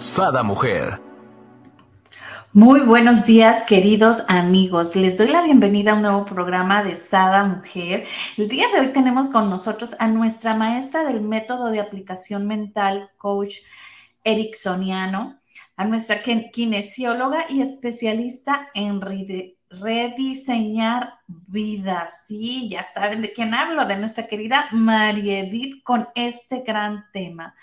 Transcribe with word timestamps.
Sada 0.00 0.42
Mujer. 0.42 0.98
Muy 2.54 2.80
buenos 2.80 3.26
días, 3.26 3.64
queridos 3.64 4.24
amigos. 4.28 4.96
Les 4.96 5.18
doy 5.18 5.28
la 5.28 5.42
bienvenida 5.42 5.92
a 5.92 5.94
un 5.94 6.00
nuevo 6.02 6.24
programa 6.24 6.82
de 6.82 6.94
Sada 6.94 7.44
Mujer. 7.44 8.06
El 8.38 8.48
día 8.48 8.64
de 8.72 8.80
hoy 8.80 8.92
tenemos 8.94 9.28
con 9.28 9.50
nosotros 9.50 9.96
a 9.98 10.08
nuestra 10.08 10.54
maestra 10.54 11.04
del 11.04 11.20
método 11.20 11.66
de 11.70 11.80
aplicación 11.80 12.46
mental, 12.46 13.10
coach 13.18 13.56
Ericksoniano, 14.24 15.38
a 15.76 15.84
nuestra 15.84 16.22
kinesióloga 16.22 17.44
y 17.50 17.60
especialista 17.60 18.70
en 18.72 19.02
rediseñar 19.70 21.18
vidas. 21.26 22.22
Sí, 22.26 22.70
ya 22.70 22.84
saben 22.84 23.20
de 23.20 23.34
quién 23.34 23.52
hablo, 23.52 23.84
de 23.84 23.96
nuestra 23.96 24.26
querida 24.26 24.66
María 24.72 25.40
Edith 25.40 25.82
con 25.82 26.08
este 26.14 26.62
gran 26.62 27.04
tema. 27.12 27.54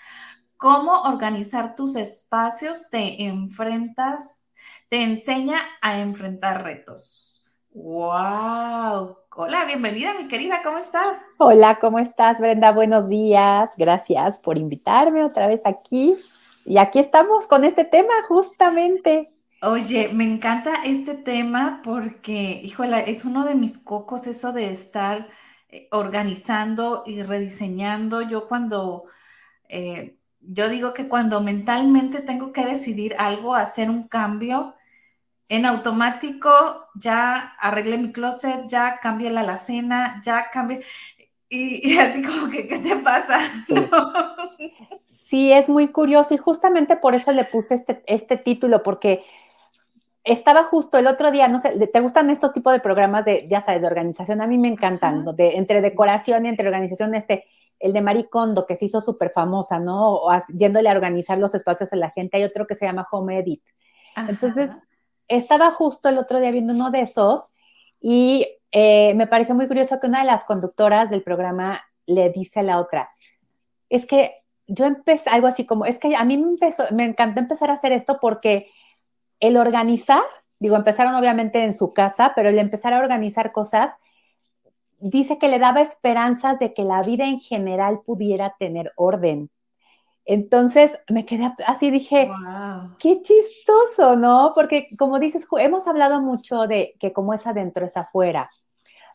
¿Cómo 0.57 1.03
organizar 1.03 1.75
tus 1.75 1.95
espacios? 1.95 2.89
Te 2.89 3.23
enfrentas, 3.25 4.43
te 4.89 5.03
enseña 5.03 5.59
a 5.83 5.99
enfrentar 5.99 6.63
retos. 6.63 7.45
¡Wow! 7.73 9.17
Hola, 9.35 9.65
bienvenida, 9.67 10.15
mi 10.15 10.27
querida, 10.27 10.61
¿cómo 10.63 10.79
estás? 10.79 11.21
Hola, 11.37 11.77
¿cómo 11.77 11.99
estás, 11.99 12.39
Brenda? 12.39 12.71
Buenos 12.71 13.07
días. 13.07 13.69
Gracias 13.77 14.39
por 14.39 14.57
invitarme 14.57 15.23
otra 15.23 15.45
vez 15.45 15.61
aquí. 15.63 16.15
Y 16.65 16.79
aquí 16.79 16.97
estamos 16.97 17.45
con 17.45 17.63
este 17.63 17.85
tema 17.85 18.15
justamente. 18.27 19.29
Oye, 19.61 20.09
me 20.11 20.23
encanta 20.23 20.81
este 20.83 21.13
tema 21.13 21.81
porque, 21.83 22.61
híjole, 22.63 23.11
es 23.11 23.25
uno 23.25 23.45
de 23.45 23.53
mis 23.53 23.77
cocos 23.77 24.25
eso 24.25 24.53
de 24.53 24.71
estar 24.71 25.27
eh, 25.69 25.87
organizando 25.91 27.03
y 27.05 27.21
rediseñando. 27.21 28.21
Yo 28.23 28.47
cuando 28.47 29.03
eh, 29.69 30.16
yo 30.47 30.69
digo 30.69 30.93
que 30.93 31.07
cuando 31.07 31.41
mentalmente 31.41 32.21
tengo 32.21 32.51
que 32.53 32.65
decidir 32.65 33.15
algo, 33.17 33.53
hacer 33.53 33.89
un 33.89 34.07
cambio, 34.07 34.75
en 35.49 35.65
automático 35.65 36.49
ya 36.95 37.55
arreglé 37.59 37.97
mi 37.97 38.11
closet, 38.11 38.67
ya 38.67 38.99
cambié 39.01 39.29
la 39.29 39.41
alacena, 39.41 40.21
ya 40.23 40.49
cambié. 40.49 40.81
Y, 41.49 41.97
así 41.97 42.21
como 42.21 42.49
que, 42.49 42.67
¿qué 42.67 42.79
te 42.79 42.95
pasa? 42.97 43.39
Sí. 45.05 45.51
es 45.51 45.67
muy 45.67 45.89
curioso 45.89 46.33
y 46.33 46.37
justamente 46.37 46.95
por 46.95 47.13
eso 47.13 47.33
le 47.33 47.43
puse 47.43 47.75
este, 47.75 48.01
este 48.07 48.37
título, 48.37 48.81
porque 48.81 49.25
estaba 50.23 50.63
justo 50.63 50.97
el 50.97 51.05
otro 51.05 51.31
día, 51.31 51.49
no 51.49 51.59
sé, 51.59 51.71
¿te 51.87 51.99
gustan 51.99 52.29
estos 52.29 52.53
tipos 52.53 52.71
de 52.71 52.79
programas 52.79 53.25
de, 53.25 53.45
ya 53.49 53.59
sabes, 53.59 53.81
de 53.81 53.87
organización? 53.87 54.39
A 54.39 54.47
mí 54.47 54.57
me 54.57 54.69
encantan, 54.69 55.25
de, 55.35 55.57
entre 55.57 55.81
decoración 55.81 56.45
y 56.45 56.49
entre 56.49 56.67
organización, 56.67 57.13
este, 57.13 57.43
el 57.79 57.93
de 57.93 58.01
Maricondo, 58.01 58.65
que 58.65 58.75
se 58.75 58.85
hizo 58.85 59.01
súper 59.01 59.31
famosa, 59.31 59.79
¿no? 59.79 60.15
O 60.15 60.31
yéndole 60.53 60.89
a 60.89 60.93
organizar 60.93 61.37
los 61.37 61.53
espacios 61.55 61.93
a 61.93 61.95
la 61.95 62.09
gente. 62.09 62.37
Hay 62.37 62.43
otro 62.43 62.65
que 62.65 62.75
se 62.75 62.85
llama 62.85 63.07
Home 63.11 63.39
Edit. 63.39 63.63
Entonces, 64.15 64.71
estaba 65.27 65.71
justo 65.71 66.09
el 66.09 66.17
otro 66.17 66.39
día 66.39 66.51
viendo 66.51 66.73
uno 66.73 66.89
de 66.89 67.01
esos 67.01 67.51
y 67.99 68.47
eh, 68.71 69.13
me 69.15 69.27
pareció 69.27 69.55
muy 69.55 69.67
curioso 69.67 69.99
que 69.99 70.07
una 70.07 70.19
de 70.19 70.25
las 70.25 70.45
conductoras 70.45 71.09
del 71.09 71.23
programa 71.23 71.81
le 72.05 72.29
dice 72.29 72.61
a 72.61 72.63
la 72.63 72.79
otra, 72.79 73.09
es 73.89 74.05
que 74.05 74.43
yo 74.67 74.85
empecé, 74.85 75.29
algo 75.29 75.47
así 75.47 75.65
como, 75.65 75.85
es 75.85 75.99
que 75.99 76.15
a 76.15 76.23
mí 76.25 76.37
me, 76.37 76.49
empezó, 76.49 76.83
me 76.91 77.05
encantó 77.05 77.39
empezar 77.39 77.69
a 77.69 77.73
hacer 77.73 77.91
esto 77.91 78.19
porque 78.19 78.69
el 79.39 79.57
organizar, 79.57 80.23
digo, 80.59 80.75
empezaron 80.75 81.15
obviamente 81.15 81.63
en 81.63 81.73
su 81.73 81.93
casa, 81.93 82.33
pero 82.35 82.49
el 82.49 82.59
empezar 82.59 82.93
a 82.93 82.99
organizar 82.99 83.51
cosas 83.51 83.91
dice 84.99 85.37
que 85.37 85.47
le 85.47 85.59
daba 85.59 85.81
esperanzas 85.81 86.59
de 86.59 86.73
que 86.73 86.83
la 86.83 87.03
vida 87.03 87.25
en 87.25 87.39
general 87.39 88.01
pudiera 88.05 88.55
tener 88.59 88.93
orden. 88.95 89.49
Entonces 90.25 90.99
me 91.09 91.25
quedé 91.25 91.53
así, 91.65 91.89
dije, 91.89 92.29
qué 92.99 93.21
chistoso, 93.21 94.17
¿no? 94.17 94.51
Porque 94.53 94.89
como 94.97 95.19
dices, 95.19 95.47
hemos 95.57 95.87
hablado 95.87 96.21
mucho 96.21 96.67
de 96.67 96.95
que 96.99 97.13
como 97.13 97.33
es 97.33 97.47
adentro 97.47 97.85
es 97.85 97.95
afuera. 97.95 98.49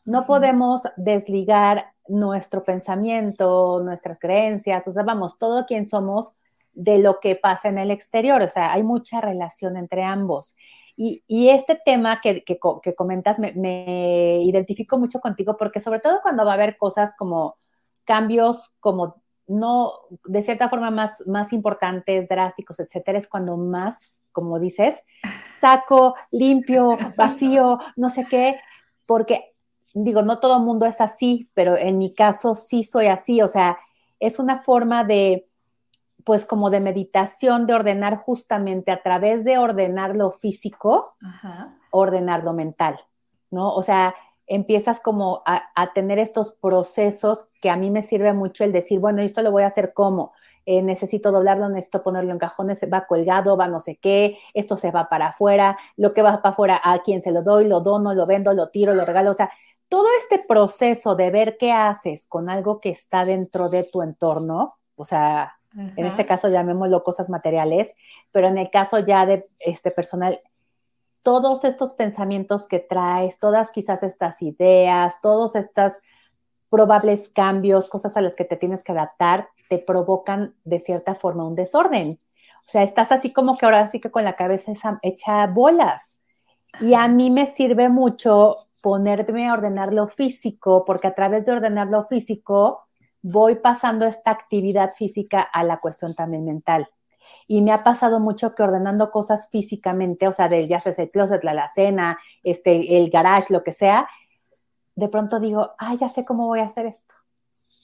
No 0.05 0.27
podemos 0.27 0.83
desligar 0.97 1.93
nuestro 2.09 2.65
pensamiento, 2.65 3.81
nuestras 3.85 4.19
creencias, 4.19 4.89
o 4.89 4.93
sea, 4.93 5.03
vamos, 5.03 5.39
todo 5.39 5.67
quien 5.67 5.85
somos 5.85 6.33
de 6.73 6.99
lo 6.99 7.21
que 7.21 7.37
pasa 7.37 7.69
en 7.69 7.79
el 7.79 7.91
exterior, 7.91 8.41
o 8.43 8.49
sea, 8.49 8.73
hay 8.73 8.83
mucha 8.83 9.21
relación 9.21 9.77
entre 9.77 10.03
ambos. 10.03 10.57
Y, 10.97 11.49
este 11.49 11.81
tema 11.85 12.21
que, 12.21 12.45
comentas 12.97 13.39
me, 13.39 14.41
identifico 14.43 14.99
mucho 14.99 15.21
contigo 15.21 15.57
porque 15.57 15.81
sobre 15.81 16.01
todo 16.01 16.21
cuando 16.23 16.45
va 16.45 16.53
a 16.53 16.55
haber 16.55 16.77
cosas 16.77 17.15
como 17.17 17.57
cambios 18.05 18.77
como 18.81 19.23
no, 19.47 19.93
de 20.25 20.43
cierta 20.43 20.69
forma 20.69 20.91
más, 20.91 21.23
más 21.27 21.53
importantes, 21.53 22.29
drásticos, 22.29 22.81
etcétera, 22.81 23.19
es 23.19 23.27
cuando 23.27 23.57
más, 23.57 24.13
como 24.33 24.59
dices, 24.59 25.03
saco, 25.61 26.15
limpio, 26.31 26.97
vacío, 27.17 27.79
no 27.97 28.09
sé 28.09 28.27
qué, 28.29 28.61
porque 29.07 29.53
digo, 29.95 30.23
no 30.23 30.41
todo 30.41 30.57
el 30.57 30.63
mundo 30.63 30.87
es 30.87 31.01
así, 31.01 31.51
pero 31.55 31.77
en 31.77 31.99
mi 31.99 32.15
caso 32.15 32.55
sí 32.55 32.85
soy 32.85 33.07
así, 33.07 33.43
o 33.43 33.49
sea, 33.49 33.79
es 34.21 34.39
una 34.39 34.61
forma 34.61 35.05
de, 35.05 35.49
pues 36.25 36.47
como 36.47 36.71
de 36.71 36.81
meditación, 36.81 37.67
de 37.67 37.75
ordenar 37.75 38.17
justamente 38.17 38.91
a 38.91 39.03
través 39.03 39.45
de 39.45 39.59
ordenar 39.59 40.17
lo 40.17 40.31
físico, 40.33 41.15
ordenar 41.91 42.45
lo 42.45 42.53
mental, 42.53 42.99
¿no? 43.51 43.75
O 43.75 43.83
sea, 43.83 44.15
empiezas 44.47 45.01
como 45.01 45.43
a, 45.47 45.93
tener 45.95 46.19
estos 46.19 46.53
procesos 46.53 47.49
que 47.61 47.71
a 47.71 47.77
mí 47.77 47.91
me 47.91 48.03
sirve 48.03 48.33
mucho 48.33 48.65
el 48.65 48.73
decir, 48.73 49.01
bueno, 49.01 49.23
esto 49.23 49.43
lo 49.43 49.51
voy 49.51 49.63
a 49.63 49.69
hacer 49.69 49.93
como, 49.95 50.33
eh, 50.67 50.83
necesito 50.83 51.33
doblarlo, 51.33 51.69
necesito 51.69 52.03
ponerlo 52.03 52.33
en 52.33 52.39
cajones, 52.39 52.81
va 52.93 53.07
colgado, 53.07 53.57
va 53.57 53.69
no 53.69 53.81
sé 53.81 53.97
qué, 53.97 54.39
esto 54.55 54.77
se 54.77 54.91
va 54.91 55.09
para 55.09 55.29
afuera, 55.29 55.79
lo 55.97 56.13
que 56.13 56.23
va 56.23 56.43
para 56.43 56.53
afuera, 56.53 56.81
a 56.83 57.01
quién 57.03 57.21
se 57.23 57.33
lo 57.33 57.43
doy, 57.43 57.67
lo 57.67 57.81
dono, 57.81 58.15
lo 58.15 58.27
vendo, 58.27 58.53
lo 58.53 58.69
tiro, 58.69 58.95
lo 58.95 59.05
regalo, 59.05 59.31
o 59.31 59.35
sea, 59.35 59.51
todo 59.89 60.07
este 60.19 60.39
proceso 60.39 61.15
de 61.15 61.31
ver 61.31 61.57
qué 61.59 61.73
haces 61.73 62.27
con 62.27 62.49
algo 62.49 62.81
que 62.81 62.91
está 62.91 63.25
dentro 63.25 63.69
de 63.69 63.85
tu 63.85 64.03
entorno, 64.03 64.77
o 64.97 65.05
sea, 65.05 65.59
en 65.75 66.07
este 66.07 66.27
caso 66.27 66.49
llamémoslo 66.49 67.03
cosas 67.03 67.31
materiales, 67.31 67.95
pero 68.31 68.49
en 68.49 68.59
el 68.59 68.71
caso 68.71 68.99
ya 68.99 69.27
de 69.27 69.49
este 69.59 69.91
personal, 69.91 70.41
todos 71.23 71.65
estos 71.65 71.93
pensamientos 71.95 72.67
que 72.67 72.79
traes, 72.79 73.39
todas 73.39 73.71
quizás 73.71 74.03
estas 74.03 74.43
ideas, 74.43 75.21
todos 75.23 75.57
estos 75.57 75.95
probables 76.69 77.29
cambios, 77.29 77.89
cosas 77.89 78.17
a 78.17 78.21
las 78.21 78.35
que 78.35 78.45
te 78.45 78.57
tienes 78.57 78.83
que 78.83 78.93
adaptar, 78.93 79.49
te 79.69 79.79
provocan 79.79 80.55
de 80.65 80.81
cierta 80.81 81.15
forma 81.15 81.47
un 81.47 81.55
desorden. 81.55 82.19
O 82.67 82.71
sea, 82.71 82.83
estás 82.83 83.13
así 83.13 83.33
como 83.33 83.59
que 83.59 83.67
ahora 83.67 83.87
sí 83.89 84.01
que 84.01 84.11
con 84.11 84.25
la 84.25 84.37
cabeza 84.37 84.73
hecha 85.03 85.47
bolas. 85.47 86.21
Y 86.81 86.95
a 86.95 87.09
mí 87.09 87.31
me 87.31 87.47
sirve 87.47 87.89
mucho 87.89 88.57
ponerme 88.81 89.49
a 89.49 89.53
ordenar 89.53 89.93
lo 89.93 90.09
físico, 90.09 90.85
porque 90.85 91.09
a 91.09 91.15
través 91.15 91.45
de 91.45 91.53
ordenar 91.53 91.89
lo 91.89 92.05
físico, 92.07 92.83
voy 93.23 93.57
pasando 93.57 94.05
esta 94.05 94.31
actividad 94.31 94.93
física 94.93 95.41
a 95.41 95.65
la 95.65 95.79
cuestión 95.79 96.15
también 96.15 96.45
mental. 96.45 96.89
Y 97.47 97.63
me 97.63 97.73
ha 97.73 97.85
pasado 97.85 98.21
mucho 98.21 98.55
que 98.55 98.63
ordenando 98.63 99.11
cosas 99.11 99.49
físicamente, 99.49 100.27
o 100.27 100.33
sea, 100.33 100.49
de 100.49 100.67
ya 100.67 100.81
sea 100.81 100.93
el 100.99 101.11
closet, 101.11 101.43
la 101.45 101.53
alacena, 101.53 102.19
este, 102.43 102.99
el 102.99 103.11
garage, 103.11 103.53
lo 103.53 103.63
que 103.63 103.73
sea, 103.73 104.09
de 104.95 105.09
pronto 105.09 105.41
digo, 105.41 105.73
ah, 105.79 105.95
ya 105.95 106.09
sé 106.09 106.25
cómo 106.25 106.47
voy 106.47 106.61
a 106.61 106.65
hacer 106.65 106.87
esto. 106.87 107.15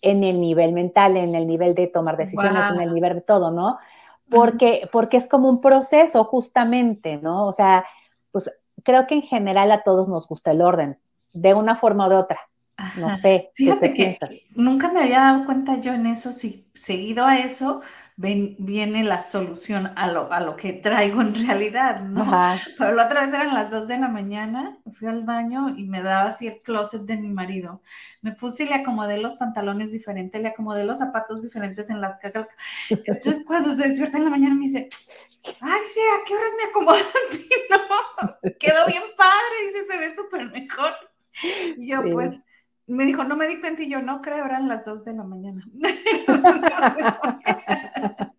En 0.02 0.24
el 0.24 0.40
nivel 0.40 0.72
mental, 0.72 1.16
en 1.16 1.34
el 1.34 1.46
nivel 1.46 1.74
de 1.74 1.86
tomar 1.86 2.16
decisiones, 2.16 2.64
en 2.70 2.80
el 2.80 2.92
nivel 2.92 3.14
de 3.14 3.20
todo, 3.20 3.50
¿no? 3.50 3.78
Porque, 4.28 4.88
porque 4.92 5.16
es 5.16 5.26
como 5.26 5.48
un 5.48 5.60
proceso 5.60 6.24
justamente, 6.24 7.16
¿no? 7.16 7.46
O 7.46 7.52
sea, 7.52 7.84
pues 8.30 8.50
creo 8.82 9.06
que 9.06 9.14
en 9.14 9.22
general 9.22 9.72
a 9.72 9.82
todos 9.82 10.08
nos 10.08 10.28
gusta 10.28 10.50
el 10.50 10.62
orden, 10.62 10.98
de 11.32 11.54
una 11.54 11.76
forma 11.76 12.06
o 12.06 12.10
de 12.10 12.16
otra. 12.16 12.47
No 12.96 13.16
sé, 13.16 13.50
Fíjate 13.54 13.92
que 13.92 14.19
nunca 14.54 14.92
me 14.92 15.00
había 15.00 15.20
dado 15.20 15.44
cuenta 15.46 15.80
yo 15.80 15.92
en 15.94 16.06
eso, 16.06 16.32
si 16.32 16.70
seguido 16.75 17.25
a 17.25 17.38
eso 17.38 17.80
viene 18.16 19.04
la 19.04 19.19
solución 19.19 19.92
a 19.94 20.10
lo, 20.10 20.32
a 20.32 20.40
lo 20.40 20.56
que 20.56 20.72
traigo 20.72 21.20
en 21.20 21.46
realidad, 21.46 22.02
¿no? 22.02 22.28
Pero 22.76 22.92
la 22.92 23.06
otra 23.06 23.25
vez 23.25 23.32
eran 23.32 23.54
las 23.54 23.70
dos 23.70 23.86
de 23.86 23.98
la 23.98 24.08
mañana, 24.08 24.78
fui 24.92 25.06
al 25.06 25.25
baño 25.25 25.75
y 25.76 25.84
me 25.84 26.02
daba 26.02 26.28
así 26.28 26.48
el 26.48 26.60
closet 26.60 27.02
de 27.02 27.16
mi 27.16 27.28
marido. 27.28 27.80
Me 28.22 28.32
puse 28.32 28.64
y 28.64 28.69
le 28.69 28.75
acomodé 28.75 29.19
los 29.19 29.36
pantalones 29.36 29.92
diferentes, 29.92 30.40
le 30.40 30.48
acomodé 30.48 30.84
los 30.84 30.98
zapatos 30.98 31.42
diferentes 31.42 31.90
en 31.90 32.00
las 32.00 32.16
cajas. 32.16 32.48
Entonces 32.90 33.44
cuando 33.46 33.70
se 33.70 33.88
despierta 33.88 34.19
en 34.19 34.25
la 34.25 34.30
mañana 34.30 34.54
me 34.54 34.62
dice, 34.62 34.88
ay, 35.60 35.80
dice, 35.82 36.00
¿a 36.00 36.25
qué 36.26 36.34
horas 36.34 36.52
me 36.56 36.70
acomodaste? 36.70 37.38
no, 37.70 38.52
quedó 38.58 38.86
bien 38.86 39.02
padre, 39.16 39.66
dice, 39.66 39.84
se 39.84 39.98
ve 39.98 40.14
súper 40.14 40.50
mejor. 40.50 40.92
Y 41.76 41.90
yo, 41.90 42.02
pues, 42.10 42.44
me 42.88 43.05
dijo, 43.05 43.25
no 43.25 43.37
me 43.37 43.46
di 43.46 43.61
cuenta 43.61 43.82
y 43.82 43.90
yo, 43.90 44.02
no 44.02 44.20
creo, 44.20 44.44
eran 44.44 44.67
las 44.67 44.85
dos 44.85 45.05
de 45.05 45.12
la 45.12 45.25
mañana. 45.25 45.64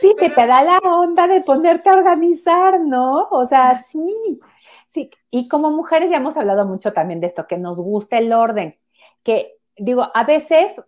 sí, 0.00 0.14
que 0.18 0.30
te 0.30 0.46
da 0.46 0.62
la 0.62 0.78
onda 0.78 1.26
de 1.26 1.40
ponerte 1.40 1.88
a 1.88 1.94
organizar, 1.94 2.80
¿no? 2.80 3.28
O 3.30 3.44
sea, 3.44 3.82
sí, 3.82 4.40
sí. 4.86 5.10
Y 5.30 5.48
como 5.48 5.70
mujeres 5.70 6.10
ya 6.10 6.18
hemos 6.18 6.36
hablado 6.36 6.66
mucho 6.66 6.92
también 6.92 7.20
de 7.20 7.28
esto, 7.28 7.46
que 7.46 7.58
nos 7.58 7.80
gusta 7.80 8.18
el 8.18 8.32
orden, 8.32 8.78
que 9.22 9.56
digo, 9.76 10.08
a 10.14 10.24
veces 10.24 10.82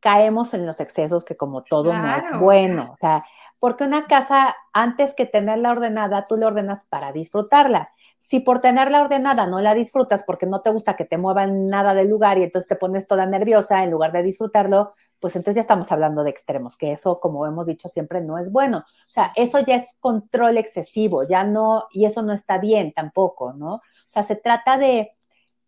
caemos 0.00 0.54
en 0.54 0.66
los 0.66 0.80
excesos 0.80 1.24
que 1.24 1.36
como 1.36 1.62
todo 1.62 1.92
no 1.92 2.16
es 2.16 2.38
bueno, 2.38 2.92
o 2.92 2.96
sea, 3.00 3.24
porque 3.58 3.84
una 3.84 4.06
casa, 4.06 4.54
antes 4.72 5.14
que 5.14 5.26
tenerla 5.26 5.72
ordenada, 5.72 6.26
tú 6.26 6.36
la 6.36 6.46
ordenas 6.46 6.84
para 6.84 7.12
disfrutarla. 7.12 7.90
Si 8.18 8.40
por 8.40 8.60
tenerla 8.60 9.00
ordenada 9.00 9.46
no 9.46 9.60
la 9.60 9.74
disfrutas 9.74 10.22
porque 10.24 10.46
no 10.46 10.60
te 10.60 10.70
gusta 10.70 10.96
que 10.96 11.04
te 11.04 11.18
muevan 11.18 11.68
nada 11.68 11.94
del 11.94 12.08
lugar 12.08 12.38
y 12.38 12.42
entonces 12.42 12.68
te 12.68 12.76
pones 12.76 13.06
toda 13.06 13.26
nerviosa 13.26 13.82
en 13.82 13.90
lugar 13.90 14.12
de 14.12 14.22
disfrutarlo, 14.22 14.94
pues 15.20 15.34
entonces 15.36 15.56
ya 15.56 15.60
estamos 15.62 15.90
hablando 15.90 16.22
de 16.22 16.30
extremos, 16.30 16.76
que 16.76 16.92
eso, 16.92 17.20
como 17.20 17.46
hemos 17.46 17.66
dicho 17.66 17.88
siempre, 17.88 18.20
no 18.20 18.38
es 18.38 18.52
bueno. 18.52 18.78
O 18.78 19.10
sea, 19.10 19.32
eso 19.36 19.60
ya 19.60 19.76
es 19.76 19.96
control 20.00 20.58
excesivo, 20.58 21.26
ya 21.26 21.44
no, 21.44 21.86
y 21.90 22.04
eso 22.04 22.22
no 22.22 22.32
está 22.32 22.58
bien 22.58 22.92
tampoco, 22.92 23.52
¿no? 23.52 23.74
O 23.76 23.82
sea, 24.08 24.22
se 24.22 24.36
trata 24.36 24.78
de, 24.78 25.12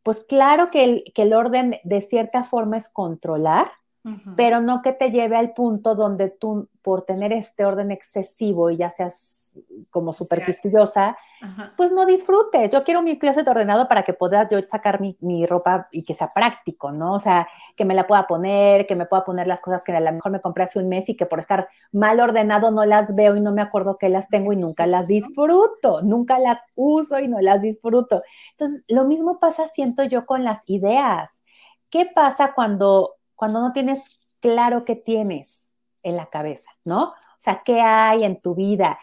pues 0.03 0.21
claro 0.21 0.71
que 0.71 0.85
el, 0.85 1.05
que 1.15 1.23
el 1.23 1.33
orden 1.33 1.77
de 1.85 2.01
cierta 2.01 2.45
forma 2.45 2.77
es 2.77 2.89
controlar, 2.89 3.69
pero 4.37 4.61
no 4.61 4.81
que 4.81 4.93
te 4.93 5.11
lleve 5.11 5.37
al 5.37 5.53
punto 5.53 5.95
donde 5.95 6.31
tú, 6.31 6.69
por 6.83 7.03
tener 7.03 7.33
este 7.33 7.65
orden 7.65 7.91
excesivo 7.91 8.71
y 8.71 8.79
ya 8.79 8.89
seas 8.89 9.61
como 9.91 10.13
súper 10.13 10.43
quisquillosa, 10.43 11.17
pues 11.77 11.93
no 11.93 12.07
disfrutes. 12.07 12.71
Yo 12.71 12.85
quiero 12.85 13.03
mi 13.03 13.19
closet 13.19 13.47
ordenado 13.47 13.89
para 13.89 14.03
que 14.03 14.15
pueda 14.15 14.49
yo 14.49 14.61
sacar 14.67 15.01
mi, 15.01 15.17
mi, 15.21 15.45
ropa 15.47 15.89
y 15.91 16.03
que 16.03 16.15
sea 16.15 16.33
práctico, 16.33 16.93
¿no? 16.93 17.15
O 17.15 17.19
sea, 17.19 17.49
que 17.77 17.85
me 17.85 17.95
la 17.95 18.07
pueda 18.07 18.27
poner, 18.27 18.87
que 18.87 18.95
me 18.95 19.07
pueda 19.07 19.25
poner 19.25 19.47
las 19.47 19.61
cosas 19.61 19.83
que 19.83 19.93
a 19.93 20.01
lo 20.01 20.13
mejor 20.13 20.33
me 20.33 20.41
compré 20.41 20.65
hace 20.65 20.79
un 20.79 20.89
mes 20.89 21.09
y 21.09 21.17
que 21.17 21.27
por 21.27 21.41
estar 21.41 21.69
mal 21.93 22.21
ordenado 22.21 22.71
no 22.71 22.85
las 22.85 23.15
veo 23.15 23.37
y 23.37 23.41
no 23.41 23.53
me 23.53 23.63
acuerdo 23.63 23.99
que 23.99 24.09
las 24.09 24.29
tengo 24.29 24.53
y 24.53 24.57
nunca 24.57 24.87
las 24.87 25.07
disfruto, 25.07 26.03
nunca 26.03 26.39
las 26.39 26.61
uso 26.75 27.19
y 27.19 27.29
no 27.29 27.41
las 27.41 27.63
disfruto. 27.63 28.23
Entonces, 28.53 28.85
lo 28.89 29.05
mismo 29.05 29.41
pasa, 29.41 29.67
siento 29.67 30.05
yo, 30.05 30.27
con 30.27 30.45
las 30.45 30.63
ideas. 30.67 31.43
¿Qué 31.91 32.07
pasa 32.07 32.53
cuando 32.55 33.17
cuando 33.41 33.63
no 33.63 33.73
tienes 33.73 34.21
claro 34.41 34.85
qué 34.85 34.97
tienes 34.97 35.73
en 36.03 36.15
la 36.15 36.27
cabeza, 36.27 36.73
¿no? 36.85 37.05
O 37.05 37.39
sea, 37.39 37.63
qué 37.65 37.81
hay 37.81 38.23
en 38.23 38.39
tu 38.39 38.55
vida. 38.55 38.99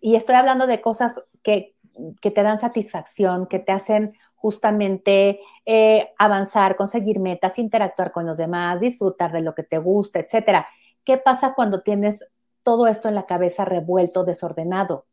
Y 0.00 0.14
estoy 0.14 0.36
hablando 0.36 0.68
de 0.68 0.80
cosas 0.80 1.20
que, 1.42 1.74
te 2.20 2.42
dan 2.44 2.60
satisfacción, 2.60 3.48
que 3.48 3.58
te 3.58 3.72
hacen 3.72 4.14
justamente 4.36 5.40
eh, 5.66 6.12
avanzar, 6.20 6.76
conseguir 6.76 7.18
metas, 7.18 7.58
interactuar 7.58 8.12
con 8.12 8.26
los 8.26 8.36
demás, 8.36 8.78
disfrutar 8.78 9.32
de 9.32 9.40
lo 9.40 9.56
que 9.56 9.64
te 9.64 9.78
gusta, 9.78 10.20
etcétera. 10.20 10.68
¿Qué 11.02 11.18
pasa 11.18 11.54
cuando 11.54 11.82
tienes 11.82 12.28
todo 12.62 12.86
esto 12.86 13.08
en 13.08 13.16
la 13.16 13.26
cabeza 13.26 13.64
revuelto, 13.64 14.22
desordenado? 14.22 15.06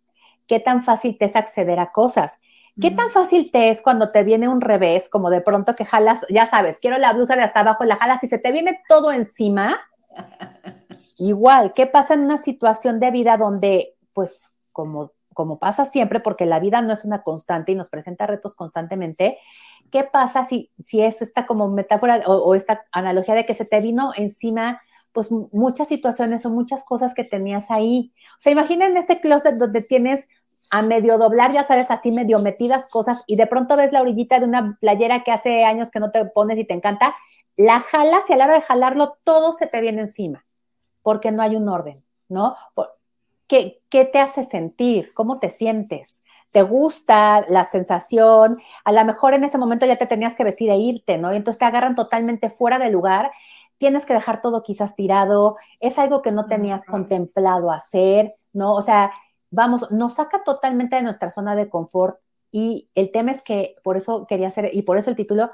¿Qué 0.45 0.59
tan 0.59 0.83
fácil 0.83 1.17
te 1.17 1.25
es 1.25 1.35
acceder 1.35 1.79
a 1.79 1.91
cosas? 1.91 2.39
¿Qué 2.79 2.91
tan 2.91 3.09
fácil 3.09 3.51
te 3.51 3.69
es 3.69 3.81
cuando 3.81 4.11
te 4.11 4.23
viene 4.23 4.49
un 4.49 4.59
revés, 4.59 5.07
como 5.07 5.29
de 5.29 5.41
pronto 5.41 5.75
que 5.75 5.85
jalas, 5.85 6.25
ya 6.29 6.45
sabes, 6.45 6.79
quiero 6.79 6.97
la 6.97 7.13
blusa 7.13 7.35
de 7.35 7.43
hasta 7.43 7.61
abajo, 7.61 7.85
la 7.85 7.95
jalas 7.95 8.23
y 8.23 8.27
se 8.27 8.37
te 8.37 8.51
viene 8.51 8.81
todo 8.89 9.11
encima? 9.11 9.77
Igual, 11.17 11.71
¿qué 11.73 11.87
pasa 11.87 12.13
en 12.13 12.21
una 12.21 12.37
situación 12.37 12.99
de 12.99 13.11
vida 13.11 13.37
donde, 13.37 13.95
pues, 14.13 14.53
como, 14.73 15.13
como 15.33 15.57
pasa 15.57 15.85
siempre, 15.85 16.19
porque 16.19 16.45
la 16.45 16.59
vida 16.59 16.81
no 16.81 16.91
es 16.91 17.05
una 17.05 17.23
constante 17.23 17.71
y 17.71 17.75
nos 17.75 17.89
presenta 17.89 18.27
retos 18.27 18.55
constantemente, 18.55 19.37
¿qué 19.89 20.03
pasa 20.03 20.43
si, 20.43 20.71
si 20.77 21.01
es 21.01 21.21
esta 21.21 21.45
como 21.45 21.69
metáfora 21.69 22.21
o, 22.25 22.33
o 22.33 22.55
esta 22.55 22.83
analogía 22.91 23.35
de 23.35 23.45
que 23.45 23.53
se 23.53 23.65
te 23.65 23.79
vino 23.79 24.11
encima 24.17 24.81
pues 25.15 25.31
muchas 25.31 25.87
situaciones 25.87 26.45
o 26.45 26.49
muchas 26.49 26.83
cosas 26.83 27.13
que 27.13 27.23
tenías 27.23 27.71
ahí. 27.71 28.11
O 28.31 28.41
sea, 28.41 28.51
imaginen 28.51 28.97
este 28.97 29.21
closet 29.21 29.55
donde 29.55 29.81
tienes 29.81 30.27
a 30.69 30.81
medio 30.81 31.17
doblar, 31.17 31.51
ya 31.51 31.63
sabes, 31.63 31.91
así 31.91 32.11
medio 32.11 32.39
metidas 32.39 32.87
cosas 32.87 33.23
y 33.27 33.35
de 33.35 33.47
pronto 33.47 33.77
ves 33.77 33.91
la 33.91 34.01
orillita 34.01 34.39
de 34.39 34.45
una 34.45 34.77
playera 34.79 35.23
que 35.23 35.31
hace 35.31 35.63
años 35.63 35.91
que 35.91 35.99
no 35.99 36.11
te 36.11 36.25
pones 36.25 36.57
y 36.57 36.65
te 36.65 36.73
encanta, 36.73 37.15
la 37.57 37.79
jalas 37.79 38.29
y 38.29 38.33
a 38.33 38.37
la 38.37 38.45
hora 38.45 38.55
de 38.55 38.61
jalarlo 38.61 39.17
todo 39.23 39.53
se 39.53 39.67
te 39.67 39.81
viene 39.81 40.01
encima, 40.01 40.45
porque 41.01 41.31
no 41.31 41.41
hay 41.41 41.55
un 41.55 41.69
orden, 41.69 42.03
¿no? 42.27 42.55
¿Qué, 43.47 43.81
qué 43.89 44.05
te 44.05 44.19
hace 44.19 44.43
sentir? 44.43 45.13
¿Cómo 45.13 45.39
te 45.39 45.49
sientes? 45.49 46.23
¿Te 46.51 46.63
gusta 46.63 47.45
la 47.47 47.63
sensación? 47.63 48.59
A 48.83 48.91
lo 48.91 49.05
mejor 49.05 49.33
en 49.33 49.43
ese 49.43 49.57
momento 49.57 49.85
ya 49.85 49.97
te 49.97 50.07
tenías 50.07 50.35
que 50.35 50.43
vestir 50.43 50.69
e 50.71 50.77
irte, 50.77 51.17
¿no? 51.17 51.31
Y 51.31 51.37
entonces 51.37 51.59
te 51.59 51.65
agarran 51.65 51.95
totalmente 51.95 52.49
fuera 52.49 52.79
de 52.79 52.89
lugar 52.89 53.31
tienes 53.77 54.05
que 54.05 54.13
dejar 54.13 54.41
todo 54.41 54.63
quizás 54.63 54.95
tirado, 54.95 55.57
es 55.79 55.99
algo 55.99 56.21
que 56.21 56.31
no 56.31 56.47
tenías 56.47 56.85
contemplado 56.85 57.71
hacer, 57.71 58.35
¿no? 58.53 58.73
O 58.73 58.81
sea, 58.81 59.11
vamos, 59.55 59.89
nos 59.91 60.15
saca 60.15 60.43
totalmente 60.43 60.97
de 60.97 61.01
nuestra 61.01 61.31
zona 61.31 61.55
de 61.55 61.69
confort 61.69 62.19
y 62.51 62.89
el 62.93 63.11
tema 63.11 63.31
es 63.31 63.41
que, 63.41 63.75
por 63.83 63.97
eso 63.97 64.27
quería 64.27 64.49
hacer, 64.49 64.69
y 64.73 64.83
por 64.83 64.97
eso 64.97 65.09
el 65.09 65.15
título, 65.15 65.51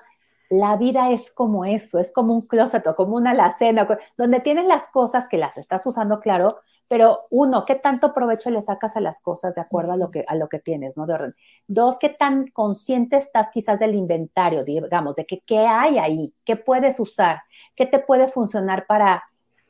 la 0.49 0.75
vida 0.75 1.11
es 1.11 1.31
como 1.31 1.65
eso, 1.65 1.99
es 1.99 2.11
como 2.11 2.33
un 2.33 2.41
closet 2.41 2.85
o 2.87 2.95
como 2.95 3.15
una 3.15 3.31
alacena, 3.31 3.87
donde 4.17 4.39
tienes 4.41 4.65
las 4.65 4.89
cosas 4.89 5.27
que 5.27 5.37
las 5.37 5.57
estás 5.57 5.85
usando, 5.85 6.19
claro, 6.19 6.59
pero 6.87 7.27
uno, 7.29 7.63
¿qué 7.63 7.75
tanto 7.75 8.13
provecho 8.13 8.49
le 8.49 8.61
sacas 8.61 8.97
a 8.97 9.01
las 9.01 9.21
cosas 9.21 9.55
de 9.55 9.61
acuerdo 9.61 9.93
a 9.93 9.97
lo 9.97 10.11
que, 10.11 10.25
a 10.27 10.35
lo 10.35 10.49
que 10.49 10.59
tienes, 10.59 10.97
¿no? 10.97 11.05
De 11.05 11.13
orden. 11.13 11.35
Dos, 11.67 11.97
¿qué 11.97 12.09
tan 12.09 12.47
consciente 12.47 13.15
estás 13.15 13.49
quizás 13.49 13.79
del 13.79 13.95
inventario, 13.95 14.65
digamos, 14.65 15.15
de 15.15 15.25
que 15.25 15.39
qué 15.39 15.59
hay 15.59 15.99
ahí, 15.99 16.33
qué 16.43 16.57
puedes 16.57 16.99
usar, 16.99 17.43
qué 17.75 17.85
te 17.85 17.99
puede 17.99 18.27
funcionar 18.27 18.85
para 18.87 19.23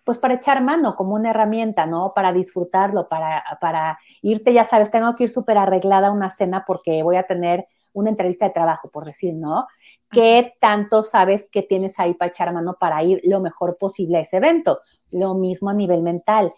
pues 0.03 0.17
para 0.17 0.35
echar 0.35 0.63
mano 0.63 0.95
como 0.95 1.15
una 1.15 1.29
herramienta, 1.29 1.85
¿no? 1.85 2.13
Para 2.13 2.33
disfrutarlo, 2.33 3.07
para, 3.07 3.43
para 3.59 3.99
irte, 4.21 4.53
ya 4.53 4.63
sabes, 4.63 4.91
tengo 4.91 5.15
que 5.15 5.25
ir 5.25 5.29
súper 5.29 5.57
arreglada 5.57 6.07
a 6.07 6.11
una 6.11 6.29
cena 6.29 6.63
porque 6.65 7.03
voy 7.03 7.17
a 7.17 7.23
tener 7.23 7.67
una 7.93 8.09
entrevista 8.09 8.45
de 8.45 8.51
trabajo, 8.51 8.89
por 8.89 9.05
decir, 9.05 9.33
¿no? 9.35 9.67
¿Qué 10.09 10.53
tanto 10.59 11.03
sabes 11.03 11.49
que 11.51 11.61
tienes 11.61 11.99
ahí 11.99 12.13
para 12.13 12.29
echar 12.29 12.53
mano 12.53 12.77
para 12.79 13.03
ir 13.03 13.21
lo 13.23 13.41
mejor 13.41 13.77
posible 13.77 14.17
a 14.17 14.21
ese 14.21 14.37
evento? 14.37 14.79
Lo 15.11 15.35
mismo 15.35 15.69
a 15.69 15.73
nivel 15.73 16.01
mental. 16.01 16.53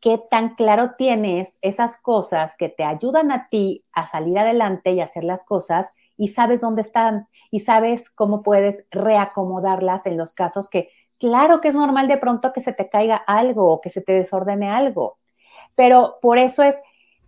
¿Qué 0.00 0.20
tan 0.30 0.54
claro 0.54 0.92
tienes 0.96 1.58
esas 1.62 1.98
cosas 1.98 2.56
que 2.56 2.68
te 2.68 2.84
ayudan 2.84 3.32
a 3.32 3.48
ti 3.48 3.84
a 3.92 4.06
salir 4.06 4.38
adelante 4.38 4.92
y 4.92 5.00
hacer 5.00 5.24
las 5.24 5.44
cosas 5.44 5.92
y 6.16 6.28
sabes 6.28 6.60
dónde 6.60 6.82
están 6.82 7.28
y 7.50 7.60
sabes 7.60 8.10
cómo 8.10 8.42
puedes 8.42 8.86
reacomodarlas 8.90 10.06
en 10.06 10.16
los 10.16 10.34
casos 10.34 10.68
que 10.68 10.90
Claro 11.18 11.60
que 11.60 11.68
es 11.68 11.74
normal 11.74 12.08
de 12.08 12.18
pronto 12.18 12.52
que 12.52 12.60
se 12.60 12.72
te 12.72 12.88
caiga 12.88 13.16
algo 13.16 13.70
o 13.70 13.80
que 13.80 13.90
se 13.90 14.02
te 14.02 14.12
desordene 14.12 14.70
algo, 14.70 15.18
pero 15.74 16.18
por 16.20 16.38
eso 16.38 16.62
es, 16.62 16.80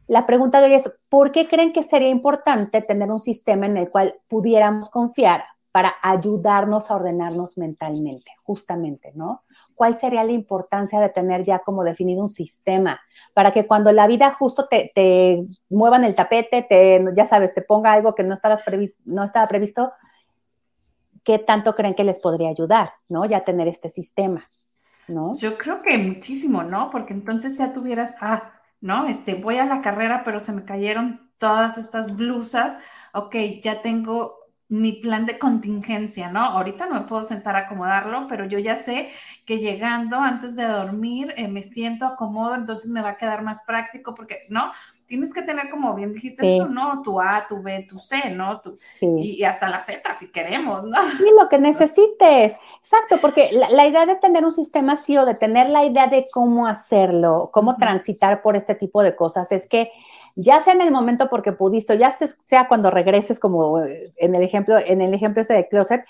la 0.06 0.26
pregunta 0.26 0.60
de 0.60 0.66
hoy 0.66 0.74
es, 0.74 0.90
¿por 1.08 1.32
qué 1.32 1.48
creen 1.48 1.72
que 1.72 1.82
sería 1.82 2.08
importante 2.08 2.82
tener 2.82 3.10
un 3.10 3.20
sistema 3.20 3.66
en 3.66 3.76
el 3.76 3.90
cual 3.90 4.16
pudiéramos 4.28 4.90
confiar 4.90 5.44
para 5.70 5.94
ayudarnos 6.02 6.90
a 6.90 6.96
ordenarnos 6.96 7.58
mentalmente, 7.58 8.32
justamente, 8.42 9.12
¿no? 9.14 9.44
¿Cuál 9.74 9.94
sería 9.94 10.24
la 10.24 10.32
importancia 10.32 10.98
de 10.98 11.10
tener 11.10 11.44
ya 11.44 11.60
como 11.60 11.84
definido 11.84 12.22
un 12.22 12.30
sistema 12.30 13.00
para 13.34 13.52
que 13.52 13.66
cuando 13.66 13.92
la 13.92 14.06
vida 14.06 14.30
justo 14.32 14.66
te, 14.66 14.90
te 14.94 15.44
muevan 15.68 16.04
el 16.04 16.14
tapete, 16.14 16.62
te, 16.62 17.04
ya 17.14 17.26
sabes, 17.26 17.54
te 17.54 17.62
ponga 17.62 17.92
algo 17.92 18.14
que 18.14 18.24
no, 18.24 18.34
no 19.04 19.24
estaba 19.24 19.46
previsto, 19.46 19.92
¿qué 21.28 21.38
tanto 21.38 21.74
creen 21.74 21.94
que 21.94 22.04
les 22.04 22.20
podría 22.20 22.48
ayudar, 22.48 22.94
¿no? 23.10 23.26
Ya 23.26 23.44
tener 23.44 23.68
este 23.68 23.90
sistema, 23.90 24.48
¿no? 25.08 25.36
Yo 25.36 25.58
creo 25.58 25.82
que 25.82 25.98
muchísimo, 25.98 26.62
¿no? 26.62 26.88
Porque 26.90 27.12
entonces 27.12 27.58
ya 27.58 27.74
tuvieras, 27.74 28.14
ah, 28.22 28.54
¿no? 28.80 29.06
Este, 29.06 29.34
voy 29.34 29.58
a 29.58 29.66
la 29.66 29.82
carrera, 29.82 30.22
pero 30.24 30.40
se 30.40 30.52
me 30.52 30.64
cayeron 30.64 31.30
todas 31.36 31.76
estas 31.76 32.16
blusas, 32.16 32.78
ok, 33.12 33.36
ya 33.60 33.82
tengo 33.82 34.38
mi 34.70 34.92
plan 34.92 35.26
de 35.26 35.38
contingencia, 35.38 36.30
¿no? 36.30 36.40
Ahorita 36.40 36.86
no 36.86 36.94
me 36.94 37.06
puedo 37.06 37.22
sentar 37.22 37.56
a 37.56 37.66
acomodarlo, 37.66 38.26
pero 38.26 38.46
yo 38.46 38.58
ya 38.58 38.74
sé 38.74 39.10
que 39.44 39.58
llegando 39.58 40.16
antes 40.16 40.56
de 40.56 40.64
dormir 40.64 41.34
eh, 41.36 41.46
me 41.46 41.62
siento 41.62 42.06
acomodo, 42.06 42.54
entonces 42.54 42.90
me 42.90 43.02
va 43.02 43.10
a 43.10 43.16
quedar 43.18 43.42
más 43.42 43.64
práctico 43.66 44.14
porque, 44.14 44.46
¿no? 44.48 44.72
Tienes 45.08 45.32
que 45.32 45.40
tener, 45.40 45.70
como 45.70 45.94
bien 45.94 46.12
dijiste, 46.12 46.52
esto, 46.52 46.68
¿no? 46.68 47.00
Tu 47.02 47.18
A, 47.18 47.46
tu 47.48 47.62
B, 47.62 47.86
tu 47.88 47.98
C, 47.98 48.30
¿no? 48.30 48.60
y, 49.00 49.42
hasta 49.42 49.68
la 49.68 49.80
Z, 49.80 50.12
si 50.12 50.30
queremos, 50.30 50.84
¿no? 50.84 50.96
Sí, 51.16 51.24
lo 51.40 51.48
que 51.48 51.58
necesites. 51.58 52.58
Exacto, 52.78 53.16
porque 53.20 53.50
la, 53.52 53.86
idea 53.86 54.04
de 54.04 54.16
tener 54.16 54.44
un 54.44 54.52
sistema 54.52 54.92
así 54.92 55.16
o 55.16 55.24
de 55.24 55.34
tener 55.34 55.70
la 55.70 55.84
idea 55.84 56.08
de 56.08 56.26
cómo 56.30 56.66
hacerlo, 56.66 57.48
cómo 57.52 57.76
transitar 57.76 58.42
por 58.42 58.54
este 58.54 58.74
tipo 58.74 59.02
de 59.02 59.16
cosas, 59.16 59.50
es 59.50 59.66
que 59.66 59.90
ya 60.36 60.60
sea 60.60 60.74
en 60.74 60.82
el 60.82 60.92
momento 60.92 61.30
porque 61.30 61.52
pudiste, 61.52 61.96
ya 61.96 62.12
sea 62.12 62.68
cuando 62.68 62.90
regreses, 62.90 63.40
como 63.40 63.80
en 63.80 64.34
el 64.34 64.42
ejemplo, 64.42 64.76
en 64.78 65.00
el 65.00 65.14
ejemplo 65.14 65.40
ese 65.40 65.54
de 65.54 65.68
closet, 65.68 66.04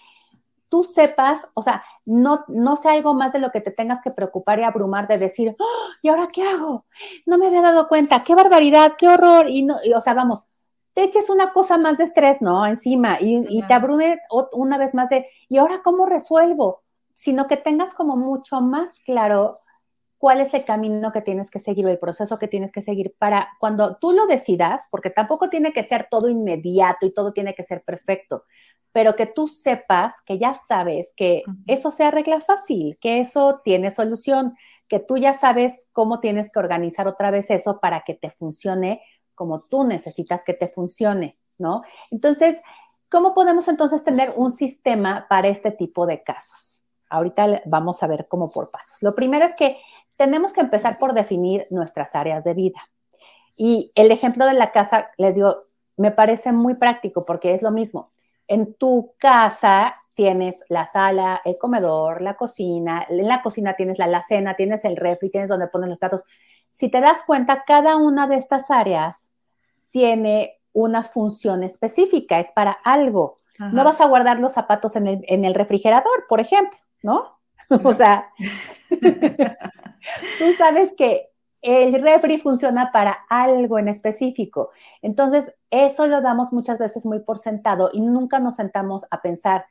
tú 0.69 0.85
sepas, 0.85 1.49
o 1.55 1.63
sea, 1.63 1.83
no, 2.05 2.45
no 2.49 2.77
sea 2.77 2.93
algo 2.93 3.15
más 3.15 3.33
de 3.33 3.39
lo 3.39 3.51
que 3.51 3.61
te 3.61 3.71
tengas 3.71 4.03
que 4.03 4.11
preocupar 4.11 4.59
y 4.59 4.65
abrumar 4.65 5.09
de 5.09 5.19
decir, 5.19 5.57
¡Oh! 5.59 5.89
¿y 6.03 6.09
ahora 6.09 6.29
qué 6.33 6.43
hago? 6.43 6.85
No 7.27 7.39
me 7.39 7.47
había 7.47 7.63
dado 7.63 7.89
cuenta, 7.89 8.23
qué 8.23 8.35
barbaridad, 8.35 8.95
qué 8.99 9.09
horror. 9.09 9.49
Y, 9.49 9.63
no, 9.63 9.77
o 9.95 10.01
sea, 10.01 10.15
vamos, 10.15 10.45
te 10.95 11.05
eches 11.05 11.31
una 11.31 11.53
cosa 11.53 11.79
más 11.79 11.99
de 11.99 12.05
estrés, 12.05 12.43
¿no? 12.43 12.67
Encima 12.67 13.19
y, 13.21 13.45
y 13.49 13.63
te 13.63 13.75
abrume 13.75 14.19
una 14.53 14.79
vez 14.79 14.95
más 14.95 15.09
de, 15.09 15.27
¿y 15.49 15.59
ahora 15.59 15.81
cómo 15.83 16.07
resuelvo? 16.07 16.83
Sino 17.15 17.47
que 17.47 17.57
tengas 17.57 17.95
como 17.95 18.17
mucho 18.17 18.61
más 18.61 19.01
claro 19.01 19.59
cuál 20.19 20.41
es 20.41 20.53
el 20.53 20.65
camino 20.65 21.13
que 21.13 21.23
tienes 21.23 21.51
que 21.51 21.61
seguir 21.61 21.87
o 21.87 21.89
el 21.89 21.99
proceso 21.99 22.39
que 22.39 22.49
tienes 22.49 22.73
que 22.73 22.83
seguir 22.83 23.15
para 23.19 23.49
cuando 23.61 23.97
tú 23.97 24.13
lo 24.13 24.27
decidas, 24.27 24.89
porque 24.91 25.11
tampoco 25.11 25.49
tiene 25.49 25.73
que 25.73 25.85
ser 25.85 26.09
todo 26.11 26.29
inmediato 26.29 27.07
y 27.07 27.15
todo 27.15 27.33
tiene 27.33 27.55
que 27.55 27.63
ser 27.63 27.83
perfecto, 27.83 28.45
pero 28.99 29.15
que 29.15 29.27
tú 29.27 29.47
sepas, 29.47 30.23
que 30.23 30.41
ya 30.41 30.55
sabes 30.55 31.15
que 31.17 31.45
eso 31.69 31.93
se 31.93 32.03
arregla 32.03 32.41
fácil, 32.41 32.99
que 33.01 33.21
eso 33.21 33.61
tiene 33.63 33.93
solución, 33.93 34.57
que 34.89 34.99
tú 34.99 35.19
ya 35.19 35.35
sabes 35.35 35.89
cómo 35.93 36.19
tienes 36.19 36.51
que 36.51 36.59
organizar 36.59 37.07
otra 37.07 37.31
vez 37.31 37.49
eso 37.53 37.79
para 37.79 38.03
que 38.03 38.15
te 38.15 38.31
funcione 38.33 39.01
como 39.37 39.61
tú 39.61 39.85
necesitas 39.85 40.43
que 40.43 40.53
te 40.53 40.67
funcione, 40.67 41.39
¿no? 41.59 41.83
Entonces, 42.11 42.61
¿cómo 43.09 43.35
podemos 43.35 43.69
entonces 43.69 44.03
tener 44.03 44.35
un 44.35 44.51
sistema 44.51 45.27
para 45.29 45.47
este 45.47 45.71
tipo 45.71 46.05
de 46.05 46.25
casos? 46.25 46.83
Ahorita 47.09 47.63
vamos 47.67 48.03
a 48.03 48.09
ver 48.09 48.27
cómo 48.27 48.51
por 48.51 48.73
pasos. 48.73 49.01
Lo 49.01 49.15
primero 49.15 49.45
es 49.45 49.55
que 49.55 49.77
tenemos 50.17 50.53
que 50.53 50.61
empezar 50.61 50.99
por 50.99 51.15
definir 51.15 51.69
nuestras 51.71 52.17
áreas 52.17 52.43
de 52.43 52.55
vida. 52.55 52.81
Y 53.57 53.93
el 53.95 54.11
ejemplo 54.11 54.45
de 54.45 54.55
la 54.55 54.73
casa, 54.73 55.13
les 55.19 55.37
digo, 55.37 55.55
me 55.97 56.11
parece 56.11 56.51
muy 56.51 56.75
práctico 56.75 57.25
porque 57.25 57.55
es 57.55 57.63
lo 57.63 57.71
mismo. 57.71 58.11
En 58.49 58.75
tu 58.75 59.15
casa 59.19 59.95
tienes 60.15 60.65
la 60.69 60.85
sala, 60.85 61.41
el 61.45 61.59
comedor, 61.59 62.23
la 62.23 62.37
cocina, 62.37 63.07
en 63.09 63.29
la 63.29 63.41
cocina 63.41 63.77
tienes 63.77 63.99
la 63.99 64.07
alacena, 64.07 64.57
tienes 64.57 64.85
el 64.85 64.97
refri, 64.97 65.31
tienes 65.31 65.49
donde 65.49 65.69
pones 65.69 65.91
los 65.91 65.99
platos. 65.99 66.25
Si 66.73 66.89
te 66.89 67.01
das 67.01 67.23
cuenta, 67.25 67.63
cada 67.65 67.97
una 67.97 68.27
de 68.27 68.35
estas 68.35 68.71
áreas 68.73 69.31
tiene 69.91 70.59
una 70.73 71.05
función 71.05 71.63
específica, 71.63 72.41
es 72.41 72.51
para 72.53 72.73
algo. 72.73 73.39
No 73.59 73.83
vas 73.85 74.01
a 74.01 74.07
guardar 74.07 74.39
los 74.39 74.53
zapatos 74.53 74.95
en 74.97 75.09
el, 75.09 75.25
en 75.27 75.45
el 75.45 75.55
refrigerador, 75.55 76.27
por 76.29 76.41
ejemplo, 76.41 76.79
¿no? 77.03 77.39
o 77.85 77.93
sea, 77.93 78.31
tú 78.89 80.53
sabes 80.57 80.95
que 80.97 81.31
el 81.61 82.01
refri 82.01 82.39
funciona 82.39 82.93
para 82.93 83.27
algo 83.29 83.79
en 83.79 83.89
específico. 83.89 84.71
Entonces, 85.03 85.55
eso 85.71 86.07
lo 86.07 86.21
damos 86.21 86.53
muchas 86.53 86.79
veces 86.79 87.05
muy 87.05 87.21
por 87.21 87.39
sentado 87.39 87.91
y 87.93 88.01
nunca 88.01 88.39
nos 88.39 88.57
sentamos 88.57 89.07
a 89.11 89.21
pensar 89.21 89.67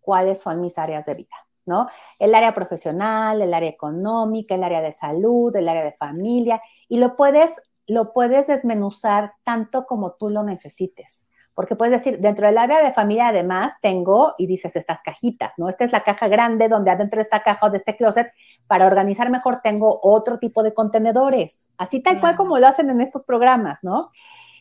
cuáles 0.00 0.40
son 0.40 0.60
mis 0.60 0.78
áreas 0.78 1.06
de 1.06 1.14
vida, 1.14 1.36
¿no? 1.66 1.88
El 2.18 2.34
área 2.34 2.54
profesional, 2.54 3.40
el 3.40 3.54
área 3.54 3.70
económica, 3.70 4.54
el 4.54 4.64
área 4.64 4.80
de 4.80 4.92
salud, 4.92 5.54
el 5.54 5.68
área 5.68 5.84
de 5.84 5.92
familia, 5.92 6.60
y 6.88 6.98
lo 6.98 7.16
puedes, 7.16 7.62
lo 7.86 8.12
puedes 8.12 8.46
desmenuzar 8.46 9.34
tanto 9.44 9.86
como 9.86 10.12
tú 10.12 10.30
lo 10.30 10.42
necesites 10.42 11.26
porque 11.60 11.76
puedes 11.76 11.92
decir, 11.92 12.20
dentro 12.20 12.46
del 12.46 12.56
área 12.56 12.82
de 12.82 12.90
familia 12.90 13.28
además 13.28 13.74
tengo, 13.82 14.34
y 14.38 14.46
dices 14.46 14.76
estas 14.76 15.02
cajitas, 15.02 15.58
¿no? 15.58 15.68
Esta 15.68 15.84
es 15.84 15.92
la 15.92 16.02
caja 16.02 16.26
grande 16.26 16.70
donde 16.70 16.90
adentro 16.90 17.18
de 17.18 17.22
esta 17.22 17.42
caja 17.42 17.66
o 17.66 17.70
de 17.70 17.76
este 17.76 17.96
closet, 17.96 18.32
para 18.66 18.86
organizar 18.86 19.28
mejor 19.28 19.60
tengo 19.62 20.00
otro 20.02 20.38
tipo 20.38 20.62
de 20.62 20.72
contenedores, 20.72 21.68
así 21.76 22.00
tal 22.00 22.18
cual 22.18 22.34
como 22.34 22.58
lo 22.58 22.66
hacen 22.66 22.88
en 22.88 23.02
estos 23.02 23.24
programas, 23.24 23.84
¿no? 23.84 24.10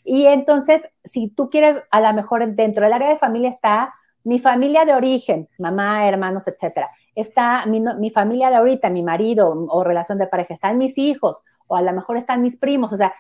Y 0.04 0.26
entonces, 0.26 0.90
si 1.04 1.30
tú 1.30 1.50
quieres, 1.50 1.82
a 1.92 2.02
lo 2.02 2.14
mejor 2.14 2.48
dentro 2.54 2.84
del 2.84 2.94
área 2.94 3.10
de 3.10 3.18
familia 3.18 3.50
está 3.50 3.94
mi 4.24 4.40
familia 4.40 4.86
de 4.86 4.94
origen, 4.94 5.48
mamá, 5.58 6.08
hermanos, 6.08 6.48
etcétera. 6.48 6.90
Está 7.16 7.66
mi, 7.66 7.82
mi, 7.82 8.10
familia 8.10 8.50
de 8.50 8.58
ahorita, 8.58 8.90
mi 8.90 9.02
marido 9.02 9.50
o 9.70 9.84
relación 9.84 10.18
de 10.18 10.28
pareja, 10.28 10.54
están 10.54 10.78
mis 10.78 10.98
hijos, 10.98 11.44
o 11.68 11.76
a 11.76 11.82
lo 11.82 11.94
mejor 11.94 12.18
están 12.18 12.42
mis 12.42 12.58
primos. 12.58 12.92
O 12.92 12.98
sea, 12.98 13.14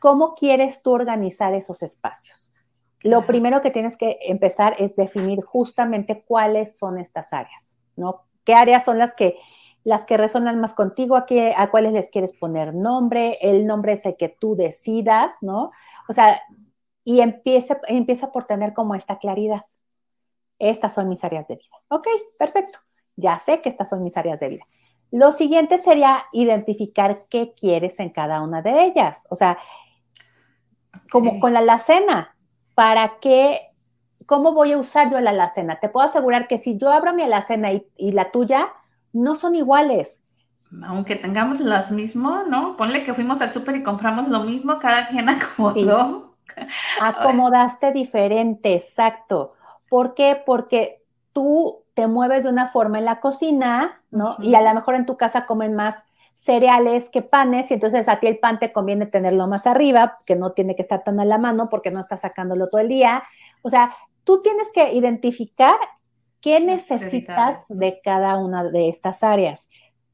¿cómo 0.00 0.34
quieres 0.34 0.82
tú 0.82 0.92
organizar 0.92 1.54
esos 1.54 1.82
espacios? 1.82 2.50
lo 3.02 3.26
primero 3.26 3.60
que 3.60 3.70
tienes 3.70 3.96
que 3.96 4.18
empezar 4.22 4.74
es 4.78 4.94
definir 4.96 5.40
justamente 5.42 6.22
cuáles 6.26 6.76
son 6.76 6.98
estas 6.98 7.32
áreas, 7.32 7.78
¿no? 7.96 8.24
¿Qué 8.44 8.54
áreas 8.54 8.84
son 8.84 8.98
las 8.98 9.14
que, 9.14 9.36
las 9.84 10.04
que 10.04 10.16
resonan 10.16 10.60
más 10.60 10.74
contigo? 10.74 11.16
¿A, 11.16 11.26
qué, 11.26 11.54
¿A 11.56 11.70
cuáles 11.70 11.92
les 11.92 12.08
quieres 12.10 12.36
poner 12.36 12.74
nombre? 12.74 13.38
El 13.40 13.66
nombre 13.66 13.92
es 13.92 14.04
el 14.06 14.16
que 14.16 14.28
tú 14.28 14.56
decidas, 14.56 15.32
¿no? 15.40 15.70
O 16.08 16.12
sea, 16.12 16.40
y 17.04 17.20
empieza, 17.20 17.80
empieza 17.88 18.30
por 18.30 18.44
tener 18.44 18.74
como 18.74 18.94
esta 18.94 19.18
claridad. 19.18 19.62
Estas 20.58 20.92
son 20.92 21.08
mis 21.08 21.24
áreas 21.24 21.48
de 21.48 21.56
vida. 21.56 21.76
Ok, 21.88 22.06
perfecto. 22.38 22.78
Ya 23.16 23.38
sé 23.38 23.62
que 23.62 23.68
estas 23.68 23.88
son 23.88 24.02
mis 24.02 24.16
áreas 24.16 24.40
de 24.40 24.48
vida. 24.48 24.64
Lo 25.10 25.32
siguiente 25.32 25.78
sería 25.78 26.26
identificar 26.32 27.26
qué 27.28 27.54
quieres 27.54 27.98
en 27.98 28.10
cada 28.10 28.42
una 28.42 28.62
de 28.62 28.84
ellas. 28.84 29.26
O 29.30 29.36
sea, 29.36 29.58
como 31.10 31.40
con 31.40 31.52
la 31.52 31.60
alacena, 31.60 32.36
para 32.74 33.18
qué, 33.20 33.58
cómo 34.26 34.52
voy 34.52 34.72
a 34.72 34.78
usar 34.78 35.10
yo 35.10 35.20
la 35.20 35.30
alacena. 35.30 35.80
Te 35.80 35.88
puedo 35.88 36.06
asegurar 36.06 36.46
que 36.46 36.58
si 36.58 36.78
yo 36.78 36.92
abro 36.92 37.12
mi 37.14 37.22
alacena 37.22 37.72
y, 37.72 37.86
y 37.96 38.12
la 38.12 38.30
tuya, 38.30 38.72
no 39.12 39.36
son 39.36 39.54
iguales. 39.54 40.22
Aunque 40.84 41.16
tengamos 41.16 41.60
las 41.60 41.90
mismas, 41.90 42.46
¿no? 42.46 42.76
Ponle 42.76 43.04
que 43.04 43.14
fuimos 43.14 43.40
al 43.40 43.50
súper 43.50 43.76
y 43.76 43.82
compramos 43.82 44.28
lo 44.28 44.44
mismo, 44.44 44.78
cada 44.78 45.08
quien 45.08 45.28
acomodó. 45.28 46.36
Acomodaste 47.00 47.92
diferente, 47.92 48.74
exacto. 48.74 49.54
¿Por 49.88 50.14
qué? 50.14 50.40
Porque 50.44 51.02
tú 51.32 51.84
te 51.94 52.06
mueves 52.06 52.44
de 52.44 52.50
una 52.50 52.68
forma 52.68 52.98
en 52.98 53.04
la 53.04 53.20
cocina, 53.20 54.02
¿no? 54.10 54.36
Y 54.40 54.54
a 54.54 54.62
lo 54.62 54.72
mejor 54.74 54.94
en 54.94 55.06
tu 55.06 55.16
casa 55.16 55.46
comen 55.46 55.74
más 55.74 56.04
cereales 56.34 57.10
que 57.10 57.22
panes 57.22 57.70
y 57.70 57.74
entonces 57.74 58.08
a 58.08 58.18
ti 58.18 58.26
el 58.26 58.38
pan 58.38 58.58
te 58.58 58.72
conviene 58.72 59.06
tenerlo 59.06 59.46
más 59.46 59.66
arriba, 59.66 60.18
que 60.24 60.36
no 60.36 60.52
tiene 60.52 60.74
que 60.74 60.82
estar 60.82 61.04
tan 61.04 61.20
a 61.20 61.24
la 61.24 61.38
mano 61.38 61.68
porque 61.68 61.90
no 61.90 62.00
estás 62.00 62.22
sacándolo 62.22 62.68
todo 62.68 62.80
el 62.80 62.88
día. 62.88 63.22
O 63.62 63.68
sea, 63.68 63.94
tú 64.24 64.40
tienes 64.42 64.70
que 64.72 64.92
identificar 64.92 65.76
qué 66.40 66.60
necesitas 66.60 67.66
de 67.68 68.00
cada 68.02 68.36
una 68.36 68.64
de 68.64 68.88
estas 68.88 69.22
áreas, 69.22 69.68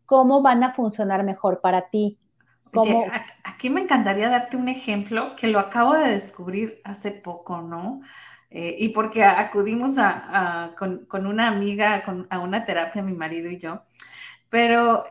cómo 0.05 0.43
van 0.43 0.63
a 0.65 0.73
funcionar 0.73 1.25
mejor 1.25 1.61
para 1.61 1.89
ti. 1.89 2.19
Oye, 2.75 3.11
aquí 3.45 3.71
me 3.71 3.81
encantaría 3.81 4.29
darte 4.29 4.57
un 4.57 4.69
ejemplo 4.69 5.35
que 5.37 5.49
lo 5.49 5.59
acabo 5.59 5.95
de 5.95 6.11
descubrir 6.11 6.81
hace 6.85 7.11
poco, 7.11 7.63
¿no? 7.63 8.01
Eh, 8.51 8.77
y 8.79 8.91
porque 8.91 9.25
acudimos 9.25 9.99
a, 9.99 10.75
con, 10.79 11.07
con, 11.07 11.27
una 11.27 11.49
amiga 11.49 12.03
a 12.31 12.39
una 12.39 12.65
terapia, 12.65 13.03
mi 13.03 13.13
marido 13.13 13.51
y 13.51 13.59
yo, 13.59 13.83
pero 14.49 15.05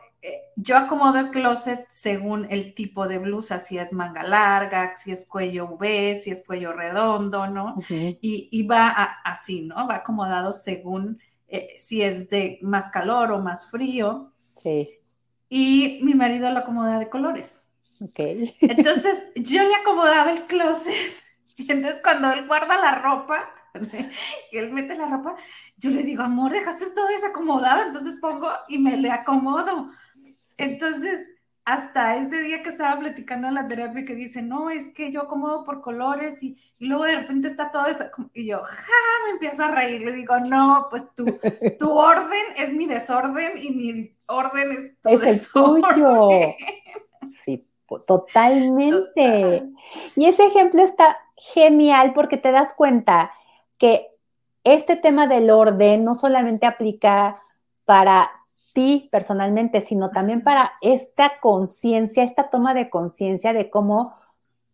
yo 0.56 0.76
acomodo 0.76 1.18
el 1.18 1.30
closet 1.30 1.86
según 1.88 2.46
el 2.50 2.74
tipo 2.74 3.06
de 3.06 3.18
blusa, 3.18 3.58
si 3.58 3.78
es 3.78 3.92
manga 3.92 4.22
larga, 4.22 4.96
si 4.96 5.12
es 5.12 5.26
cuello 5.26 5.66
V, 5.66 6.18
si 6.20 6.30
es 6.30 6.44
cuello 6.46 6.72
redondo, 6.72 7.46
¿no? 7.46 7.76
y, 7.88 8.66
va 8.66 8.88
así, 9.24 9.62
¿no? 9.62 9.86
Va 9.86 9.96
acomodado 9.96 10.52
según 10.52 11.20
eh, 11.48 11.68
si 11.76 12.02
es 12.02 12.30
de 12.30 12.58
más 12.62 12.90
calor 12.90 13.32
o 13.32 13.40
más 13.40 13.70
frío. 13.70 14.32
Sí. 14.62 14.90
Y 15.48 16.00
mi 16.02 16.14
marido 16.14 16.50
lo 16.50 16.60
acomoda 16.60 16.98
de 16.98 17.08
colores. 17.08 17.68
Ok. 18.00 18.18
Entonces, 18.60 19.32
yo 19.36 19.62
le 19.62 19.74
acomodaba 19.74 20.32
el 20.32 20.46
closet. 20.46 20.94
Y 21.56 21.70
entonces, 21.72 22.00
cuando 22.02 22.32
él 22.32 22.46
guarda 22.46 22.76
la 22.80 22.96
ropa, 22.96 23.50
que 24.50 24.58
él 24.58 24.72
mete 24.72 24.96
la 24.96 25.06
ropa, 25.06 25.36
yo 25.76 25.90
le 25.90 26.02
digo, 26.02 26.22
amor, 26.22 26.52
dejaste 26.52 26.86
todo 26.94 27.08
desacomodado, 27.08 27.84
entonces 27.84 28.16
pongo 28.20 28.48
y 28.68 28.78
me 28.78 28.96
le 28.96 29.10
acomodo. 29.10 29.90
Entonces, 30.56 31.36
hasta 31.66 32.16
ese 32.16 32.42
día 32.42 32.62
que 32.62 32.68
estaba 32.68 32.98
platicando 33.00 33.48
en 33.48 33.54
la 33.54 33.66
terapia 33.66 34.04
que 34.04 34.14
dice, 34.14 34.40
no, 34.40 34.70
es 34.70 34.94
que 34.94 35.10
yo 35.10 35.22
acomodo 35.22 35.64
por 35.64 35.80
colores 35.80 36.40
y, 36.44 36.56
luego 36.78 37.04
de 37.04 37.16
repente 37.16 37.48
está 37.48 37.72
todo 37.72 37.86
eso, 37.86 38.04
y 38.34 38.46
yo, 38.46 38.62
ja, 38.62 39.24
me 39.24 39.32
empiezo 39.32 39.64
a 39.64 39.72
reír, 39.72 40.02
le 40.02 40.12
digo, 40.12 40.38
no, 40.38 40.86
pues 40.90 41.12
tu, 41.14 41.24
tu 41.78 41.90
orden 41.90 42.44
es 42.56 42.72
mi 42.72 42.86
desorden 42.86 43.52
y 43.60 43.70
mi 43.70 44.16
orden 44.28 44.72
es 44.72 45.00
tu 45.00 45.18
desorden. 45.18 46.54
Sí, 47.44 47.66
totalmente. 48.06 49.64
Y 50.14 50.26
ese 50.26 50.46
ejemplo 50.46 50.82
está 50.82 51.18
genial 51.36 52.12
porque 52.14 52.36
te 52.36 52.52
das 52.52 52.72
cuenta 52.72 53.32
que 53.78 54.06
este 54.62 54.96
tema 54.96 55.26
del 55.26 55.50
orden 55.50 56.04
no 56.04 56.14
solamente 56.14 56.66
aplica 56.66 57.42
para 57.84 58.30
ti 58.76 59.08
personalmente, 59.10 59.80
sino 59.80 60.10
también 60.10 60.44
para 60.44 60.72
esta 60.82 61.40
conciencia, 61.40 62.22
esta 62.22 62.50
toma 62.50 62.74
de 62.74 62.90
conciencia 62.90 63.54
de 63.54 63.70
cómo 63.70 64.12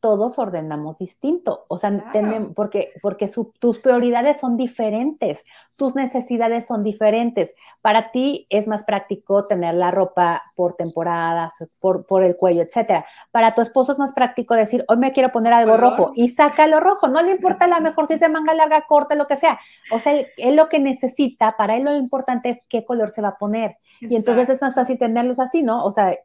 todos 0.02 0.36
ordenamos 0.40 0.98
distinto, 0.98 1.64
o 1.68 1.78
sea, 1.78 2.12
porque, 2.56 2.90
porque 3.00 3.30
tus 3.60 3.78
prioridades 3.78 4.40
son 4.40 4.56
diferentes, 4.56 5.44
tus 5.76 5.94
necesidades 5.94 6.66
son 6.66 6.82
diferentes. 6.82 7.54
Para 7.82 8.10
ti 8.10 8.48
es 8.50 8.66
más 8.66 8.82
práctico 8.82 9.46
tener 9.46 9.74
la 9.74 9.92
ropa 9.92 10.42
por 10.56 10.74
temporadas, 10.74 11.54
por, 11.78 12.04
por 12.04 12.24
el 12.24 12.36
cuello, 12.36 12.62
etcétera. 12.62 13.06
Para 13.30 13.54
tu 13.54 13.62
esposo 13.62 13.92
es 13.92 14.00
más 14.00 14.12
práctico 14.12 14.56
decir, 14.56 14.84
hoy 14.88 14.96
me 14.96 15.12
quiero 15.12 15.30
poner 15.30 15.52
algo 15.52 15.76
rojo 15.76 16.10
y 16.16 16.30
saca 16.30 16.66
lo 16.66 16.80
rojo, 16.80 17.06
no 17.06 17.22
le 17.22 17.30
importa 17.30 17.68
la 17.68 17.78
mejor 17.80 18.08
si 18.08 18.14
es 18.14 18.20
de 18.20 18.28
manga 18.28 18.54
larga, 18.54 18.84
corta, 18.88 19.14
lo 19.14 19.28
que 19.28 19.36
sea. 19.36 19.60
O 19.92 20.00
sea, 20.00 20.14
él, 20.36 20.56
lo 20.56 20.68
que 20.68 20.80
necesita, 20.80 21.56
para 21.56 21.76
él 21.76 21.84
lo 21.84 21.94
importante 21.94 22.48
es 22.48 22.66
qué 22.68 22.84
color 22.84 23.12
se 23.12 23.22
va 23.22 23.28
a 23.28 23.38
poner. 23.38 23.76
Y 24.00 24.16
entonces 24.16 24.48
es 24.48 24.60
más 24.60 24.74
fácil 24.74 24.98
tenerlos 24.98 25.38
así, 25.38 25.62
¿no? 25.62 25.84
O 25.84 25.92
sea, 25.92 26.18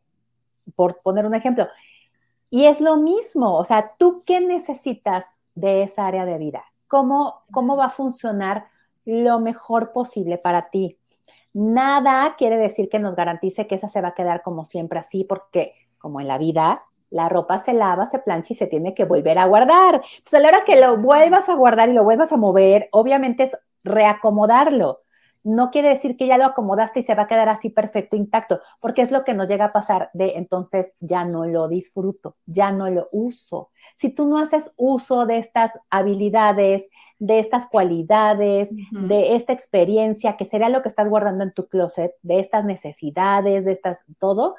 por 0.75 0.97
poner 0.97 1.27
un 1.27 1.35
ejemplo, 1.35 1.67
y 2.49 2.65
es 2.65 2.81
lo 2.81 2.97
mismo, 2.97 3.57
o 3.57 3.65
sea, 3.65 3.93
¿tú 3.97 4.21
qué 4.25 4.39
necesitas 4.39 5.35
de 5.55 5.83
esa 5.83 6.07
área 6.07 6.25
de 6.25 6.37
vida? 6.37 6.63
¿Cómo, 6.87 7.43
cómo 7.51 7.75
va 7.75 7.85
a 7.85 7.89
funcionar 7.89 8.67
lo 9.05 9.39
mejor 9.39 9.91
posible 9.91 10.37
para 10.37 10.69
ti? 10.69 10.97
Nada 11.53 12.35
quiere 12.37 12.57
decir 12.57 12.87
que 12.89 12.99
nos 12.99 13.15
garantice 13.15 13.67
que 13.67 13.75
esa 13.75 13.89
se 13.89 14.01
va 14.01 14.09
a 14.09 14.13
quedar 14.13 14.43
como 14.43 14.63
siempre 14.63 14.99
así, 14.99 15.23
porque 15.23 15.73
como 15.97 16.21
en 16.21 16.27
la 16.27 16.37
vida, 16.37 16.83
la 17.09 17.29
ropa 17.29 17.57
se 17.57 17.73
lava, 17.73 18.05
se 18.05 18.19
plancha 18.19 18.53
y 18.53 18.55
se 18.55 18.67
tiene 18.67 18.93
que 18.93 19.05
volver 19.05 19.39
a 19.39 19.47
guardar. 19.47 19.95
Entonces, 19.95 20.33
a 20.33 20.39
la 20.39 20.49
hora 20.49 20.63
que 20.65 20.79
lo 20.79 20.97
vuelvas 20.97 21.49
a 21.49 21.55
guardar 21.55 21.89
y 21.89 21.93
lo 21.93 22.03
vuelvas 22.03 22.31
a 22.31 22.37
mover, 22.37 22.89
obviamente 22.91 23.43
es 23.43 23.57
reacomodarlo 23.83 25.01
no 25.47 25.71
quiere 25.71 25.87
decir 25.87 26.17
que 26.17 26.27
ya 26.27 26.37
lo 26.37 26.43
acomodaste 26.43 26.99
y 26.99 27.03
se 27.03 27.15
va 27.15 27.23
a 27.23 27.27
quedar 27.27 27.47
así 27.47 27.69
perfecto, 27.69 28.17
intacto, 28.17 28.59
porque 28.81 29.01
es 29.01 29.11
lo 29.11 29.23
que 29.23 29.33
nos 29.33 29.47
llega 29.47 29.65
a 29.65 29.71
pasar 29.71 30.09
de 30.13 30.33
entonces 30.35 30.93
ya 30.99 31.23
no 31.23 31.45
lo 31.45 31.69
disfruto, 31.69 32.35
ya 32.45 32.71
no 32.71 32.89
lo 32.89 33.07
uso. 33.13 33.69
Si 33.95 34.09
tú 34.09 34.27
no 34.27 34.39
haces 34.39 34.73
uso 34.75 35.25
de 35.25 35.37
estas 35.37 35.79
habilidades, 35.89 36.89
de 37.17 37.39
estas 37.39 37.65
cualidades, 37.65 38.75
de 38.91 39.35
esta 39.35 39.53
experiencia, 39.53 40.35
que 40.35 40.43
sería 40.43 40.67
lo 40.67 40.81
que 40.81 40.89
estás 40.89 41.07
guardando 41.07 41.45
en 41.45 41.53
tu 41.53 41.67
closet, 41.69 42.11
de 42.23 42.41
estas 42.41 42.65
necesidades, 42.65 43.63
de 43.63 43.71
estas, 43.71 44.03
todo, 44.19 44.57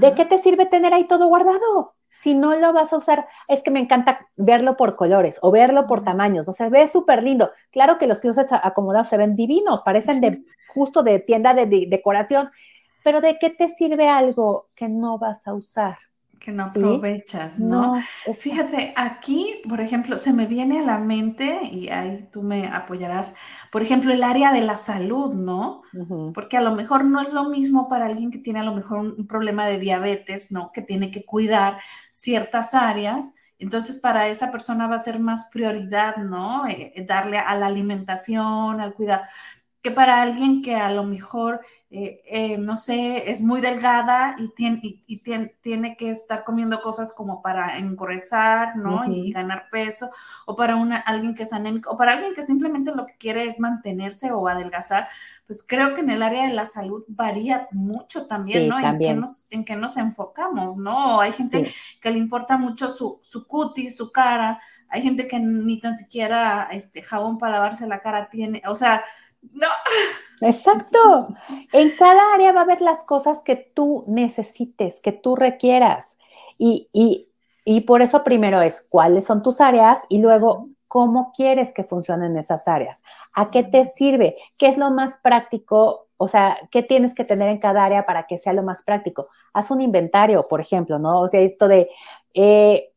¿de 0.00 0.14
qué 0.14 0.24
te 0.24 0.38
sirve 0.38 0.66
tener 0.66 0.92
ahí 0.92 1.06
todo 1.06 1.28
guardado? 1.28 1.94
Si 2.10 2.34
no 2.34 2.54
lo 2.56 2.72
vas 2.72 2.92
a 2.92 2.98
usar, 2.98 3.28
es 3.48 3.62
que 3.62 3.70
me 3.70 3.80
encanta 3.80 4.28
verlo 4.36 4.76
por 4.76 4.96
colores 4.96 5.38
o 5.42 5.50
verlo 5.50 5.86
por 5.86 6.04
tamaños, 6.04 6.48
o 6.48 6.52
sea, 6.52 6.68
ve 6.68 6.86
súper 6.88 7.22
lindo. 7.22 7.52
Claro 7.70 7.98
que 7.98 8.06
los 8.06 8.20
closets 8.20 8.52
acomodados 8.52 9.08
se 9.08 9.16
ven 9.16 9.36
divinos, 9.36 9.82
parecen 9.82 10.20
de 10.20 10.42
justo 10.74 11.02
de 11.02 11.20
tienda 11.20 11.54
de 11.54 11.66
decoración, 11.88 12.50
pero 13.04 13.20
¿de 13.20 13.38
qué 13.38 13.50
te 13.50 13.68
sirve 13.68 14.08
algo 14.08 14.68
que 14.74 14.88
no 14.88 15.18
vas 15.18 15.46
a 15.46 15.54
usar? 15.54 15.96
Que 16.40 16.52
no 16.52 16.64
aprovechas, 16.64 17.60
¿no? 17.60 18.02
Fíjate, 18.34 18.94
aquí, 18.96 19.60
por 19.68 19.80
ejemplo, 19.80 20.16
se 20.16 20.32
me 20.32 20.46
viene 20.46 20.80
a 20.80 20.82
la 20.82 20.98
mente, 20.98 21.60
y 21.70 21.90
ahí 21.90 22.26
tú 22.32 22.42
me 22.42 22.66
apoyarás, 22.66 23.34
por 23.70 23.82
ejemplo, 23.82 24.12
el 24.12 24.24
área 24.24 24.50
de 24.50 24.62
la 24.62 24.76
salud, 24.76 25.34
¿no? 25.34 25.82
Porque 26.32 26.56
a 26.56 26.62
lo 26.62 26.74
mejor 26.74 27.04
no 27.04 27.20
es 27.20 27.32
lo 27.34 27.50
mismo 27.50 27.88
para 27.88 28.06
alguien 28.06 28.30
que 28.30 28.38
tiene 28.38 28.60
a 28.60 28.64
lo 28.64 28.74
mejor 28.74 29.00
un, 29.00 29.26
problema 29.26 29.66
de 29.66 29.78
diabetes, 29.78 30.50
¿no? 30.50 30.72
Que 30.72 30.80
tiene 30.80 31.10
que 31.10 31.26
cuidar 31.26 31.78
ciertas 32.10 32.74
áreas. 32.74 33.34
Entonces, 33.58 34.00
para 34.00 34.28
esa 34.28 34.50
persona 34.50 34.86
va 34.86 34.96
a 34.96 34.98
ser 34.98 35.20
más 35.20 35.50
prioridad, 35.52 36.16
¿no? 36.16 36.66
Eh, 36.66 36.92
eh, 36.94 37.04
darle 37.04 37.38
a 37.38 37.54
la 37.54 37.66
alimentación, 37.66 38.80
al 38.80 38.94
cuidado, 38.94 39.24
que 39.82 39.90
para 39.90 40.22
alguien 40.22 40.62
que 40.62 40.76
a 40.76 40.90
lo 40.90 41.04
mejor 41.04 41.60
eh, 41.92 42.22
eh, 42.24 42.56
no 42.56 42.76
sé, 42.76 43.28
es 43.32 43.40
muy 43.40 43.60
delgada 43.60 44.36
y, 44.38 44.50
tiene, 44.54 44.80
y, 44.80 45.16
tiene, 45.60 45.96
que 45.96 46.10
estar 46.10 46.44
comiendo 46.44 46.80
cosas 46.82 47.12
como 47.12 47.42
para 47.42 47.78
engordar, 47.78 48.76
¿no? 48.76 49.04
Y 49.10 49.32
ganar 49.32 49.68
peso, 49.72 50.08
o 50.46 50.54
para 50.54 50.76
una, 50.76 50.98
alguien 50.98 51.34
que 51.34 51.42
es 51.42 51.52
anémico, 51.52 51.90
o 51.90 51.96
para 51.96 52.12
alguien 52.12 52.32
que 52.32 52.42
simplemente 52.42 52.94
lo 52.94 53.06
que 53.06 53.16
quiere 53.16 53.44
es 53.44 53.58
mantenerse 53.58 54.30
o 54.30 54.46
adelgazar, 54.46 55.08
pues 55.48 55.64
creo 55.66 55.92
que 55.96 56.02
en 56.02 56.10
el 56.10 56.22
área 56.22 56.46
de 56.46 56.54
la 56.54 56.64
salud 56.64 57.02
varía 57.08 57.66
mucho 57.72 58.26
también, 58.26 58.68
¿no? 58.68 58.78
En 58.78 58.96
qué, 58.96 59.12
nos, 59.12 59.46
en 59.50 59.64
qué 59.64 59.74
nos 59.74 59.96
enfocamos, 59.96 60.76
¿no? 60.76 61.20
Hay 61.20 61.32
gente 61.32 61.74
que 62.00 62.10
le 62.12 62.18
importa 62.18 62.56
mucho 62.56 62.88
su, 62.88 63.18
su 63.24 63.48
cutis, 63.48 63.96
su 63.96 64.12
cara, 64.12 64.60
hay 64.88 65.02
gente 65.02 65.26
que 65.26 65.40
ni 65.40 65.80
tan 65.80 65.96
siquiera 65.96 66.68
este 66.70 67.02
jabón 67.02 67.36
para 67.36 67.54
lavarse 67.54 67.88
la 67.88 68.00
cara 68.00 68.28
tiene, 68.30 68.62
o 68.66 68.76
sea, 68.76 69.02
no. 69.42 69.66
Exacto. 70.40 71.28
En 71.72 71.90
cada 71.96 72.34
área 72.34 72.52
va 72.52 72.60
a 72.60 72.64
haber 72.64 72.80
las 72.80 73.04
cosas 73.04 73.42
que 73.42 73.56
tú 73.56 74.04
necesites, 74.06 75.00
que 75.00 75.12
tú 75.12 75.36
requieras. 75.36 76.18
Y, 76.58 76.88
y, 76.92 77.80
por 77.82 78.02
eso 78.02 78.24
primero 78.24 78.60
es 78.60 78.84
cuáles 78.88 79.24
son 79.24 79.42
tus 79.42 79.60
áreas 79.60 80.00
y 80.08 80.18
luego 80.18 80.68
cómo 80.88 81.32
quieres 81.34 81.72
que 81.72 81.84
funcionen 81.84 82.36
esas 82.36 82.66
áreas. 82.68 83.02
¿A 83.32 83.50
qué 83.50 83.62
te 83.62 83.84
sirve? 83.84 84.36
¿Qué 84.58 84.68
es 84.68 84.76
lo 84.76 84.90
más 84.90 85.18
práctico? 85.18 86.08
O 86.16 86.28
sea, 86.28 86.58
¿qué 86.70 86.82
tienes 86.82 87.14
que 87.14 87.24
tener 87.24 87.48
en 87.48 87.58
cada 87.58 87.84
área 87.84 88.04
para 88.04 88.26
que 88.26 88.38
sea 88.38 88.52
lo 88.52 88.62
más 88.62 88.82
práctico? 88.82 89.28
Haz 89.52 89.70
un 89.70 89.80
inventario, 89.80 90.46
por 90.48 90.60
ejemplo, 90.60 90.98
¿no? 90.98 91.20
O 91.20 91.28
sea, 91.28 91.40
esto 91.40 91.68
de, 91.68 91.88
eh, 92.34 92.92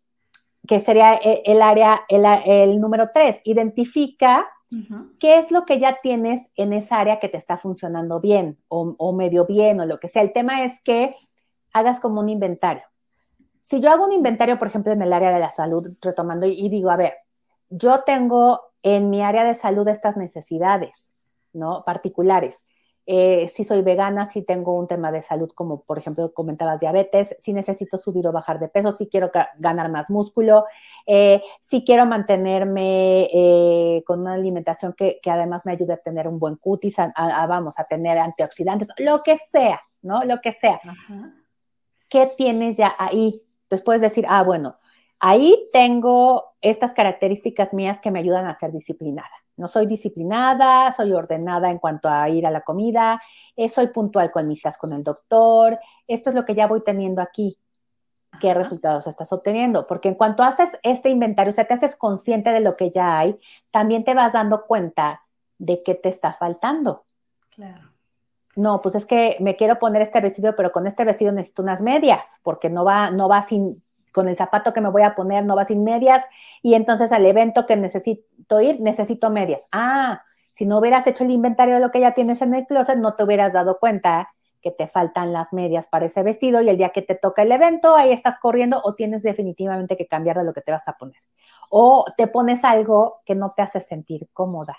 que 0.67 0.79
sería 0.79 1.15
eh, 1.15 1.43
el 1.45 1.61
área, 1.61 2.01
el, 2.09 2.25
el 2.45 2.81
número 2.81 3.11
tres, 3.13 3.41
identifica 3.43 4.47
¿Qué 5.19 5.37
es 5.37 5.51
lo 5.51 5.65
que 5.65 5.79
ya 5.79 5.99
tienes 6.01 6.49
en 6.55 6.73
esa 6.73 6.99
área 6.99 7.19
que 7.19 7.29
te 7.29 7.37
está 7.37 7.57
funcionando 7.57 8.19
bien 8.19 8.57
o, 8.67 9.13
medio 9.13 9.45
bien 9.45 9.79
o 9.79 9.85
lo 9.85 9.99
que 9.99 10.07
sea? 10.07 10.21
El 10.21 10.33
tema 10.33 10.63
es 10.63 10.81
que 10.81 11.15
hagas 11.73 11.99
como 11.99 12.21
un 12.21 12.29
inventario. 12.29 12.83
Si 13.61 13.79
yo 13.79 13.91
hago 13.91 14.05
un 14.05 14.11
inventario, 14.11 14.57
por 14.59 14.67
ejemplo, 14.67 14.91
en 14.91 15.01
el 15.01 15.13
área 15.13 15.31
de 15.31 15.39
la 15.39 15.51
salud, 15.51 15.91
retomando 16.01 16.45
y 16.45 16.69
digo, 16.69 16.89
a 16.89 16.97
ver, 16.97 17.13
yo 17.69 18.03
tengo 18.03 18.61
en 18.81 19.09
mi 19.09 19.21
área 19.21 19.43
de 19.43 19.53
salud 19.53 19.87
estas 19.87 20.17
necesidades, 20.17 21.15
¿no? 21.53 21.83
Particulares. 21.85 22.65
Eh, 23.05 23.49
si 23.49 23.65
soy 23.65 23.81
vegana, 23.81 24.25
si 24.25 24.43
tengo 24.43 24.77
un 24.77 24.87
tema 24.87 25.11
de 25.11 25.21
salud, 25.21 25.51
como 25.53 25.81
por 25.81 25.97
ejemplo 25.97 26.33
comentabas 26.33 26.79
diabetes, 26.79 27.35
si 27.37 27.51
necesito 27.51 27.97
subir 27.97 28.25
o 28.27 28.31
bajar 28.31 28.59
de 28.59 28.69
peso, 28.69 28.93
si 28.93 29.07
quiero 29.07 29.29
ganar 29.57 29.91
más 29.91 30.09
músculo, 30.09 30.65
eh, 31.05 31.41
si 31.59 31.83
quiero 31.83 32.05
mantenerme 32.05 33.29
eh, 33.33 34.03
con 34.05 34.21
una 34.21 34.33
alimentación 34.33 34.93
que, 34.93 35.19
además 35.25 35.65
me 35.65 35.73
ayude 35.73 35.93
a 35.93 35.97
tener 35.97 36.27
un 36.27 36.39
buen 36.39 36.55
cutis, 36.55 36.95
vamos, 37.47 37.77
a 37.77 37.83
tener 37.83 38.17
antioxidantes, 38.17 38.87
lo 38.97 39.21
que 39.21 39.37
sea, 39.37 39.81
¿no? 40.01 40.23
Lo 40.23 40.39
que 40.39 40.53
sea. 40.53 40.79
¿Qué 42.07 42.31
tienes 42.37 42.77
ya 42.77 42.95
ahí? 42.97 43.43
Entonces 43.63 43.83
puedes 43.83 44.01
decir, 44.01 44.25
ah, 44.29 44.43
bueno, 44.43 44.77
ahí 45.23 45.69
tengo 45.71 46.53
estas 46.59 46.93
características 46.93 47.73
mías 47.73 48.01
que 48.01 48.11
me 48.11 48.19
ayudan 48.19 48.45
a 48.45 48.53
ser 48.55 48.73
disciplinada. 48.73 49.31
No 49.55 49.69
soy 49.69 49.85
disciplinada, 49.85 50.91
soy 50.91 51.13
ordenada 51.13 51.71
en 51.71 51.79
cuanto 51.79 52.09
a 52.09 52.27
ir 52.29 52.45
a 52.45 52.51
la 52.51 52.59
comida, 52.59 53.21
eh, 53.55 53.69
soy 53.69 53.87
puntual 53.87 54.31
con 54.31 54.49
mis 54.49 54.59
citas 54.59 54.77
con 54.77 54.91
el 54.91 55.01
doctor. 55.01 55.79
Esto 56.07 56.29
es 56.29 56.35
lo 56.35 56.43
que 56.43 56.55
ya 56.55 56.67
voy 56.67 56.83
teniendo 56.83 57.21
aquí. 57.21 57.57
¿Qué 58.41 58.53
resultados 58.53 59.07
estás 59.07 59.31
obteniendo? 59.31 59.87
Porque 59.87 60.09
en 60.09 60.15
cuanto 60.15 60.43
haces 60.43 60.77
este 60.83 61.09
inventario, 61.09 61.51
o 61.51 61.55
sea, 61.55 61.65
te 61.65 61.75
haces 61.75 61.95
consciente 61.95 62.49
de 62.49 62.59
lo 62.59 62.75
que 62.75 62.91
ya 62.91 63.17
hay, 63.17 63.39
también 63.71 64.03
te 64.03 64.15
vas 64.15 64.33
dando 64.33 64.65
cuenta 64.65 65.21
de 65.57 65.83
qué 65.83 65.95
te 65.95 66.09
está 66.09 66.33
faltando. 66.33 67.05
Claro. 67.55 67.93
No, 68.57 68.81
pues 68.81 68.95
es 68.95 69.05
que 69.05 69.37
me 69.39 69.55
quiero 69.55 69.79
poner 69.79 70.01
este 70.01 70.19
vestido, 70.19 70.53
pero 70.57 70.73
con 70.73 70.85
este 70.85 71.05
vestido 71.05 71.31
necesito 71.31 71.61
unas 71.61 71.81
medias, 71.81 72.41
porque 72.43 72.69
no 72.69 72.83
va, 72.83 73.09
no 73.09 73.29
va 73.29 73.41
sin, 73.41 73.81
con 74.13 74.29
el 74.29 74.37
zapato 74.37 74.73
que 74.73 74.79
me 74.79 74.89
voy 74.89 75.01
a 75.01 75.15
poner 75.15 75.45
no 75.45 75.55
va 75.55 75.65
sin 75.65 75.83
medias 75.83 76.23
y 76.61 76.75
entonces 76.75 77.11
al 77.11 77.25
evento 77.25 77.65
que 77.65 77.75
necesito 77.75 78.61
ir 78.61 78.79
necesito 78.79 79.29
medias. 79.29 79.67
Ah, 79.71 80.23
si 80.51 80.65
no 80.65 80.77
hubieras 80.77 81.05
hecho 81.07 81.23
el 81.23 81.31
inventario 81.31 81.73
de 81.75 81.81
lo 81.81 81.91
que 81.91 81.99
ya 81.99 82.13
tienes 82.13 82.41
en 82.41 82.53
el 82.53 82.65
closet, 82.67 82.97
no 82.97 83.15
te 83.15 83.23
hubieras 83.23 83.53
dado 83.53 83.79
cuenta 83.79 84.29
que 84.61 84.71
te 84.71 84.87
faltan 84.87 85.33
las 85.33 85.51
medias 85.51 85.87
para 85.87 86.05
ese 86.05 86.23
vestido 86.23 86.61
y 86.61 86.69
el 86.69 86.77
día 86.77 86.89
que 86.89 87.01
te 87.01 87.15
toca 87.15 87.41
el 87.41 87.51
evento, 87.51 87.95
ahí 87.95 88.11
estás 88.11 88.37
corriendo 88.39 88.79
o 88.83 88.95
tienes 88.95 89.21
definitivamente 89.23 89.97
que 89.97 90.07
cambiar 90.07 90.37
de 90.37 90.45
lo 90.45 90.53
que 90.53 90.61
te 90.61 90.71
vas 90.71 90.87
a 90.87 90.93
poner. 90.93 91.17
O 91.69 92.05
te 92.15 92.27
pones 92.27 92.63
algo 92.63 93.21
que 93.25 93.35
no 93.35 93.53
te 93.55 93.61
hace 93.61 93.81
sentir 93.81 94.29
cómoda, 94.31 94.77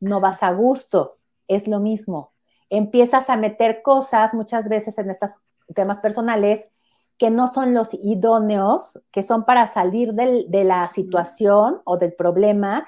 no 0.00 0.20
vas 0.20 0.42
a 0.42 0.52
gusto, 0.52 1.14
es 1.46 1.68
lo 1.68 1.78
mismo. 1.78 2.32
Empiezas 2.70 3.30
a 3.30 3.36
meter 3.36 3.82
cosas 3.82 4.34
muchas 4.34 4.68
veces 4.68 4.98
en 4.98 5.10
estos 5.10 5.32
temas 5.74 6.00
personales 6.00 6.70
que 7.18 7.30
no 7.30 7.48
son 7.48 7.74
los 7.74 7.90
idóneos, 7.94 9.00
que 9.10 9.22
son 9.22 9.44
para 9.44 9.66
salir 9.66 10.14
de 10.14 10.64
la 10.64 10.88
situación 10.88 11.80
o 11.84 11.96
del 11.96 12.12
problema, 12.12 12.86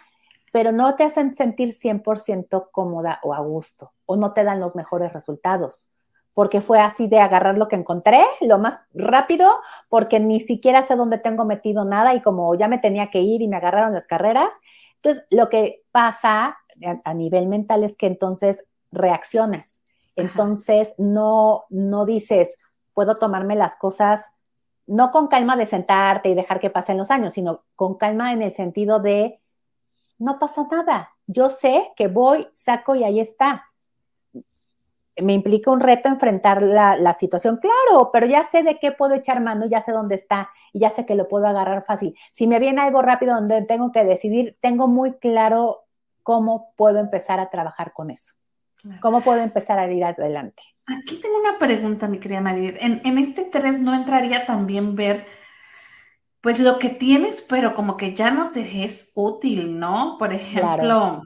pero 0.53 0.73
no 0.73 0.95
te 0.97 1.05
hacen 1.05 1.35
sentir 1.35 1.73
100% 1.73 2.71
cómoda 2.71 3.21
o 3.23 3.35
a 3.35 3.41
gusto, 3.41 3.93
o 4.07 4.17
no 4.17 4.33
te 4.33 4.43
dan 4.43 4.59
los 4.59 4.75
mejores 4.75 5.13
resultados, 5.13 5.93
porque 6.35 6.61
fue 6.61 6.81
así 6.81 7.09
de 7.09 7.21
agarrar 7.21 7.59
lo 7.59 7.69
que 7.69 7.77
encontré 7.77 8.21
lo 8.41 8.59
más 8.59 8.81
rápido, 8.95 9.51
porque 9.89 10.19
ni 10.19 10.41
siquiera 10.41 10.83
sé 10.83 10.97
dónde 10.97 11.19
tengo 11.19 11.45
metido 11.45 11.85
nada 11.85 12.15
y 12.15 12.23
como 12.23 12.55
ya 12.55 12.69
me 12.69 12.79
tenía 12.79 13.11
que 13.11 13.21
ir 13.21 13.43
y 13.43 13.49
me 13.49 13.57
agarraron 13.57 13.93
las 13.93 14.07
carreras, 14.07 14.53
entonces 14.97 15.27
lo 15.31 15.49
que 15.49 15.83
pasa 15.93 16.57
a, 17.05 17.15
nivel 17.15 17.49
mental 17.49 17.85
es 17.85 17.97
que 17.97 18.07
entonces 18.07 18.65
reacciones. 18.91 19.83
Entonces 20.17 20.95
no, 20.97 21.67
no 21.69 22.07
dices, 22.07 22.59
puedo 22.97 23.17
tomarme 23.17 23.57
las 23.57 23.77
cosas 23.77 24.33
no 24.87 25.11
con 25.11 25.29
calma 25.29 25.55
de 25.55 25.67
sentarte 25.67 26.31
y 26.31 26.35
dejar 26.35 26.61
que 26.61 26.71
pasen 26.71 26.97
los 26.97 27.11
años, 27.11 27.35
sino 27.35 27.65
con 27.75 27.97
calma 27.97 28.33
en 28.33 28.41
el 28.41 28.53
sentido 28.53 29.01
de, 29.01 29.39
no 30.19 30.39
pasa 30.39 30.67
nada, 30.71 31.11
yo 31.27 31.51
sé 31.51 31.93
que 31.95 32.09
voy, 32.09 32.49
saco 32.55 32.95
y 32.95 33.05
ahí 33.05 33.21
está. 33.21 33.67
Me 35.17 35.35
implica 35.35 35.71
un 35.71 35.81
reto 35.81 36.09
enfrentar 36.09 36.63
la, 36.63 36.97
la, 36.97 37.13
situación, 37.13 37.59
claro, 37.59 38.11
pero 38.13 38.27
ya 38.27 38.45
sé 38.45 38.63
de 38.63 38.79
qué 38.79 38.93
puedo 38.93 39.15
echar 39.15 39.41
mano, 39.43 39.67
ya 39.67 39.83
sé 39.83 39.93
dónde 39.93 40.15
está 40.15 40.49
y 40.73 40.79
ya 40.79 40.89
sé 40.89 41.05
que 41.05 41.17
lo 41.17 41.29
puedo 41.29 41.47
agarrar 41.47 41.85
fácil. 41.85 42.17
Si 42.33 42.47
me 42.47 42.59
viene 42.59 42.81
algo 42.81 43.03
rápido 43.03 43.35
donde 43.35 43.61
tengo 43.63 43.93
que 43.93 44.05
decidir, 44.05 44.57
tengo 44.61 44.89
muy 44.89 45.19
claro 45.19 45.85
cómo 46.23 46.73
puedo 46.77 46.99
empezar 46.99 47.41
a 47.41 47.51
trabajar 47.51 47.93
con 47.93 48.11
eso. 48.11 48.37
¿Cómo 49.01 49.21
puedo 49.21 49.43
empezar 49.43 49.79
a 49.79 49.91
ir 49.91 50.03
adelante? 50.05 50.63
Aquí 50.87 51.19
tengo 51.19 51.39
una 51.39 51.59
pregunta, 51.59 52.07
mi 52.07 52.19
querida 52.19 52.41
María. 52.41 52.75
En, 52.79 53.01
en 53.05 53.19
este 53.19 53.45
3 53.45 53.81
no 53.81 53.95
entraría 53.95 54.47
también 54.47 54.95
ver, 54.95 55.27
pues 56.41 56.61
lo 56.61 56.79
que 56.79 56.91
tienes, 56.91 57.43
pero 57.43 57.75
como 57.75 57.97
que 57.97 58.15
ya 58.15 58.31
no 58.31 58.53
te 58.53 58.85
es 58.85 59.11
útil, 59.17 59.79
¿no? 59.79 60.17
Por 60.17 60.33
ejemplo, 60.33 61.23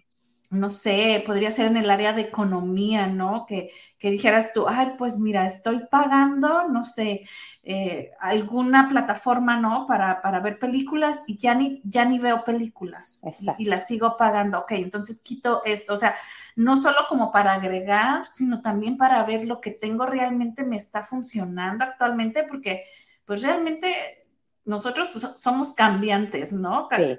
no 0.51 0.69
sé, 0.69 1.23
podría 1.25 1.51
ser 1.53 1.67
en 1.67 1.77
el 1.77 1.91
área 1.91 2.13
de 2.13 2.23
economía, 2.23 3.07
¿no? 3.07 3.45
Que, 3.47 3.71
que 3.99 4.11
dijeras 4.11 4.53
tú, 4.53 4.67
ay, 4.67 4.95
pues 4.99 5.19
mira, 5.19 5.45
estoy 5.45 5.87
pagando, 5.91 6.67
no 6.69 6.83
sé, 6.83 7.23
eh, 7.63 8.11
alguna 8.19 8.89
plataforma, 8.89 9.61
¿no? 9.61 9.87
Para, 9.87 10.23
para, 10.23 10.41
ver 10.41 10.59
películas 10.59 11.23
y 11.27 11.37
ya 11.37 11.55
ni, 11.55 11.81
ya 11.85 12.05
ni 12.05 12.19
veo 12.19 12.43
películas 12.43 13.21
y, 13.59 13.63
y, 13.63 13.67
las 13.67 13.87
sigo 13.87 14.17
pagando. 14.17 14.61
Ok, 14.61 14.73
entonces 14.73 15.21
quito 15.21 15.63
esto, 15.65 15.93
o 15.93 15.97
sea, 15.97 16.17
no 16.57 16.77
solo 16.77 16.99
como 17.09 17.33
para 17.33 17.55
agregar, 17.55 18.25
sino 18.33 18.61
también 18.61 18.97
para 18.97 19.23
ver 19.25 19.45
lo 19.45 19.61
que 19.61 19.71
tengo 19.71 20.07
realmente 20.07 20.65
me 20.65 20.77
está 20.77 21.03
funcionando 21.03 21.85
actualmente, 21.85 22.45
porque 22.45 22.85
pues 23.25 23.43
realmente 23.43 23.89
nosotros 24.65 25.09
somos 25.37 25.73
cambiantes, 25.73 26.53
¿no? 26.53 26.89
Sí 26.95 27.19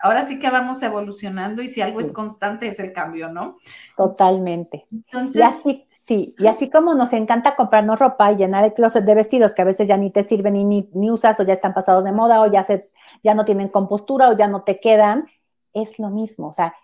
ahora 0.00 0.22
sí 0.22 0.38
que 0.38 0.50
vamos 0.50 0.82
evolucionando 0.82 1.62
y 1.62 1.68
si 1.68 1.80
algo 1.80 2.00
es 2.00 2.12
constante 2.12 2.68
es 2.68 2.78
el 2.80 2.92
cambio, 2.92 3.28
¿no? 3.28 3.56
Totalmente. 3.96 4.86
Entonces, 4.90 5.36
y 5.36 5.42
así, 5.42 5.88
sí, 5.96 6.34
y 6.38 6.46
así 6.46 6.70
como 6.70 6.94
nos 6.94 7.12
encanta 7.12 7.56
comprarnos 7.56 7.98
ropa 7.98 8.32
y 8.32 8.36
llenar 8.36 8.64
el 8.64 8.72
closet 8.72 9.04
de 9.04 9.14
vestidos 9.14 9.54
que 9.54 9.62
a 9.62 9.66
veces 9.66 9.88
ya 9.88 9.96
ni 9.96 10.10
te 10.10 10.22
sirven 10.22 10.56
y 10.56 10.64
ni, 10.64 10.90
ni 10.92 11.10
usas 11.10 11.38
o 11.40 11.42
ya 11.42 11.52
están 11.52 11.74
pasados 11.74 12.04
de 12.04 12.12
moda 12.12 12.40
o 12.42 12.50
ya, 12.50 12.62
se, 12.62 12.90
ya 13.22 13.34
no 13.34 13.44
tienen 13.44 13.68
compostura 13.68 14.28
o 14.28 14.36
ya 14.36 14.48
no 14.48 14.62
te 14.62 14.80
quedan, 14.80 15.26
es 15.72 15.98
lo 15.98 16.10
mismo. 16.10 16.48
O 16.48 16.52
sea, 16.52 16.74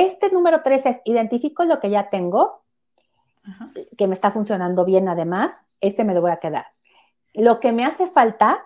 este 0.00 0.30
número 0.30 0.62
tres 0.62 0.86
es 0.86 1.00
identifico 1.04 1.64
lo 1.64 1.80
que 1.80 1.90
ya 1.90 2.10
tengo, 2.10 2.62
que 3.96 4.06
me 4.06 4.14
está 4.14 4.30
funcionando 4.30 4.84
bien 4.84 5.08
además, 5.08 5.62
ese 5.80 6.04
me 6.04 6.14
lo 6.14 6.20
voy 6.20 6.30
a 6.30 6.38
quedar. 6.38 6.66
Lo 7.34 7.60
que 7.60 7.72
me 7.72 7.84
hace 7.84 8.06
falta 8.06 8.64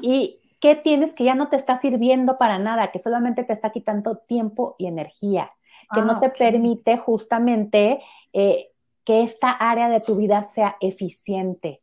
y 0.00 0.42
¿Qué 0.62 0.76
tienes 0.76 1.12
que 1.12 1.24
ya 1.24 1.34
no 1.34 1.48
te 1.48 1.56
está 1.56 1.74
sirviendo 1.74 2.38
para 2.38 2.56
nada, 2.60 2.92
que 2.92 3.00
solamente 3.00 3.42
te 3.42 3.52
está 3.52 3.70
quitando 3.70 4.18
tiempo 4.18 4.76
y 4.78 4.86
energía, 4.86 5.50
que 5.92 6.02
no 6.02 6.12
ah, 6.12 6.20
te 6.20 6.30
permite 6.30 6.96
justamente 6.98 8.00
eh, 8.32 8.70
que 9.02 9.24
esta 9.24 9.50
área 9.50 9.88
de 9.88 9.98
tu 9.98 10.14
vida 10.14 10.40
sea 10.42 10.76
eficiente, 10.78 11.80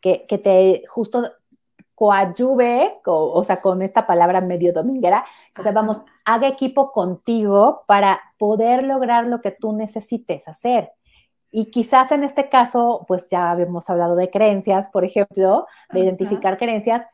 que, 0.00 0.26
te 0.26 0.82
justo 0.88 1.30
coadyuve, 1.96 3.00
o, 3.06 3.42
sea, 3.42 3.62
con 3.62 3.80
esta 3.80 4.06
palabra 4.06 4.42
medio 4.42 4.72
dominguera, 4.74 5.24
o 5.58 5.62
sea, 5.62 5.72
vamos, 5.72 6.04
haga 6.26 6.46
equipo 6.46 6.92
contigo 6.92 7.84
para 7.86 8.20
poder 8.38 8.86
lograr 8.86 9.26
lo 9.26 9.40
que 9.40 9.50
tú 9.50 9.72
necesites 9.72 10.46
hacer. 10.46 10.92
Y 11.50 11.70
quizás 11.70 12.12
en 12.12 12.22
este 12.22 12.50
caso, 12.50 13.06
pues 13.08 13.30
ya 13.30 13.50
habíamos 13.50 13.88
hablado 13.88 14.14
de 14.14 14.30
creencias, 14.30 14.90
por 14.90 15.06
ejemplo, 15.06 15.66
de 15.90 16.00
identificar 16.00 16.58
creencias, 16.58 17.08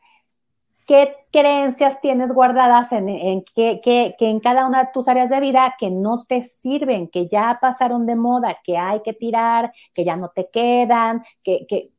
qué 0.84 1.14
creencias 1.30 2.00
tienes 2.00 2.32
guardadas 2.32 2.90
en, 2.90 3.06
que, 3.54 4.16
en 4.18 4.40
cada 4.40 4.66
una 4.66 4.84
de 4.84 4.90
tus 4.92 5.06
áreas 5.06 5.30
de 5.30 5.38
vida 5.38 5.76
que 5.78 5.92
no 5.92 6.24
te 6.24 6.42
sirven, 6.42 7.06
que 7.06 7.28
ya 7.28 7.58
pasaron 7.60 8.04
de 8.04 8.16
moda, 8.16 8.58
que 8.64 8.76
hay 8.76 9.00
que 9.02 9.12
tirar, 9.12 9.72
que 9.94 10.04
ya 10.04 10.16
no 10.16 10.30
te 10.30 10.50
quedan, 10.50 11.22
que, 11.44 11.92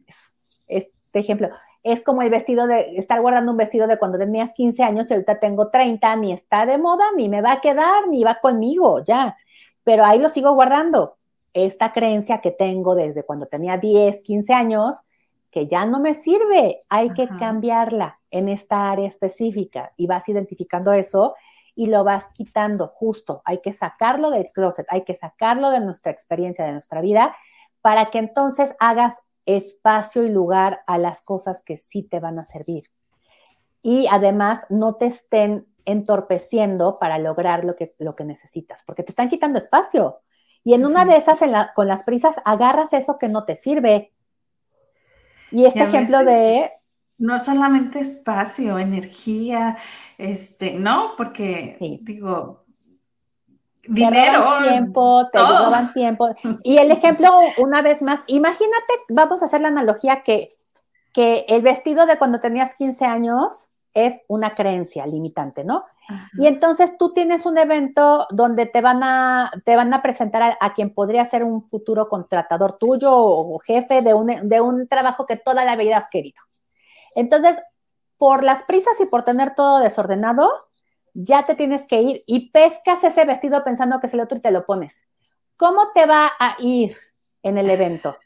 este 0.68 0.92
ejemplo, 1.14 1.50
es 1.84 2.02
como 2.02 2.22
el 2.22 2.30
vestido 2.30 2.66
de, 2.66 2.98
estar 2.98 3.22
guardando 3.22 3.52
un 3.52 3.58
vestido 3.58 3.88
de 3.88 4.00
cuando 4.00 4.18
tenías 4.18 4.54
15 4.54 4.84
años 4.84 5.10
y 5.10 5.14
ahorita 5.14 5.40
tengo 5.40 5.70
30, 5.70 6.16
ni 6.16 6.32
está 6.32 6.66
de 6.66 6.78
moda, 6.78 7.04
ni 7.16 7.28
me 7.28 7.42
va 7.42 7.54
a 7.54 7.62
quedar, 7.62 8.08
ni 8.08 8.24
va 8.24 8.40
conmigo, 8.40 9.04
ya. 9.04 9.38
Pero 9.84 10.06
ahí 10.06 10.20
lo 10.20 10.30
sigo 10.30 10.54
guardando. 10.54 11.18
Esta 11.54 11.92
creencia 11.92 12.40
que 12.40 12.52
tengo 12.52 12.96
desde 12.96 13.24
cuando 13.24 13.46
tenía 13.46 13.78
10, 13.78 14.22
15 14.22 14.54
años, 14.54 15.02
que 15.52 15.68
ya 15.68 15.86
no 15.86 16.00
me 16.00 16.16
sirve, 16.16 16.80
hay 16.90 17.12
que 17.12 17.28
cambiarla 17.28 18.20
en 18.32 18.50
esta 18.50 18.90
área 18.90 19.08
específica 19.08 19.92
y 19.98 20.08
vas 20.08 20.28
identificando 20.28 20.94
eso 20.94 21.36
y 21.76 21.88
lo 21.88 22.04
vas 22.04 22.30
quitando 22.34 22.88
justo. 22.88 23.42
Hay 23.46 23.60
que 23.60 23.72
sacarlo 23.72 24.32
del 24.32 24.52
closet, 24.52 24.88
hay 24.90 25.04
que 25.04 25.14
sacarlo 25.14 25.70
de 25.70 25.82
nuestra 25.82 26.12
experiencia, 26.12 26.66
de 26.66 26.72
nuestra 26.72 27.02
vida, 27.02 27.36
para 27.82 28.10
que 28.10 28.20
entonces 28.20 28.74
hagas 28.80 29.22
espacio 29.46 30.24
y 30.24 30.30
lugar 30.30 30.82
a 30.88 30.98
las 30.98 31.22
cosas 31.22 31.64
que 31.64 31.78
sí 31.78 32.04
te 32.04 32.20
van 32.20 32.40
a 32.40 32.44
servir. 32.44 32.86
Y 33.82 34.08
además 34.10 34.66
no 34.70 34.96
te 34.96 35.08
estén 35.08 35.68
entorpeciendo 35.86 37.00
para 37.00 37.20
lograr 37.20 37.66
lo 37.66 37.76
que, 37.76 37.96
lo 38.00 38.16
que 38.16 38.24
necesitas, 38.24 38.84
porque 38.86 39.04
te 39.04 39.12
están 39.12 39.28
quitando 39.28 39.58
espacio. 39.58 40.22
Y 40.64 40.74
en 40.74 40.86
una 40.86 41.04
de 41.04 41.18
esas, 41.18 41.40
con 41.76 41.88
las 41.88 42.04
prisas, 42.04 42.38
agarras 42.46 42.94
eso 42.94 43.18
que 43.18 43.28
no 43.28 43.44
te 43.44 43.56
sirve 43.56 44.14
y 45.52 45.66
este 45.66 45.84
ejemplo 45.84 46.24
de... 46.24 46.72
No 47.20 47.38
solamente 47.38 48.00
espacio, 48.00 48.80
energía, 48.80 49.78
este, 50.18 50.74
¿no? 50.74 51.12
Porque 51.16 51.78
digo, 52.02 52.63
dinero. 53.88 54.58
Te 54.60 54.70
tiempo, 54.70 55.30
te 55.32 55.40
roban 55.40 55.94
tiempo. 55.94 56.30
Y 56.64 56.78
el 56.78 56.92
ejemplo, 56.92 57.30
una 57.58 57.82
vez 57.82 58.02
más, 58.02 58.22
imagínate, 58.28 58.94
vamos 59.10 59.42
a 59.42 59.46
hacer 59.46 59.62
la 59.62 59.68
analogía 59.70 60.24
que, 60.24 60.58
que 61.14 61.46
el 61.48 61.62
vestido 61.62 62.06
de 62.06 62.18
cuando 62.18 62.40
tenías 62.40 62.76
15 62.76 63.06
años 63.06 63.70
es 63.94 64.24
una 64.28 64.56
creencia 64.56 65.06
limitante, 65.06 65.64
¿no? 65.64 65.84
Y 66.38 66.48
entonces 66.48 66.98
tú 66.98 67.14
tienes 67.14 67.46
un 67.46 67.58
evento 67.58 68.28
donde 68.30 68.66
te 68.66 68.82
van 68.82 69.04
a, 69.04 69.52
te 69.66 69.76
van 69.76 69.94
a 69.94 70.02
presentar 70.02 70.58
a, 70.60 70.74
quien 70.74 70.94
podría 70.94 71.24
ser 71.24 71.44
un 71.44 71.64
futuro 71.64 72.10
contratador 72.10 72.78
tuyo 72.78 73.12
o, 73.14 73.58
jefe 73.60 74.02
de 74.02 74.14
un, 74.14 74.50
de 74.50 74.62
un 74.62 74.88
trabajo 74.88 75.26
que 75.26 75.38
toda 75.38 75.64
la 75.64 75.76
vida 75.76 75.98
has 75.98 76.10
querido. 76.10 76.42
Entonces, 77.16 77.58
por 78.18 78.44
las 78.44 78.64
prisas 78.64 79.00
y 79.00 79.06
por 79.06 79.24
tener 79.24 79.56
todo 79.56 79.80
desordenado, 79.80 80.50
ya 81.14 81.46
te 81.46 81.56
tienes 81.56 81.86
que 81.86 82.02
ir 82.02 82.24
y 82.26 82.52
pescas 82.52 83.04
ese 83.04 83.26
vestido 83.26 83.64
pensando 83.64 84.00
que 84.00 84.08
es 84.08 84.14
el 84.14 84.20
otro 84.20 84.38
y 84.38 84.42
te 84.42 84.52
lo 84.52 84.66
pones. 84.66 85.08
¿Cómo 85.58 85.92
te 85.94 86.06
va 86.06 86.32
a 86.40 86.56
ir 86.60 86.96
en 87.44 87.58
el 87.58 87.70
evento? 87.70 88.18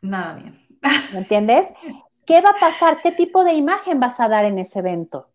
Nada 0.00 0.34
bien. 0.34 0.58
¿Me 1.12 1.18
entiendes? 1.18 1.66
¿Qué 2.24 2.40
va 2.40 2.50
a 2.50 2.60
pasar? 2.60 3.00
¿Qué 3.02 3.10
tipo 3.10 3.42
de 3.42 3.54
imagen 3.54 4.00
vas 4.00 4.20
a 4.20 4.28
dar 4.28 4.44
en 4.44 4.58
ese 4.58 4.78
evento? 4.78 5.30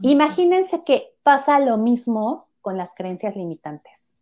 Imagínense 0.00 0.84
que 0.84 1.14
pasa 1.22 1.58
lo 1.60 1.78
mismo 1.78 2.48
con 2.60 2.76
las 2.76 2.94
creencias 2.94 3.36
limitantes. 3.36 4.14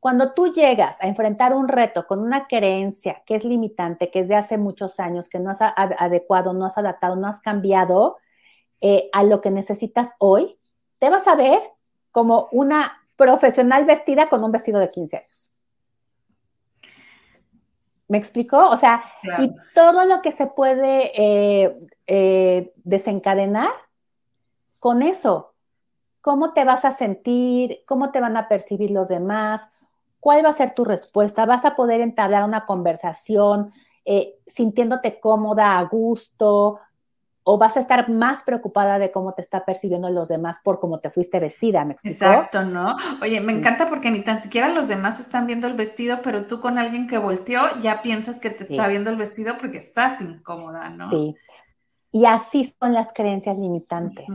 Cuando 0.00 0.34
tú 0.34 0.52
llegas 0.52 1.00
a 1.00 1.06
enfrentar 1.06 1.54
un 1.54 1.66
reto 1.66 2.06
con 2.06 2.20
una 2.20 2.46
creencia 2.46 3.22
que 3.24 3.36
es 3.36 3.44
limitante, 3.44 4.10
que 4.10 4.20
es 4.20 4.28
de 4.28 4.36
hace 4.36 4.58
muchos 4.58 5.00
años, 5.00 5.28
que 5.28 5.38
no 5.38 5.50
has 5.50 5.60
adecuado, 5.60 6.52
no 6.52 6.66
has 6.66 6.76
adaptado, 6.76 7.16
no 7.16 7.26
has 7.26 7.40
cambiado 7.40 8.18
eh, 8.82 9.08
a 9.14 9.22
lo 9.22 9.40
que 9.40 9.50
necesitas 9.50 10.14
hoy, 10.18 10.58
te 10.98 11.10
vas 11.10 11.26
a 11.26 11.34
ver 11.34 11.60
como 12.12 12.48
una 12.52 13.04
profesional 13.16 13.84
vestida 13.84 14.28
con 14.28 14.42
un 14.42 14.52
vestido 14.52 14.80
de 14.80 14.90
15 14.90 15.16
años. 15.16 15.52
¿Me 18.08 18.18
explicó? 18.18 18.68
O 18.70 18.76
sea, 18.76 19.02
y 19.38 19.50
todo 19.74 20.04
lo 20.04 20.20
que 20.20 20.30
se 20.30 20.46
puede 20.46 21.10
eh, 21.14 21.88
eh, 22.06 22.72
desencadenar 22.84 23.70
con 24.78 25.02
eso. 25.02 25.54
¿Cómo 26.20 26.52
te 26.52 26.64
vas 26.64 26.84
a 26.84 26.90
sentir? 26.90 27.82
¿Cómo 27.86 28.10
te 28.10 28.20
van 28.20 28.36
a 28.36 28.48
percibir 28.48 28.90
los 28.90 29.08
demás? 29.08 29.68
¿Cuál 30.20 30.44
va 30.44 30.50
a 30.50 30.54
ser 30.54 30.74
tu 30.74 30.84
respuesta? 30.84 31.46
¿Vas 31.46 31.64
a 31.64 31.76
poder 31.76 32.00
entablar 32.00 32.44
una 32.44 32.66
conversación 32.66 33.72
eh, 34.04 34.38
sintiéndote 34.46 35.18
cómoda, 35.18 35.78
a 35.78 35.84
gusto? 35.84 36.78
O 37.46 37.58
vas 37.58 37.76
a 37.76 37.80
estar 37.80 38.08
más 38.08 38.42
preocupada 38.42 38.98
de 38.98 39.12
cómo 39.12 39.34
te 39.34 39.42
está 39.42 39.64
percibiendo 39.66 40.08
los 40.08 40.28
demás 40.28 40.60
por 40.64 40.80
cómo 40.80 41.00
te 41.00 41.10
fuiste 41.10 41.38
vestida, 41.40 41.84
¿me 41.84 41.92
explico? 41.92 42.24
Exacto, 42.24 42.64
¿no? 42.64 42.96
Oye, 43.22 43.40
me 43.40 43.52
encanta 43.52 43.88
porque 43.88 44.10
ni 44.10 44.22
tan 44.22 44.40
siquiera 44.40 44.70
los 44.70 44.88
demás 44.88 45.20
están 45.20 45.46
viendo 45.46 45.66
el 45.66 45.74
vestido, 45.74 46.20
pero 46.22 46.46
tú 46.46 46.60
con 46.60 46.78
alguien 46.78 47.06
que 47.06 47.18
volteó 47.18 47.60
ya 47.80 48.00
piensas 48.00 48.40
que 48.40 48.48
te 48.50 48.64
está 48.64 48.88
viendo 48.88 49.10
el 49.10 49.16
vestido 49.16 49.58
porque 49.58 49.76
estás 49.78 50.22
incómoda, 50.22 50.88
¿no? 50.88 51.10
Sí. 51.10 51.36
Y 52.12 52.24
así 52.24 52.74
son 52.80 52.94
las 52.94 53.12
creencias 53.12 53.58
limitantes. 53.58 54.26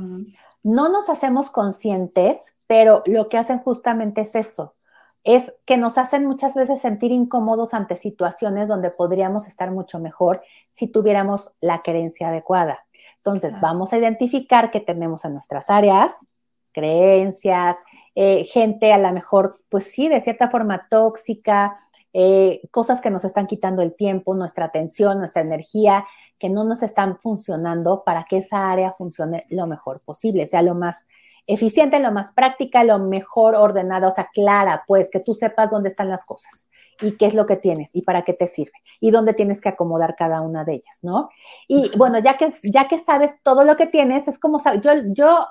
No 0.62 0.90
nos 0.90 1.10
hacemos 1.10 1.50
conscientes, 1.50 2.54
pero 2.68 3.02
lo 3.06 3.28
que 3.28 3.38
hacen 3.38 3.60
justamente 3.60 4.22
es 4.22 4.36
eso. 4.36 4.76
es 5.24 5.54
que 5.66 5.78
nos 5.78 5.98
hacen 5.98 6.26
muchas 6.26 6.56
veces 6.56 6.80
sentir 6.82 7.12
incómodos 7.12 7.74
ante 7.74 7.96
situaciones 7.96 8.68
donde 8.68 8.90
podríamos 8.90 9.48
estar 9.48 9.72
mucho 9.72 10.00
mejor 10.00 10.42
si 10.68 10.88
tuviéramos 10.88 11.52
la 11.62 11.82
creencia 11.82 12.30
adecuada. 12.30 12.86
Entonces, 13.20 13.60
vamos 13.60 13.92
a 13.92 13.98
identificar 13.98 14.72
qué 14.72 14.80
tenemos 14.80 15.26
en 15.26 15.34
nuestras 15.34 15.70
áreas, 15.70 16.26
creencias, 16.72 17.78
eh, 18.16 18.46
gente 18.46 18.94
a 18.94 18.98
lo 18.98 19.12
mejor, 19.12 19.60
pues 19.70 19.86
sí, 19.86 20.08
de 20.08 20.22
cierta 20.22 20.50
forma 20.50 20.88
tóxica, 20.90 21.78
eh, 22.14 22.62
cosas 22.72 23.02
que 23.02 23.10
nos 23.10 23.26
están 23.26 23.46
quitando 23.46 23.82
el 23.82 23.96
tiempo, 23.96 24.34
nuestra 24.34 24.66
atención, 24.66 25.20
nuestra 25.20 25.42
energía, 25.42 26.06
que 26.40 26.50
no 26.50 26.64
nos 26.64 26.82
están 26.82 27.20
funcionando 27.20 28.04
para 28.06 28.24
que 28.24 28.38
esa 28.38 28.72
área 28.72 28.94
funcione 28.94 29.46
lo 29.50 29.68
mejor 29.68 30.00
posible, 30.02 30.48
sea 30.48 30.62
lo 30.62 30.74
más 30.74 31.06
eficiente, 31.46 32.00
lo 32.00 32.12
más 32.12 32.32
práctica, 32.32 32.84
lo 32.84 33.00
mejor 33.00 33.56
ordenada, 33.56 34.08
o 34.08 34.12
sea, 34.12 34.30
clara, 34.34 34.84
pues 34.88 35.10
que 35.12 35.20
tú 35.20 35.34
sepas 35.34 35.72
dónde 35.72 35.90
están 35.90 36.10
las 36.10 36.24
cosas 36.24 36.69
y 37.02 37.18
qué 37.18 37.26
es 37.26 37.34
lo 37.34 37.46
que 37.46 37.56
tienes 37.56 37.96
y 37.96 38.02
para 38.02 38.24
qué 38.24 38.34
te 38.34 38.48
sirve 38.48 38.74
y 39.00 39.12
dónde 39.12 39.34
tienes 39.34 39.62
que 39.62 39.70
acomodar 39.70 40.16
cada 40.16 40.42
una 40.42 40.64
de 40.66 40.74
ellas, 40.74 41.00
¿no? 41.02 41.30
Y 41.68 41.96
bueno, 41.98 42.20
ya 42.20 42.38
que, 42.38 42.52
ya 42.64 42.88
que 42.88 42.98
sabes 42.98 43.36
todo 43.44 43.64
lo 43.64 43.78
que 43.78 43.88
tienes, 43.88 44.28
es 44.28 44.40
como, 44.40 44.60
yo, 44.82 44.92
yo, 45.08 45.48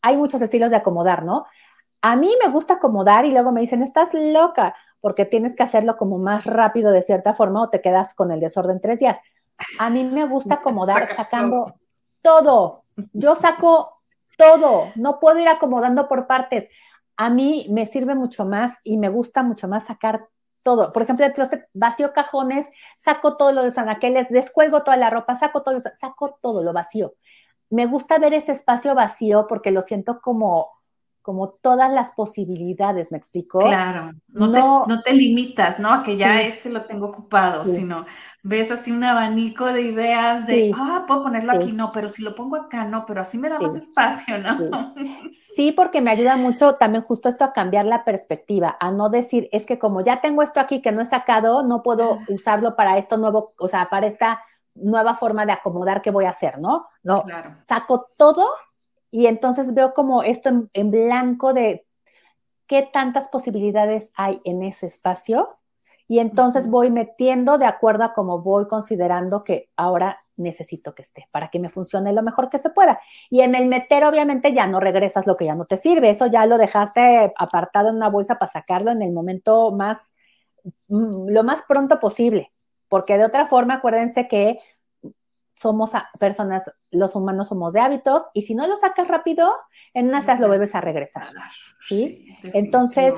hay 0.00 0.16
muchos 0.16 0.42
estilos 0.42 0.70
de 0.70 0.76
acomodar, 0.76 1.24
¿no? 1.24 1.46
A 2.00 2.16
mí 2.16 2.32
me 2.42 2.50
gusta 2.50 2.74
acomodar 2.74 3.24
y 3.24 3.30
luego 3.30 3.52
me 3.52 3.60
dicen, 3.60 3.82
estás 3.82 4.10
loca, 4.12 4.74
porque 5.00 5.24
tienes 5.24 5.56
que 5.56 5.62
hacerlo 5.62 5.96
como 5.96 6.18
más 6.18 6.46
rápido 6.46 6.90
de 6.90 7.02
cierta 7.02 7.34
forma 7.34 7.62
o 7.62 7.70
te 7.70 7.80
quedas 7.80 8.14
con 8.14 8.30
el 8.32 8.40
desorden 8.40 8.80
tres 8.80 8.98
días. 8.98 9.18
A 9.78 9.90
mí 9.90 10.04
me 10.04 10.26
gusta 10.26 10.54
acomodar 10.54 11.08
sacando 11.14 11.74
todo. 12.22 12.84
Yo 13.12 13.36
saco 13.36 14.00
todo. 14.36 14.92
No 14.96 15.20
puedo 15.20 15.38
ir 15.38 15.48
acomodando 15.48 16.08
por 16.08 16.26
partes. 16.26 16.68
A 17.16 17.30
mí 17.30 17.66
me 17.70 17.86
sirve 17.86 18.14
mucho 18.14 18.44
más 18.44 18.80
y 18.84 18.96
me 18.98 19.08
gusta 19.08 19.42
mucho 19.42 19.68
más 19.68 19.84
sacar 19.84 20.28
todo. 20.62 20.92
Por 20.92 21.02
ejemplo, 21.02 21.26
el 21.26 21.34
vacío 21.74 22.12
cajones, 22.12 22.70
saco 22.96 23.36
todo 23.36 23.52
lo 23.52 23.60
de 23.62 23.68
los 23.68 23.78
anaqueles, 23.78 24.28
descuelgo 24.30 24.82
toda 24.82 24.96
la 24.96 25.10
ropa, 25.10 25.34
saco 25.34 25.62
todo, 25.62 25.80
saco 25.80 26.38
todo 26.40 26.62
lo 26.62 26.72
vacío. 26.72 27.14
Me 27.70 27.86
gusta 27.86 28.18
ver 28.18 28.34
ese 28.34 28.52
espacio 28.52 28.94
vacío 28.94 29.46
porque 29.48 29.70
lo 29.70 29.82
siento 29.82 30.20
como 30.20 30.70
como 31.22 31.50
todas 31.50 31.90
las 31.90 32.10
posibilidades, 32.12 33.12
¿me 33.12 33.18
explicó? 33.18 33.60
Claro, 33.60 34.12
no, 34.28 35.02
te, 35.02 35.12
limitas, 35.14 35.78
¿no? 35.78 35.92
A 35.92 36.02
que 36.02 36.16
ya 36.16 36.42
este 36.42 36.68
lo 36.68 36.82
tengo 36.82 37.06
ocupado, 37.06 37.64
sino 37.64 38.04
ves 38.42 38.72
así 38.72 38.90
un 38.90 39.04
abanico 39.04 39.72
de 39.72 39.82
ideas 39.82 40.46
de, 40.46 40.72
ah, 40.76 41.04
puedo 41.06 41.22
ponerlo 41.22 41.52
aquí, 41.52 41.72
no, 41.72 41.92
pero 41.92 42.08
si 42.08 42.22
lo 42.22 42.34
pongo 42.34 42.56
acá, 42.56 42.84
no, 42.84 43.06
pero 43.06 43.22
así 43.22 43.38
me 43.38 43.48
da 43.48 43.60
más 43.60 43.76
espacio, 43.76 44.38
¿no? 44.38 44.92
Sí. 45.56 45.72
porque 45.72 46.00
me 46.00 46.10
ayuda 46.10 46.36
mucho 46.36 46.74
también 46.74 47.04
justo 47.04 47.28
esto 47.28 47.44
a 47.44 47.52
cambiar 47.52 47.86
la 47.86 48.04
perspectiva, 48.04 48.76
a 48.80 48.90
no 48.90 49.08
decir, 49.08 49.48
es 49.52 49.64
que 49.64 49.78
como 49.78 50.00
ya 50.02 50.20
tengo 50.20 50.42
esto 50.42 50.60
aquí 50.60 50.82
que 50.82 50.92
no 50.92 51.00
he 51.00 51.06
sacado, 51.06 51.62
no 51.62 51.82
puedo 51.82 52.18
usarlo 52.28 52.74
para 52.74 52.98
esto 52.98 53.16
nuevo, 53.16 53.54
o 53.58 53.68
sea, 53.68 53.88
para 53.88 54.06
esta 54.06 54.42
nueva 54.74 55.16
forma 55.16 55.46
de 55.46 55.52
acomodar 55.52 56.02
que 56.02 56.10
voy 56.10 56.24
a 56.24 56.30
hacer, 56.30 56.58
¿no? 56.58 56.86
No, 57.02 57.22
claro. 57.22 57.56
saco 57.68 58.10
todo 58.16 58.48
y 59.12 59.26
entonces 59.26 59.74
veo 59.74 59.92
como 59.92 60.22
esto 60.22 60.50
en, 60.72 60.90
blanco 60.90 61.52
de 61.52 61.86
qué 62.66 62.88
tantas 62.90 63.28
posibilidades 63.28 64.10
hay 64.16 64.40
en 64.44 64.62
ese 64.62 64.86
espacio 64.86 65.58
y 66.08 66.18
entonces 66.18 66.68
voy 66.68 66.90
metiendo 66.90 67.58
de 67.58 67.66
acuerdo 67.66 68.04
a 68.04 68.14
cómo 68.14 68.40
voy 68.40 68.66
considerando 68.66 69.44
que 69.44 69.70
ahora 69.76 70.18
necesito 70.36 70.94
que 70.94 71.02
esté 71.02 71.28
para 71.30 71.48
que 71.48 71.60
me 71.60 71.68
funcione 71.68 72.14
lo 72.14 72.22
mejor 72.22 72.48
que 72.48 72.58
se 72.58 72.70
pueda. 72.70 73.00
Y 73.28 73.42
en 73.42 73.54
el 73.54 73.66
meter, 73.66 74.04
obviamente, 74.04 74.54
ya 74.54 74.66
no 74.66 74.80
regresas 74.80 75.26
lo 75.26 75.36
que 75.36 75.44
ya 75.44 75.54
no 75.54 75.66
te 75.66 75.76
sirve. 75.76 76.10
Eso 76.10 76.26
ya 76.26 76.46
lo 76.46 76.58
dejaste 76.58 77.32
apartado 77.36 77.90
en 77.90 77.96
una 77.96 78.08
bolsa 78.08 78.38
para 78.38 78.50
sacarlo 78.50 78.90
en 78.90 79.02
el 79.02 79.12
momento 79.12 79.72
más, 79.72 80.14
mm, 80.88 81.28
lo 81.28 81.44
más 81.44 81.62
pronto 81.68 82.00
posible. 82.00 82.50
Porque 82.88 83.16
de 83.18 83.24
otra 83.24 83.46
forma, 83.46 83.74
acuérdense 83.74 84.26
que 84.26 84.58
somos 85.62 85.92
personas, 86.18 86.70
los 86.90 87.16
humanos 87.16 87.48
somos 87.48 87.72
de 87.72 87.80
hábitos, 87.80 88.28
y 88.34 88.42
si 88.42 88.54
no 88.54 88.66
lo 88.66 88.76
sacas 88.76 89.08
rápido, 89.08 89.54
en 89.94 90.08
una 90.08 90.20
lo 90.38 90.48
vuelves 90.48 90.74
a 90.74 90.80
regresar. 90.80 91.24
¿sí? 91.88 92.36
Entonces, 92.52 93.14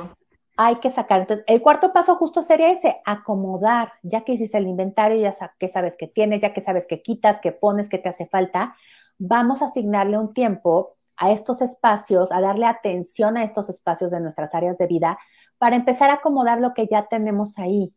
hay 0.56 0.76
que 0.76 0.90
sacar. 0.90 1.22
Entonces, 1.22 1.44
el 1.48 1.60
cuarto 1.60 1.92
paso 1.92 2.14
justo 2.16 2.42
sería 2.42 2.70
ese, 2.70 3.00
acomodar, 3.04 3.92
ya 4.02 4.22
que 4.22 4.32
hiciste 4.32 4.58
el 4.58 4.68
inventario, 4.68 5.20
ya 5.20 5.34
que 5.58 5.68
sabes 5.68 5.96
que 5.96 6.06
tienes, 6.06 6.40
ya 6.40 6.52
que 6.52 6.60
sabes 6.60 6.86
que 6.86 7.02
quitas, 7.02 7.40
que 7.40 7.52
pones, 7.52 7.88
que 7.88 7.98
te 7.98 8.08
hace 8.08 8.26
falta, 8.26 8.76
vamos 9.18 9.62
a 9.62 9.66
asignarle 9.66 10.18
un 10.18 10.32
tiempo 10.32 10.96
a 11.16 11.32
estos 11.32 11.62
espacios, 11.62 12.32
a 12.32 12.40
darle 12.40 12.66
atención 12.66 13.36
a 13.36 13.44
estos 13.44 13.70
espacios 13.70 14.10
de 14.10 14.20
nuestras 14.20 14.54
áreas 14.54 14.78
de 14.78 14.86
vida 14.86 15.18
para 15.58 15.76
empezar 15.76 16.10
a 16.10 16.14
acomodar 16.14 16.60
lo 16.60 16.74
que 16.74 16.86
ya 16.86 17.06
tenemos 17.06 17.58
ahí 17.58 17.94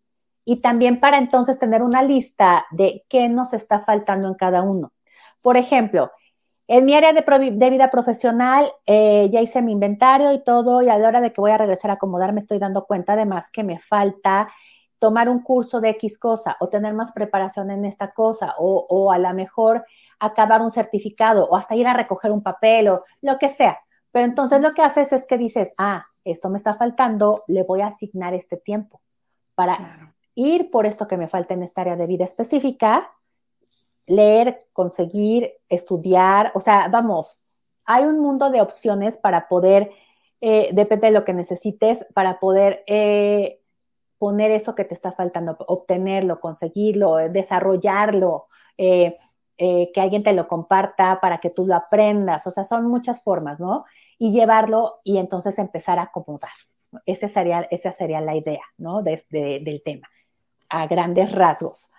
y 0.50 0.62
también 0.62 1.02
para 1.02 1.18
entonces 1.18 1.60
tener 1.60 1.84
una 1.84 2.02
lista 2.04 2.66
de 2.72 3.04
qué 3.10 3.28
nos 3.28 3.52
está 3.52 3.82
faltando 3.82 4.30
en 4.30 4.34
cada 4.36 4.62
uno. 4.62 4.94
Por 5.42 5.58
ejemplo, 5.58 6.10
en 6.70 6.86
mi 6.86 6.94
área 6.94 7.12
de, 7.12 7.70
vida 7.70 7.90
profesional 7.90 8.72
eh, 8.86 9.30
ya 9.30 9.42
hice 9.42 9.62
mi 9.62 9.74
inventario 9.74 10.32
y 10.32 10.42
todo 10.42 10.82
y 10.82 10.88
a 10.88 10.98
la 10.98 11.10
hora 11.10 11.20
de 11.20 11.34
que 11.34 11.42
voy 11.42 11.52
a 11.52 11.58
regresar 11.58 11.92
a 11.92 11.96
acomodar 11.96 12.32
me 12.32 12.40
estoy 12.40 12.60
dando 12.60 12.86
cuenta 12.86 13.14
además 13.14 13.52
que 13.52 13.66
me 13.66 13.78
falta 13.78 14.48
tomar 15.00 15.28
un 15.28 15.44
curso 15.44 15.82
de 15.82 15.90
X 15.90 16.18
cosa 16.18 16.56
o 16.62 16.70
tener 16.70 16.94
más 16.94 17.12
preparación 17.12 17.70
en 17.70 17.84
esta 17.84 18.14
cosa 18.14 18.56
o, 18.58 18.86
o 18.90 19.12
a 19.12 19.18
lo 19.18 19.34
mejor 19.34 19.86
acabar 20.18 20.62
un 20.62 20.72
certificado 20.72 21.46
o 21.50 21.58
hasta 21.58 21.76
ir 21.76 21.88
a 21.88 21.94
recoger 21.94 22.32
un 22.32 22.42
papel 22.42 22.88
o 22.88 23.04
lo 23.22 23.38
que 23.38 23.50
sea. 23.50 23.80
Pero 24.12 24.26
entonces 24.26 24.62
lo 24.62 24.74
que 24.74 24.82
haces 24.82 25.12
es 25.12 25.26
que 25.26 25.38
dices, 25.38 25.74
ah, 25.78 26.06
esto 26.24 26.50
me 26.50 26.56
está 26.56 26.74
faltando, 26.76 27.44
le 27.48 27.64
voy 27.64 27.82
a 27.82 27.88
asignar 27.88 28.34
este 28.34 28.56
tiempo 28.56 29.02
para 29.56 30.16
ir 30.38 30.70
por 30.70 30.86
esto 30.86 31.08
que 31.08 31.18
me 31.18 31.28
falta 31.28 31.56
en 31.56 31.64
esta 31.64 31.82
área 31.82 31.96
de 31.96 32.06
vida 32.06 32.24
específica, 32.24 33.12
leer, 34.06 34.68
conseguir, 34.72 35.54
estudiar, 35.68 36.52
o 36.54 36.62
sea, 36.62 36.88
vamos, 36.90 37.40
hay 37.88 38.04
un 38.04 38.20
mundo 38.20 38.52
de 38.52 38.62
opciones 38.62 39.18
para 39.18 39.48
poder, 39.48 39.90
eh, 40.40 40.70
depende 40.74 41.08
de 41.08 41.14
lo 41.14 41.26
que 41.26 41.34
necesites, 41.34 42.06
para 42.14 42.40
poder 42.40 42.84
eh, 42.86 43.62
poner 44.20 44.52
eso 44.52 44.76
que 44.76 44.86
te 44.86 44.94
está 44.94 45.12
faltando, 45.12 45.58
obtenerlo, 45.68 46.40
conseguirlo, 46.40 47.16
desarrollarlo, 47.30 48.46
eh, 48.78 49.18
que 49.58 50.00
alguien 50.00 50.22
te 50.22 50.34
lo 50.34 50.48
comparta 50.48 51.20
para 51.20 51.40
que 51.40 51.50
tú 51.50 51.66
lo 51.66 51.74
aprendas, 51.74 52.46
o 52.46 52.52
sea, 52.52 52.64
son 52.64 52.86
muchas 52.86 53.24
formas, 53.24 53.60
¿no? 53.60 53.86
Y 54.20 54.32
llevarlo 54.32 55.00
y 55.04 55.18
entonces 55.18 55.58
empezar 55.58 55.98
a 55.98 56.04
acomodar. 56.04 56.52
Esa 57.08 57.28
sería, 57.28 57.62
esa 57.72 57.92
sería 57.92 58.22
la 58.22 58.36
idea, 58.36 58.62
¿no? 58.78 59.02
del 59.02 59.82
tema 59.84 60.08
a 60.70 60.88
grandes 60.88 61.32
rasgos. 61.32 61.92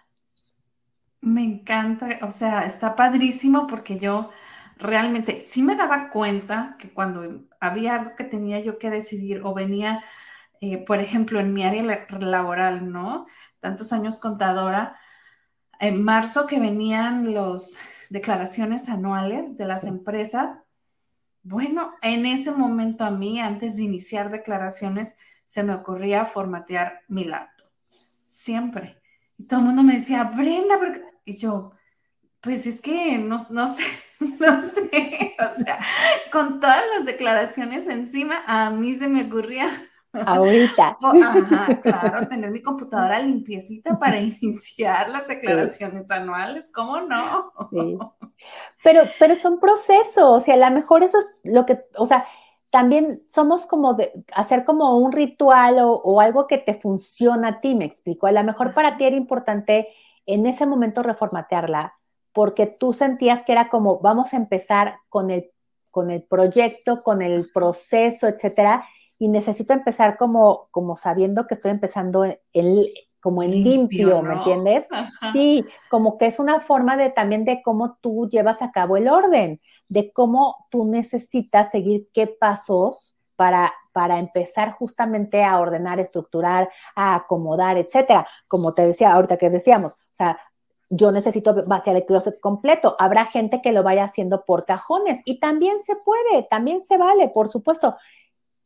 Me 1.20 1.42
encanta, 1.42 2.18
o 2.22 2.30
sea, 2.30 2.60
está 2.60 2.94
padrísimo 2.94 3.66
porque 3.66 3.98
yo 3.98 4.30
realmente 4.78 5.36
sí 5.36 5.62
me 5.62 5.76
daba 5.76 6.10
cuenta 6.10 6.76
que 6.78 6.92
cuando 6.92 7.46
había 7.60 7.96
algo 7.96 8.14
que 8.16 8.24
tenía 8.24 8.60
yo 8.60 8.78
que 8.78 8.90
decidir 8.90 9.42
o 9.44 9.52
venía, 9.52 10.04
eh, 10.60 10.78
por 10.78 11.00
ejemplo, 11.00 11.40
en 11.40 11.52
mi 11.52 11.64
área 11.64 12.06
laboral, 12.20 12.90
¿no? 12.92 13.26
Tantos 13.60 13.92
años 13.92 14.20
contadora, 14.20 14.96
en 15.80 16.02
marzo 16.02 16.46
que 16.46 16.60
venían 16.60 17.34
las 17.34 17.78
declaraciones 18.10 18.88
anuales 18.88 19.58
de 19.58 19.66
las 19.66 19.84
empresas, 19.84 20.60
bueno, 21.42 21.94
en 22.02 22.26
ese 22.26 22.52
momento 22.52 23.04
a 23.04 23.10
mí, 23.10 23.40
antes 23.40 23.76
de 23.76 23.84
iniciar 23.84 24.30
declaraciones, 24.30 25.16
se 25.46 25.62
me 25.62 25.74
ocurría 25.74 26.26
formatear 26.26 27.00
mi 27.08 27.24
laptop 27.24 27.57
siempre. 28.28 29.00
Y 29.36 29.46
todo 29.46 29.60
el 29.60 29.66
mundo 29.66 29.82
me 29.82 29.94
decía, 29.94 30.24
Brenda, 30.24 30.78
y 31.24 31.36
yo, 31.36 31.72
pues 32.40 32.66
es 32.66 32.80
que 32.80 33.18
no, 33.18 33.46
no 33.50 33.66
sé, 33.66 33.84
no 34.40 34.62
sé, 34.62 34.90
o 35.40 35.64
sea, 35.64 35.78
con 36.30 36.60
todas 36.60 36.82
las 36.96 37.06
declaraciones 37.06 37.86
encima, 37.88 38.42
a 38.46 38.70
mí 38.70 38.94
se 38.94 39.08
me 39.08 39.24
ocurría. 39.24 39.68
Ahorita. 40.26 40.96
Ajá, 41.02 41.80
claro, 41.80 42.28
tener 42.28 42.50
mi 42.50 42.62
computadora 42.62 43.18
limpiecita 43.20 43.98
para 43.98 44.18
iniciar 44.18 45.10
las 45.10 45.28
declaraciones 45.28 46.10
anuales, 46.10 46.70
¿cómo 46.72 47.02
no? 47.02 47.52
Sí. 47.70 47.98
Pero, 48.82 49.02
pero 49.18 49.36
son 49.36 49.60
procesos, 49.60 50.48
y 50.48 50.50
a 50.50 50.56
lo 50.56 50.70
mejor 50.70 51.02
eso 51.02 51.18
es 51.18 51.26
lo 51.44 51.66
que, 51.66 51.78
o 51.96 52.06
sea, 52.06 52.26
también 52.70 53.22
somos 53.28 53.66
como 53.66 53.94
de 53.94 54.12
hacer 54.34 54.64
como 54.64 54.96
un 54.98 55.12
ritual 55.12 55.76
o, 55.80 56.20
algo 56.20 56.46
que 56.46 56.58
te 56.58 56.74
funciona 56.74 57.48
a 57.48 57.60
ti, 57.60 57.74
me 57.74 57.84
explico. 57.84 58.26
A 58.26 58.32
lo 58.32 58.44
mejor 58.44 58.74
para 58.74 58.96
ti 58.96 59.04
era 59.04 59.16
importante 59.16 59.88
en 60.26 60.46
ese 60.46 60.66
momento 60.66 61.02
reformatearla 61.02 61.94
porque 62.32 62.66
tú 62.66 62.92
sentías 62.92 63.42
que 63.44 63.52
era 63.52 63.68
como 63.68 64.00
vamos 64.00 64.32
a 64.34 64.36
empezar 64.36 64.98
con 65.08 65.30
el, 65.30 65.50
con 65.90 66.10
el 66.10 66.22
proyecto, 66.22 67.02
con 67.02 67.22
el 67.22 67.50
proceso, 67.52 68.28
etcétera, 68.28 68.84
y 69.18 69.28
necesito 69.28 69.72
empezar 69.72 70.16
como, 70.16 70.68
como 70.70 70.94
sabiendo 70.94 71.46
que 71.46 71.54
estoy 71.54 71.70
empezando 71.70 72.24
el, 72.52 72.92
como 73.20 73.42
en 73.42 73.50
limpio, 73.50 74.22
¿me 74.22 74.34
entiendes? 74.34 74.86
Sí, 75.32 75.64
como 75.90 76.18
que 76.18 76.26
es 76.26 76.38
una 76.38 76.60
forma 76.60 76.96
de 76.96 77.10
también 77.10 77.44
de 77.44 77.62
cómo 77.62 77.96
tú 78.00 78.28
llevas 78.28 78.62
a 78.62 78.70
cabo 78.70 78.96
el 78.96 79.08
orden, 79.08 79.60
de 79.88 80.12
cómo 80.12 80.66
tú 80.70 80.84
necesitas 80.84 81.70
seguir 81.70 82.08
qué 82.12 82.26
pasos 82.26 83.16
para, 83.36 83.72
para 83.92 84.18
empezar 84.18 84.72
justamente 84.72 85.44
a 85.44 85.58
ordenar, 85.58 86.00
estructurar, 86.00 86.70
a 86.94 87.14
acomodar, 87.14 87.76
etcétera. 87.78 88.26
Como 88.46 88.74
te 88.74 88.86
decía 88.86 89.12
ahorita 89.12 89.36
que 89.36 89.50
decíamos, 89.50 89.92
o 89.92 90.14
sea, 90.14 90.38
yo 90.90 91.12
necesito 91.12 91.64
vaciar 91.66 91.96
el 91.96 92.04
closet 92.04 92.40
completo. 92.40 92.96
Habrá 92.98 93.26
gente 93.26 93.60
que 93.60 93.72
lo 93.72 93.82
vaya 93.82 94.04
haciendo 94.04 94.44
por 94.44 94.64
cajones 94.64 95.20
y 95.24 95.38
también 95.38 95.80
se 95.80 95.96
puede, 95.96 96.44
también 96.44 96.80
se 96.80 96.96
vale, 96.96 97.28
por 97.28 97.48
supuesto. 97.48 97.96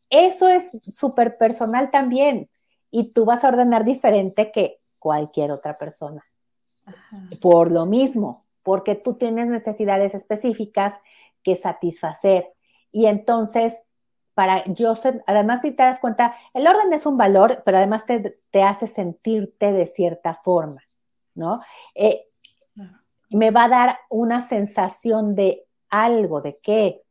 Eso 0.09 0.49
es 0.49 0.71
súper 0.91 1.39
personal 1.39 1.91
también 1.91 2.49
y 2.93 3.13
tú 3.13 3.25
vas 3.25 3.43
a 3.43 3.49
ordenar 3.49 3.85
diferente 3.85 4.53
que 4.53 4.79
cualquier 5.01 5.51
otra 5.51 5.79
persona. 5.79 6.25
Por 7.41 7.73
lo 7.73 7.87
mismo, 7.87 8.45
porque 8.63 8.95
tú 8.95 9.15
tienes 9.15 9.49
necesidades 9.49 10.15
específicas 10.15 11.01
que 11.43 11.57
satisfacer. 11.57 12.53
Y 12.93 13.07
entonces, 13.07 13.83
para 14.35 14.65
yo 14.67 14.95
además 15.27 15.63
si 15.63 15.73
te 15.73 15.83
das 15.83 15.99
cuenta, 15.99 16.37
el 16.55 16.67
orden 16.67 16.93
es 16.93 17.07
un 17.07 17.17
valor, 17.17 17.63
pero 17.65 17.79
además 17.79 18.07
te, 18.07 18.39
te 18.51 18.63
hace 18.63 18.87
sentirte 18.87 19.73
de 19.73 19.87
cierta 19.87 20.35
forma. 20.35 20.83
¿no? 21.35 21.61
Eh, 21.95 22.29
me 23.31 23.51
va 23.51 23.65
a 23.65 23.69
dar 23.69 23.99
una 24.11 24.41
sensación 24.41 25.35
de 25.35 25.65
algo, 25.89 26.43
¿de 26.43 26.59
qué? 26.63 27.03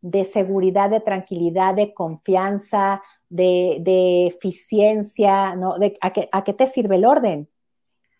De 0.00 0.24
seguridad, 0.24 0.88
de 0.88 1.00
tranquilidad, 1.00 1.74
de 1.74 1.92
confianza, 1.92 3.02
de, 3.28 4.26
eficiencia, 4.26 5.54
¿no? 5.54 5.78
De, 5.78 5.96
¿a, 6.00 6.12
qué, 6.12 6.28
¿A 6.32 6.44
qué 6.44 6.52
te 6.52 6.66
sirve 6.66 6.96
el 6.96 7.04
orden? 7.04 7.48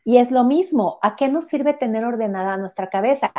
Y 0.05 0.19
es 0.19 0.31
lo 0.31 0.45
mismo, 0.45 0.99
¿a 1.03 1.17
qué 1.17 1.29
nos 1.29 1.47
sirve 1.47 1.75
tener 1.75 2.05
ordenada 2.05 2.57
nuestra 2.57 2.89
cabeza? 2.89 3.33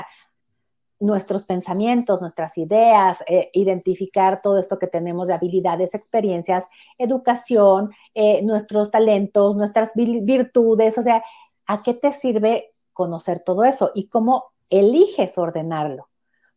nuestros 0.99 1.45
pensamientos, 1.45 2.21
nuestras 2.21 2.57
ideas, 2.57 3.23
eh, 3.27 3.49
identificar 3.53 4.41
todo 4.41 4.57
esto 4.57 4.79
que 4.79 4.87
tenemos 4.87 5.27
de 5.27 5.35
habilidades, 5.35 5.93
experiencias, 5.93 6.67
educación, 6.97 7.91
eh, 8.15 8.41
nuestros 8.41 8.89
talentos, 8.89 9.55
nuestras 9.55 9.91
virtudes, 9.95 10.97
o 10.97 11.03
sea, 11.03 11.23
¿a 11.67 11.83
qué 11.83 11.93
te 11.93 12.11
sirve 12.11 12.73
conocer 12.93 13.41
todo 13.41 13.63
eso? 13.63 13.91
Y 13.93 14.07
cómo 14.07 14.45
eliges 14.69 15.37
ordenarlo. 15.37 16.09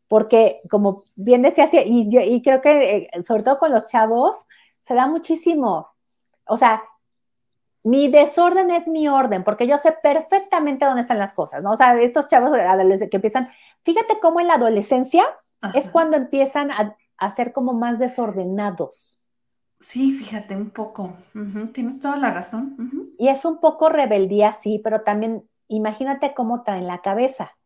Porque 0.08 0.60
como 0.70 1.04
bien 1.14 1.42
decía, 1.42 1.68
y, 1.84 2.08
y 2.18 2.42
creo 2.42 2.60
que 2.60 3.08
eh, 3.12 3.22
sobre 3.22 3.42
todo 3.42 3.58
con 3.58 3.70
los 3.70 3.86
chavos, 3.86 4.48
se 4.80 4.94
da 4.94 5.06
muchísimo. 5.06 5.88
O 6.46 6.56
sea, 6.56 6.82
mi 7.82 8.08
desorden 8.08 8.70
es 8.70 8.88
mi 8.88 9.08
orden, 9.08 9.44
porque 9.44 9.66
yo 9.66 9.78
sé 9.78 9.92
perfectamente 10.02 10.84
dónde 10.84 11.02
están 11.02 11.18
las 11.18 11.32
cosas, 11.32 11.62
¿no? 11.62 11.72
O 11.72 11.76
sea, 11.76 11.98
estos 12.00 12.28
chavos 12.28 12.50
que 12.52 13.16
empiezan, 13.16 13.48
fíjate 13.84 14.18
cómo 14.20 14.40
en 14.40 14.48
la 14.48 14.54
adolescencia 14.54 15.24
es 15.74 15.88
cuando 15.88 16.16
empiezan 16.16 16.70
a, 16.70 16.96
a, 17.16 17.30
ser 17.30 17.52
como 17.52 17.72
más 17.72 17.98
desordenados. 17.98 19.20
Sí, 19.78 20.12
fíjate, 20.12 20.56
un 20.56 20.70
poco. 20.70 21.14
Tienes 21.72 22.00
toda 22.00 22.16
la 22.16 22.30
razón. 22.30 23.14
Y 23.18 23.28
es 23.28 23.44
un 23.44 23.60
poco 23.60 23.88
rebeldía, 23.88 24.52
sí, 24.52 24.80
pero 24.82 25.02
también 25.02 25.48
imagínate 25.68 26.34
cómo 26.34 26.62
traen 26.62 26.86
la 26.86 27.00
cabeza. 27.00 27.56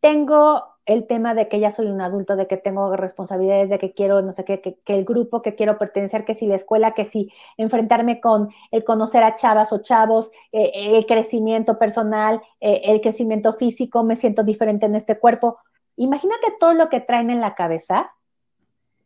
Tengo 0.00 0.64
el 0.84 1.06
tema 1.06 1.34
de 1.34 1.48
que 1.48 1.58
ya 1.58 1.72
soy 1.72 1.86
un 1.86 2.00
adulto, 2.00 2.36
de 2.36 2.46
que 2.46 2.56
tengo 2.56 2.96
responsabilidades, 2.96 3.70
de 3.70 3.78
que 3.78 3.92
quiero, 3.92 4.22
no 4.22 4.32
sé 4.32 4.44
qué, 4.44 4.60
que, 4.60 4.78
el 4.86 5.04
grupo 5.04 5.42
que 5.42 5.56
quiero 5.56 5.78
pertenecer, 5.78 6.24
que 6.24 6.34
si 6.34 6.46
la 6.46 6.54
escuela, 6.54 6.94
que 6.94 7.04
si 7.04 7.32
enfrentarme 7.56 8.20
con 8.20 8.50
el 8.70 8.84
conocer 8.84 9.24
a 9.24 9.34
chavas 9.34 9.72
o 9.72 9.82
chavos, 9.82 10.30
eh, 10.52 10.70
el 10.74 11.06
crecimiento 11.06 11.78
personal, 11.78 12.40
eh, 12.60 12.82
el 12.84 13.00
crecimiento 13.00 13.54
físico, 13.54 14.04
me 14.04 14.14
siento 14.14 14.44
diferente 14.44 14.86
en 14.86 14.94
este 14.94 15.18
cuerpo. 15.18 15.58
Imagínate 15.96 16.54
todo 16.60 16.74
lo 16.74 16.88
que 16.88 17.00
traen 17.00 17.30
en 17.30 17.40
la 17.40 17.54
cabeza 17.54 18.12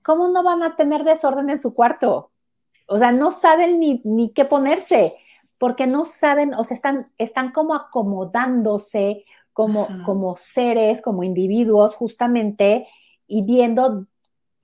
¿cómo 0.02 0.28
no 0.28 0.42
van 0.42 0.62
a 0.62 0.76
tener 0.76 1.04
desorden 1.04 1.50
en 1.50 1.60
su 1.60 1.74
cuarto? 1.74 2.30
O 2.86 2.98
sea, 2.98 3.12
no 3.12 3.30
saben 3.30 3.78
ni, 3.78 4.00
ni 4.04 4.32
qué 4.32 4.44
ponerse, 4.44 5.14
porque 5.58 5.86
no 5.86 6.04
saben, 6.04 6.54
o 6.54 6.64
sea, 6.64 6.74
están, 6.74 7.12
están 7.18 7.52
como 7.52 7.74
acomodándose 7.74 9.24
como, 9.52 9.88
como 10.04 10.36
seres, 10.36 11.02
como 11.02 11.24
individuos, 11.24 11.94
justamente, 11.94 12.86
y 13.26 13.42
viendo 13.42 14.06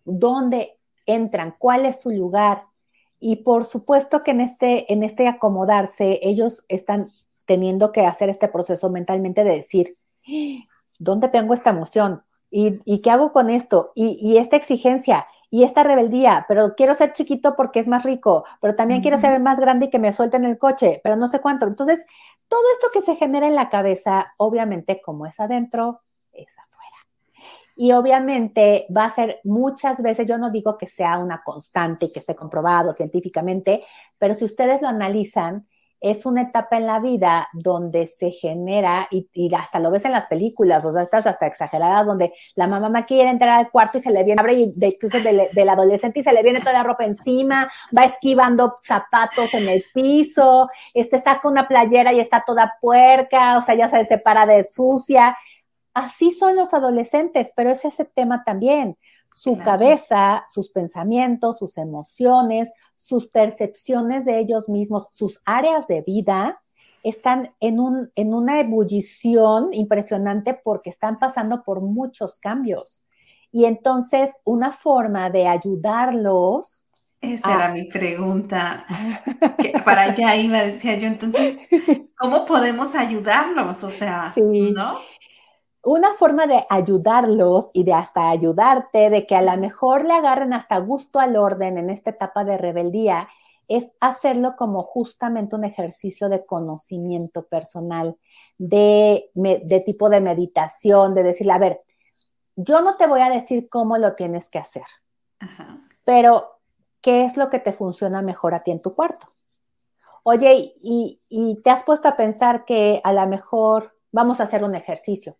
dónde 0.04 0.78
entran, 1.06 1.54
cuál 1.58 1.86
es 1.86 2.00
su 2.00 2.10
lugar. 2.10 2.64
Y 3.18 3.36
por 3.36 3.64
supuesto 3.64 4.22
que 4.22 4.32
en 4.32 4.40
este, 4.40 4.92
en 4.92 5.02
este 5.02 5.28
acomodarse, 5.28 6.20
ellos 6.22 6.64
están 6.68 7.10
teniendo 7.46 7.92
que 7.92 8.04
hacer 8.04 8.28
este 8.28 8.48
proceso 8.48 8.90
mentalmente 8.90 9.44
de 9.44 9.50
decir, 9.50 9.96
¿dónde 10.98 11.28
tengo 11.28 11.54
esta 11.54 11.70
emoción? 11.70 12.22
¿Y, 12.50 13.00
qué 13.02 13.10
hago 13.10 13.32
con 13.32 13.50
esto? 13.50 13.92
Y, 13.94 14.36
esta 14.38 14.56
exigencia 14.56 15.26
y 15.50 15.64
esta 15.64 15.82
rebeldía, 15.82 16.44
pero 16.48 16.74
quiero 16.74 16.94
ser 16.94 17.12
chiquito 17.12 17.54
porque 17.54 17.80
es 17.80 17.88
más 17.88 18.04
rico, 18.04 18.44
pero 18.60 18.74
también 18.74 19.00
quiero 19.00 19.18
ser 19.18 19.40
más 19.40 19.60
grande 19.60 19.86
y 19.86 19.90
que 19.90 19.98
me 19.98 20.12
suelten 20.12 20.44
el 20.44 20.58
coche, 20.58 21.00
pero 21.02 21.16
no 21.16 21.26
sé 21.28 21.40
cuánto. 21.40 21.66
Entonces, 21.66 22.06
todo 22.48 22.62
esto 22.72 22.88
que 22.92 23.00
se 23.00 23.16
genera 23.16 23.46
en 23.46 23.54
la 23.54 23.68
cabeza, 23.68 24.34
obviamente, 24.36 25.00
como 25.02 25.26
es 25.26 25.40
adentro, 25.40 26.02
es 26.32 26.58
afuera. 26.58 26.96
Y 27.76 27.92
obviamente 27.92 28.86
va 28.94 29.04
a 29.04 29.10
ser 29.10 29.40
muchas 29.44 30.02
veces, 30.02 30.26
yo 30.26 30.38
no 30.38 30.50
digo 30.50 30.78
que 30.78 30.86
sea 30.86 31.18
una 31.18 31.42
constante 31.44 32.06
y 32.06 32.12
que 32.12 32.20
esté 32.20 32.34
comprobado 32.34 32.94
científicamente, 32.94 33.84
pero 34.18 34.34
si 34.34 34.44
ustedes 34.44 34.80
lo 34.80 34.88
analizan, 34.88 35.66
es 36.00 36.26
una 36.26 36.42
etapa 36.42 36.76
en 36.76 36.86
la 36.86 37.00
vida 37.00 37.48
donde 37.52 38.06
se 38.06 38.30
genera, 38.30 39.08
y, 39.10 39.28
hasta 39.54 39.78
lo 39.78 39.90
ves 39.90 40.04
en 40.04 40.12
las 40.12 40.26
películas, 40.26 40.84
o 40.84 40.92
sea, 40.92 41.02
estas 41.02 41.26
hasta 41.26 41.46
exageradas, 41.46 42.06
donde 42.06 42.32
la 42.54 42.68
mamá 42.68 43.06
quiere 43.06 43.30
entrar 43.30 43.58
al 43.58 43.70
cuarto 43.70 43.98
y 43.98 44.00
se 44.00 44.10
le 44.10 44.24
viene, 44.24 44.40
abre 44.40 44.54
y 44.54 44.72
de, 44.76 44.88
incluso 44.88 45.18
del, 45.20 45.68
adolescente 45.68 46.20
y 46.20 46.22
se 46.22 46.32
le 46.32 46.42
viene 46.42 46.60
toda 46.60 46.74
la 46.74 46.82
ropa 46.82 47.04
encima, 47.04 47.70
va 47.96 48.04
esquivando 48.04 48.76
zapatos 48.82 49.54
en 49.54 49.68
el 49.68 49.84
piso, 49.94 50.68
este 50.94 51.18
saca 51.18 51.48
una 51.48 51.66
playera 51.66 52.12
y 52.12 52.20
está 52.20 52.44
toda 52.46 52.74
puerca, 52.80 53.56
o 53.58 53.62
sea, 53.62 53.74
ya 53.74 53.88
se 53.88 54.04
separa 54.04 54.46
de 54.46 54.64
sucia. 54.64 55.36
Así 55.94 56.30
son 56.30 56.56
los 56.56 56.74
adolescentes, 56.74 57.52
pero 57.56 57.70
es 57.70 57.84
ese 57.84 58.04
tema 58.04 58.44
también. 58.44 58.98
Su 59.32 59.58
cabeza, 59.58 60.44
sus 60.50 60.70
pensamientos, 60.70 61.58
sus 61.58 61.78
emociones, 61.78 62.72
sus 62.96 63.26
percepciones 63.26 64.24
de 64.24 64.38
ellos 64.38 64.68
mismos, 64.68 65.08
sus 65.10 65.40
áreas 65.44 65.86
de 65.86 66.02
vida, 66.02 66.62
están 67.02 67.54
en, 67.60 67.78
un, 67.78 68.10
en 68.16 68.34
una 68.34 68.58
ebullición 68.58 69.72
impresionante 69.72 70.54
porque 70.54 70.90
están 70.90 71.18
pasando 71.18 71.62
por 71.62 71.80
muchos 71.80 72.38
cambios. 72.38 73.06
Y 73.52 73.64
entonces, 73.64 74.30
una 74.44 74.72
forma 74.72 75.30
de 75.30 75.46
ayudarlos. 75.46 76.84
Esa 77.20 77.54
era 77.54 77.68
mi 77.72 77.84
pregunta. 77.84 78.84
Que 79.58 79.72
para 79.84 80.02
allá 80.02 80.36
iba, 80.36 80.58
decía 80.58 80.96
yo. 80.96 81.06
Entonces, 81.06 81.58
¿cómo 82.18 82.44
podemos 82.44 82.94
ayudarlos? 82.94 83.84
O 83.84 83.90
sea, 83.90 84.34
¿no? 84.36 84.98
Una 85.86 86.14
forma 86.14 86.48
de 86.48 86.66
ayudarlos 86.68 87.70
y 87.72 87.84
de 87.84 87.92
hasta 87.92 88.28
ayudarte, 88.28 89.08
de 89.08 89.24
que 89.24 89.36
a 89.36 89.40
lo 89.40 89.56
mejor 89.56 90.04
le 90.04 90.14
agarren 90.14 90.52
hasta 90.52 90.78
gusto 90.78 91.20
al 91.20 91.36
orden 91.36 91.78
en 91.78 91.90
esta 91.90 92.10
etapa 92.10 92.42
de 92.42 92.58
rebeldía, 92.58 93.28
es 93.68 93.92
hacerlo 94.00 94.56
como 94.56 94.82
justamente 94.82 95.54
un 95.54 95.62
ejercicio 95.62 96.28
de 96.28 96.44
conocimiento 96.44 97.46
personal, 97.46 98.16
de, 98.58 99.30
tipo 99.86 100.08
de 100.10 100.20
meditación, 100.20 101.14
de 101.14 101.22
decirle, 101.22 101.52
a 101.52 101.58
ver, 101.58 101.82
yo 102.56 102.80
no 102.80 102.96
te 102.96 103.06
voy 103.06 103.20
a 103.20 103.30
decir 103.30 103.68
cómo 103.68 103.96
lo 103.96 104.16
tienes 104.16 104.48
que 104.48 104.58
hacer, 104.58 104.86
pero 106.04 106.58
¿qué 107.00 107.24
es 107.24 107.36
lo 107.36 107.48
que 107.48 107.60
te 107.60 107.72
funciona 107.72 108.22
mejor 108.22 108.54
a 108.54 108.64
ti 108.64 108.72
en 108.72 108.82
tu 108.82 108.92
cuarto? 108.92 109.28
Oye, 110.24 110.74
y, 110.82 111.20
y 111.28 111.62
te 111.62 111.70
has 111.70 111.84
puesto 111.84 112.08
a 112.08 112.16
pensar 112.16 112.64
que 112.64 113.00
a 113.04 113.12
lo 113.12 113.24
mejor 113.28 113.94
vamos 114.10 114.40
a 114.40 114.44
hacer 114.44 114.64
un 114.64 114.74
ejercicio 114.74 115.36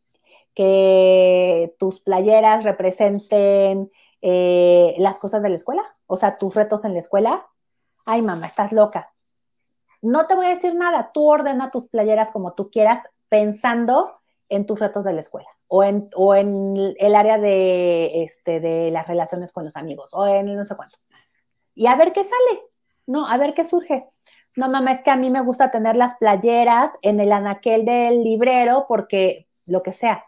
que 0.57 1.77
tus 1.79 2.01
playeras 2.01 2.65
representen 2.65 3.93
eh, 4.23 4.95
las 4.99 5.19
cosas 5.19 5.43
de 5.43 5.51
la 5.51 5.57
escuela, 5.57 5.83
o 6.07 6.17
sea, 6.17 6.39
tus 6.39 6.55
retos 6.55 6.85
en 6.85 6.95
la 6.95 6.99
escuela. 6.99 7.47
Ay, 8.07 8.23
mamá, 8.23 8.47
estás 8.47 8.73
loca. 8.73 9.13
No 10.01 10.27
te 10.27 10.35
voy 10.35 10.47
a 10.47 10.51
decir 10.51 10.75
nada, 10.75 11.11
tú 11.13 11.29
ordena 11.29 11.71
tus 11.71 11.89
playeras 11.89 12.31
como 12.31 12.55
tú 12.55 12.71
quieras, 12.71 13.01
pensando 13.29 14.19
en 14.49 14.65
tus 14.65 14.81
retos 14.81 15.05
de 15.05 15.13
la 15.13 15.21
escuela 15.21 15.49
o 15.69 15.85
en, 15.85 16.09
o 16.15 16.35
en 16.35 16.95
el 16.99 17.15
área 17.15 17.39
de, 17.39 18.23
este, 18.23 18.61
de 18.61 18.91
las 18.91 19.07
relaciones 19.07 19.53
con 19.53 19.65
los 19.65 19.77
amigos 19.77 20.11
o 20.15 20.27
en 20.27 20.57
no 20.57 20.65
sé 20.65 20.75
cuánto. 20.75 20.99
Y 21.75 21.87
a 21.87 21.97
ver 21.97 22.13
qué 22.13 22.25
sale, 22.25 22.63
¿no? 23.07 23.27
A 23.29 23.37
ver 23.37 23.53
qué 23.53 23.65
surge. 23.65 24.09
No, 24.55 24.71
mamá, 24.71 24.93
es 24.93 25.03
que 25.03 25.11
a 25.11 25.17
mí 25.17 25.29
me 25.29 25.43
gusta 25.43 25.71
tener 25.71 25.97
las 25.97 26.17
playeras 26.17 26.93
en 27.03 27.21
el 27.21 27.31
anaquel 27.31 27.85
del 27.85 28.25
librero 28.25 28.87
porque 28.89 29.49
lo 29.67 29.83
que 29.83 29.93
sea. 29.93 30.25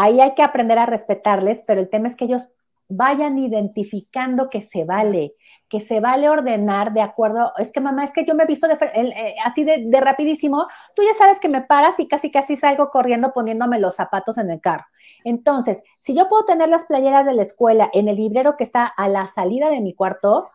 Ahí 0.00 0.20
hay 0.20 0.36
que 0.36 0.44
aprender 0.44 0.78
a 0.78 0.86
respetarles, 0.86 1.64
pero 1.66 1.80
el 1.80 1.90
tema 1.90 2.06
es 2.06 2.14
que 2.14 2.26
ellos 2.26 2.52
vayan 2.88 3.36
identificando 3.36 4.48
que 4.48 4.60
se 4.60 4.84
vale, 4.84 5.34
que 5.68 5.80
se 5.80 5.98
vale 5.98 6.30
ordenar 6.30 6.92
de 6.92 7.02
acuerdo. 7.02 7.52
Es 7.58 7.72
que 7.72 7.80
mamá, 7.80 8.04
es 8.04 8.12
que 8.12 8.24
yo 8.24 8.36
me 8.36 8.44
he 8.44 8.46
visto 8.46 8.68
eh, 8.70 9.34
así 9.44 9.64
de, 9.64 10.00
rapidísimo. 10.00 10.68
Tú 10.94 11.02
ya 11.02 11.14
sabes 11.14 11.40
que 11.40 11.48
me 11.48 11.62
paras 11.62 11.98
y 11.98 12.06
casi 12.06 12.30
casi 12.30 12.56
salgo 12.56 12.90
corriendo 12.90 13.32
poniéndome 13.32 13.80
los 13.80 13.96
zapatos 13.96 14.38
en 14.38 14.52
el 14.52 14.60
carro. 14.60 14.84
Entonces, 15.24 15.82
si 15.98 16.14
yo 16.14 16.28
puedo 16.28 16.44
tener 16.44 16.68
las 16.68 16.84
playeras 16.84 17.26
de 17.26 17.34
la 17.34 17.42
escuela 17.42 17.90
en 17.92 18.06
el 18.06 18.14
librero 18.14 18.56
que 18.56 18.62
está 18.62 18.86
a 18.86 19.08
la 19.08 19.26
salida 19.26 19.68
de 19.68 19.80
mi 19.80 19.94
cuarto, 19.94 20.48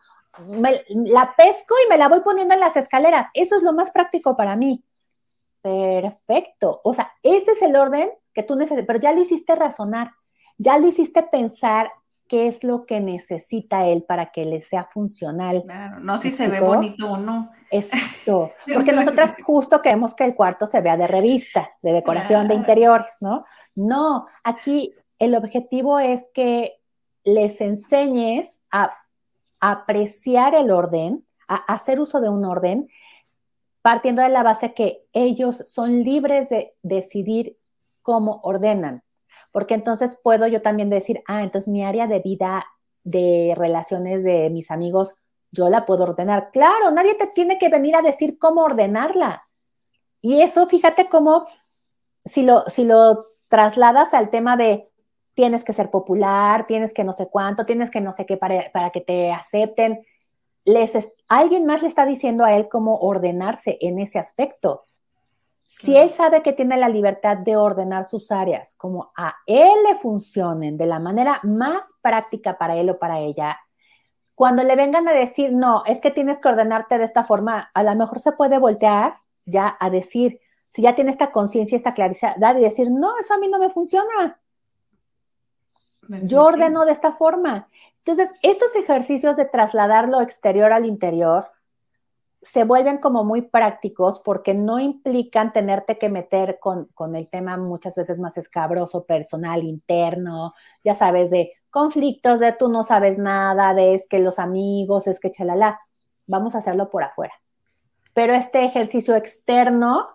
la 0.88 1.34
pesco 1.36 1.74
y 1.84 1.90
me 1.90 1.98
la 1.98 2.08
voy 2.08 2.20
poniendo 2.20 2.54
en 2.54 2.60
las 2.60 2.78
escaleras. 2.78 3.28
Eso 3.34 3.58
es 3.58 3.62
lo 3.62 3.74
más 3.74 3.90
práctico 3.90 4.36
para 4.36 4.56
mí. 4.56 4.82
Perfecto. 5.60 6.80
O 6.82 6.94
sea, 6.94 7.12
ese 7.22 7.50
es 7.50 7.60
el 7.60 7.76
orden 7.76 8.10
que 8.34 8.42
tú 8.42 8.56
necesitas, 8.56 8.86
pero 8.86 9.00
ya 9.00 9.12
lo 9.12 9.20
hiciste 9.20 9.54
razonar, 9.54 10.10
ya 10.58 10.78
lo 10.78 10.88
hiciste 10.88 11.22
pensar 11.22 11.90
qué 12.28 12.48
es 12.48 12.64
lo 12.64 12.86
que 12.86 13.00
necesita 13.00 13.86
él 13.86 14.02
para 14.02 14.32
que 14.32 14.44
le 14.44 14.60
sea 14.60 14.84
funcional. 14.84 15.62
Claro, 15.64 16.00
no 16.00 16.18
si 16.18 16.30
se 16.30 16.48
ve 16.48 16.60
bonito 16.60 17.12
o 17.12 17.16
no. 17.16 17.50
Exacto, 17.70 18.50
porque 18.74 18.92
nosotras 18.92 19.34
justo 19.42 19.82
queremos 19.82 20.14
que 20.14 20.24
el 20.24 20.34
cuarto 20.34 20.66
se 20.66 20.80
vea 20.80 20.96
de 20.96 21.06
revista, 21.06 21.70
de 21.82 21.92
decoración 21.92 22.48
de 22.48 22.54
interiores, 22.54 23.18
¿no? 23.20 23.44
No, 23.74 24.26
aquí 24.42 24.94
el 25.18 25.34
objetivo 25.34 25.98
es 25.98 26.30
que 26.34 26.80
les 27.24 27.60
enseñes 27.60 28.60
a 28.70 28.92
apreciar 29.60 30.54
el 30.54 30.70
orden, 30.70 31.24
a 31.48 31.56
hacer 31.56 32.00
uso 32.00 32.20
de 32.20 32.28
un 32.28 32.44
orden, 32.44 32.88
partiendo 33.82 34.22
de 34.22 34.28
la 34.30 34.42
base 34.42 34.72
que 34.72 35.04
ellos 35.12 35.64
son 35.68 36.02
libres 36.02 36.48
de 36.48 36.74
decidir 36.82 37.58
cómo 38.04 38.38
ordenan. 38.44 39.02
Porque 39.50 39.74
entonces 39.74 40.16
puedo 40.22 40.46
yo 40.46 40.62
también 40.62 40.90
decir, 40.90 41.24
ah, 41.26 41.42
entonces 41.42 41.66
mi 41.66 41.84
área 41.84 42.06
de 42.06 42.20
vida, 42.20 42.64
de 43.02 43.54
relaciones 43.56 44.22
de 44.22 44.48
mis 44.50 44.70
amigos, 44.70 45.16
yo 45.50 45.68
la 45.68 45.86
puedo 45.86 46.04
ordenar. 46.04 46.50
Claro, 46.52 46.92
nadie 46.92 47.14
te 47.14 47.26
tiene 47.26 47.58
que 47.58 47.68
venir 47.68 47.96
a 47.96 48.02
decir 48.02 48.38
cómo 48.38 48.62
ordenarla. 48.62 49.48
Y 50.20 50.42
eso, 50.42 50.66
fíjate 50.66 51.08
cómo, 51.08 51.46
si 52.24 52.42
lo, 52.42 52.64
si 52.68 52.84
lo 52.84 53.24
trasladas 53.48 54.14
al 54.14 54.30
tema 54.30 54.56
de 54.56 54.88
tienes 55.34 55.64
que 55.64 55.72
ser 55.72 55.90
popular, 55.90 56.66
tienes 56.66 56.94
que 56.94 57.04
no 57.04 57.12
sé 57.12 57.28
cuánto, 57.28 57.66
tienes 57.66 57.90
que 57.90 58.00
no 58.00 58.12
sé 58.12 58.26
qué 58.26 58.36
para, 58.36 58.90
que 58.90 59.00
te 59.00 59.32
acepten. 59.32 60.04
Les 60.64 60.96
alguien 61.28 61.66
más 61.66 61.82
le 61.82 61.88
está 61.88 62.06
diciendo 62.06 62.44
a 62.44 62.54
él 62.54 62.68
cómo 62.68 62.98
ordenarse 62.98 63.76
en 63.80 63.98
ese 63.98 64.18
aspecto. 64.18 64.82
Si 65.66 65.96
él 65.96 66.10
sabe 66.10 66.42
que 66.42 66.52
tiene 66.52 66.76
la 66.76 66.88
libertad 66.88 67.38
de 67.38 67.56
ordenar 67.56 68.04
sus 68.04 68.30
áreas 68.30 68.74
como 68.76 69.12
a 69.16 69.34
él 69.46 69.72
le 69.88 69.96
funcionen 69.96 70.76
de 70.76 70.86
la 70.86 70.98
manera 70.98 71.40
más 71.42 71.94
práctica 72.00 72.58
para 72.58 72.76
él 72.76 72.90
o 72.90 72.98
para 72.98 73.20
ella, 73.20 73.58
cuando 74.34 74.62
le 74.64 74.76
vengan 74.76 75.06
a 75.08 75.12
decir, 75.12 75.52
no, 75.52 75.84
es 75.86 76.00
que 76.00 76.10
tienes 76.10 76.40
que 76.40 76.48
ordenarte 76.48 76.98
de 76.98 77.04
esta 77.04 77.24
forma, 77.24 77.70
a 77.72 77.82
lo 77.82 77.94
mejor 77.94 78.20
se 78.20 78.32
puede 78.32 78.58
voltear 78.58 79.14
ya 79.44 79.76
a 79.78 79.90
decir, 79.90 80.40
si 80.68 80.82
ya 80.82 80.94
tiene 80.94 81.10
esta 81.10 81.30
conciencia, 81.30 81.76
esta 81.76 81.94
claridad 81.94 82.56
y 82.56 82.60
decir, 82.60 82.90
no, 82.90 83.18
eso 83.18 83.34
a 83.34 83.38
mí 83.38 83.48
no 83.48 83.58
me 83.58 83.70
funciona. 83.70 84.40
Yo 86.22 86.44
ordeno 86.44 86.84
de 86.84 86.92
esta 86.92 87.12
forma. 87.12 87.68
Entonces, 87.98 88.34
estos 88.42 88.74
ejercicios 88.76 89.36
de 89.36 89.46
trasladar 89.46 90.08
lo 90.08 90.20
exterior 90.20 90.72
al 90.72 90.84
interior 90.84 91.46
se 92.44 92.64
vuelven 92.64 92.98
como 92.98 93.24
muy 93.24 93.40
prácticos 93.42 94.20
porque 94.20 94.52
no 94.52 94.78
implican 94.78 95.52
tenerte 95.54 95.96
que 95.96 96.10
meter 96.10 96.58
con, 96.60 97.16
el 97.16 97.28
tema 97.30 97.56
muchas 97.56 97.96
veces 97.96 98.20
más 98.20 98.36
escabroso, 98.36 99.04
personal, 99.04 99.64
interno, 99.64 100.52
ya 100.84 100.94
sabes, 100.94 101.30
de 101.30 101.52
conflictos, 101.70 102.40
de 102.40 102.52
tú 102.52 102.68
no 102.68 102.84
sabes 102.84 103.18
nada, 103.18 103.72
de 103.72 103.94
es 103.94 104.06
que 104.06 104.18
los 104.18 104.38
amigos, 104.38 105.06
es 105.06 105.20
que 105.20 105.30
chalala. 105.30 105.80
Vamos 106.26 106.54
a 106.54 106.58
hacerlo 106.58 106.90
por 106.90 107.02
afuera. 107.02 107.32
Pero 108.12 108.34
este 108.34 108.64
ejercicio 108.64 109.16
externo 109.16 110.06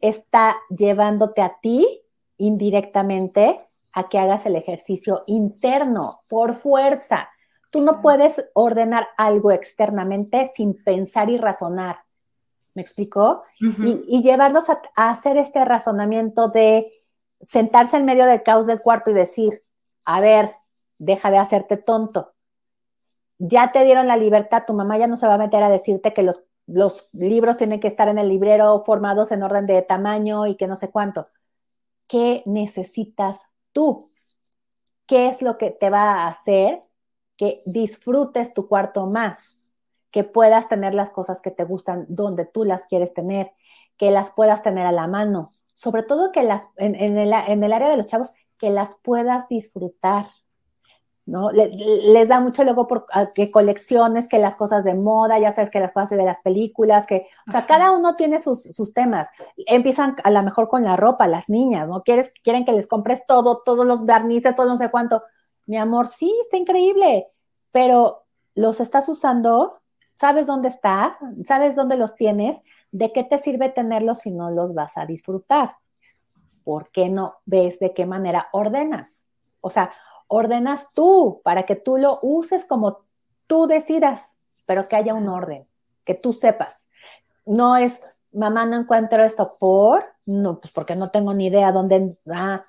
está 0.00 0.56
llevándote 0.70 1.42
a 1.42 1.58
ti 1.60 2.02
indirectamente 2.38 3.60
a 3.92 4.08
que 4.08 4.18
hagas 4.18 4.46
el 4.46 4.56
ejercicio 4.56 5.24
interno 5.26 6.22
por 6.28 6.54
fuerza. 6.54 7.28
Tú 7.70 7.82
no 7.82 8.02
puedes 8.02 8.44
ordenar 8.52 9.08
algo 9.16 9.52
externamente 9.52 10.46
sin 10.46 10.82
pensar 10.82 11.30
y 11.30 11.38
razonar. 11.38 12.00
¿Me 12.74 12.82
explicó? 12.82 13.42
y, 13.60 14.22
llevarlos 14.22 14.68
a, 14.70 14.80
hacer 14.94 15.36
este 15.36 15.64
razonamiento 15.64 16.48
de 16.48 16.92
sentarse 17.40 17.96
en 17.96 18.04
medio 18.04 18.26
del 18.26 18.42
caos 18.42 18.66
del 18.66 18.80
cuarto 18.80 19.10
y 19.10 19.14
decir, 19.14 19.62
a 20.04 20.20
ver, 20.20 20.54
deja 20.98 21.30
de 21.30 21.38
hacerte 21.38 21.76
tonto. 21.76 22.32
Ya 23.38 23.72
te 23.72 23.84
dieron 23.84 24.06
la 24.06 24.16
libertad, 24.16 24.64
tu 24.66 24.74
mamá 24.74 24.98
ya 24.98 25.06
no 25.06 25.16
se 25.16 25.26
va 25.26 25.34
a 25.34 25.38
meter 25.38 25.62
a 25.62 25.70
decirte 25.70 26.12
que 26.12 26.22
los, 26.22 26.46
los 26.66 27.08
libros 27.12 27.56
tienen 27.56 27.80
que 27.80 27.88
estar 27.88 28.08
en 28.08 28.18
el 28.18 28.28
librero 28.28 28.82
formados 28.84 29.32
en 29.32 29.42
orden 29.42 29.66
de 29.66 29.82
tamaño 29.82 30.46
y 30.46 30.56
que 30.56 30.66
no 30.66 30.76
sé 30.76 30.90
cuánto. 30.90 31.28
¿Qué 32.06 32.42
necesitas 32.44 33.46
tú. 33.72 34.10
¿Qué 35.06 35.28
es 35.28 35.42
lo 35.42 35.58
que 35.58 35.70
te 35.70 35.90
va 35.90 36.24
a 36.24 36.28
hacer 36.28 36.82
que 37.40 37.62
disfrutes 37.64 38.52
tu 38.52 38.68
cuarto 38.68 39.06
más? 39.06 39.56
Que 40.10 40.24
puedas 40.24 40.68
tener 40.68 40.92
las 40.92 41.08
cosas 41.08 41.40
que 41.40 41.50
te 41.50 41.64
gustan 41.64 42.04
donde 42.10 42.44
tú 42.44 42.64
las 42.64 42.84
quieres 42.84 43.14
tener, 43.14 43.52
que 43.96 44.10
las 44.10 44.30
puedas 44.30 44.62
tener 44.62 44.84
a 44.84 44.92
la 44.92 45.06
mano. 45.06 45.54
Sobre 45.72 46.02
todo 46.02 46.32
que 46.32 46.42
las, 46.42 46.68
en, 46.76 46.94
el, 47.16 47.32
en 47.32 47.64
el 47.64 47.72
área 47.72 47.88
de 47.88 47.96
los 47.96 48.06
chavos, 48.06 48.34
que 48.58 48.68
las 48.68 48.96
puedas 48.96 49.48
disfrutar. 49.48 50.26
¿no? 51.24 51.50
les 51.52 52.28
da 52.28 52.40
mucho 52.40 52.62
luego 52.62 52.86
por 52.86 53.06
que 53.34 53.50
colecciones, 53.50 54.28
que 54.28 54.38
las 54.38 54.56
cosas 54.56 54.84
de 54.84 54.94
moda, 54.94 55.38
ya 55.38 55.52
sabes 55.52 55.70
que 55.70 55.80
las 55.80 55.92
cosas 55.92 56.10
de 56.10 56.24
las 56.24 56.42
películas, 56.42 57.06
que, 57.06 57.28
o 57.48 57.52
sea, 57.52 57.64
cada 57.66 57.92
uno 57.92 58.16
tiene 58.16 58.38
sus, 58.40 58.92
temas. 58.92 59.30
Empiezan 59.56 60.16
a 60.24 60.30
lo 60.30 60.42
mejor 60.42 60.68
con 60.68 60.84
la 60.84 60.96
ropa, 60.96 61.26
las 61.26 61.48
niñas, 61.48 61.88
¿no? 61.88 62.02
Quieres, 62.02 62.34
quieren 62.42 62.66
que 62.66 62.72
les 62.72 62.86
compres 62.86 63.24
todo, 63.26 63.62
todos 63.64 63.86
los 63.86 64.04
barnices, 64.04 64.54
todo 64.54 64.66
no 64.66 64.76
sé 64.76 64.90
cuánto. 64.90 65.22
Mi 65.70 65.76
amor, 65.76 66.08
sí, 66.08 66.36
está 66.40 66.56
increíble, 66.56 67.28
pero 67.70 68.24
los 68.56 68.80
estás 68.80 69.08
usando, 69.08 69.78
sabes 70.14 70.48
dónde 70.48 70.66
estás, 70.66 71.16
sabes 71.46 71.76
dónde 71.76 71.96
los 71.96 72.16
tienes, 72.16 72.60
de 72.90 73.12
qué 73.12 73.22
te 73.22 73.38
sirve 73.38 73.68
tenerlos 73.68 74.18
si 74.18 74.32
no 74.32 74.50
los 74.50 74.74
vas 74.74 74.98
a 74.98 75.06
disfrutar. 75.06 75.76
¿Por 76.64 76.90
qué 76.90 77.08
no 77.08 77.36
ves 77.46 77.78
de 77.78 77.94
qué 77.94 78.04
manera 78.04 78.48
ordenas? 78.50 79.26
O 79.60 79.70
sea, 79.70 79.92
ordenas 80.26 80.88
tú 80.92 81.40
para 81.44 81.62
que 81.66 81.76
tú 81.76 81.98
lo 81.98 82.18
uses 82.20 82.64
como 82.64 83.04
tú 83.46 83.68
decidas, 83.68 84.36
pero 84.66 84.88
que 84.88 84.96
haya 84.96 85.14
un 85.14 85.28
orden, 85.28 85.68
que 86.04 86.14
tú 86.16 86.32
sepas. 86.32 86.88
No 87.46 87.76
es, 87.76 88.00
mamá, 88.32 88.66
no 88.66 88.76
encuentro 88.76 89.22
esto 89.22 89.56
por, 89.56 90.04
no, 90.26 90.58
pues 90.58 90.72
porque 90.72 90.96
no 90.96 91.12
tengo 91.12 91.32
ni 91.32 91.46
idea 91.46 91.70
dónde, 91.70 92.16
ah, 92.28 92.64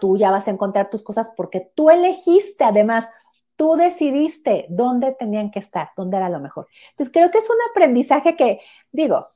tú 0.00 0.16
ya 0.16 0.30
vas 0.30 0.48
a 0.48 0.50
encontrar 0.50 0.90
tus 0.90 1.02
cosas 1.02 1.30
porque 1.36 1.70
tú 1.74 1.90
elegiste, 1.90 2.64
además, 2.64 3.08
tú 3.56 3.74
decidiste 3.74 4.66
dónde 4.70 5.12
tenían 5.12 5.50
que 5.50 5.58
estar, 5.58 5.90
dónde 5.96 6.16
era 6.16 6.28
lo 6.28 6.40
mejor. 6.40 6.66
Entonces, 6.90 7.12
creo 7.12 7.30
que 7.30 7.38
es 7.38 7.48
un 7.50 7.58
aprendizaje 7.70 8.34
que, 8.34 8.60
digo, 8.90 9.28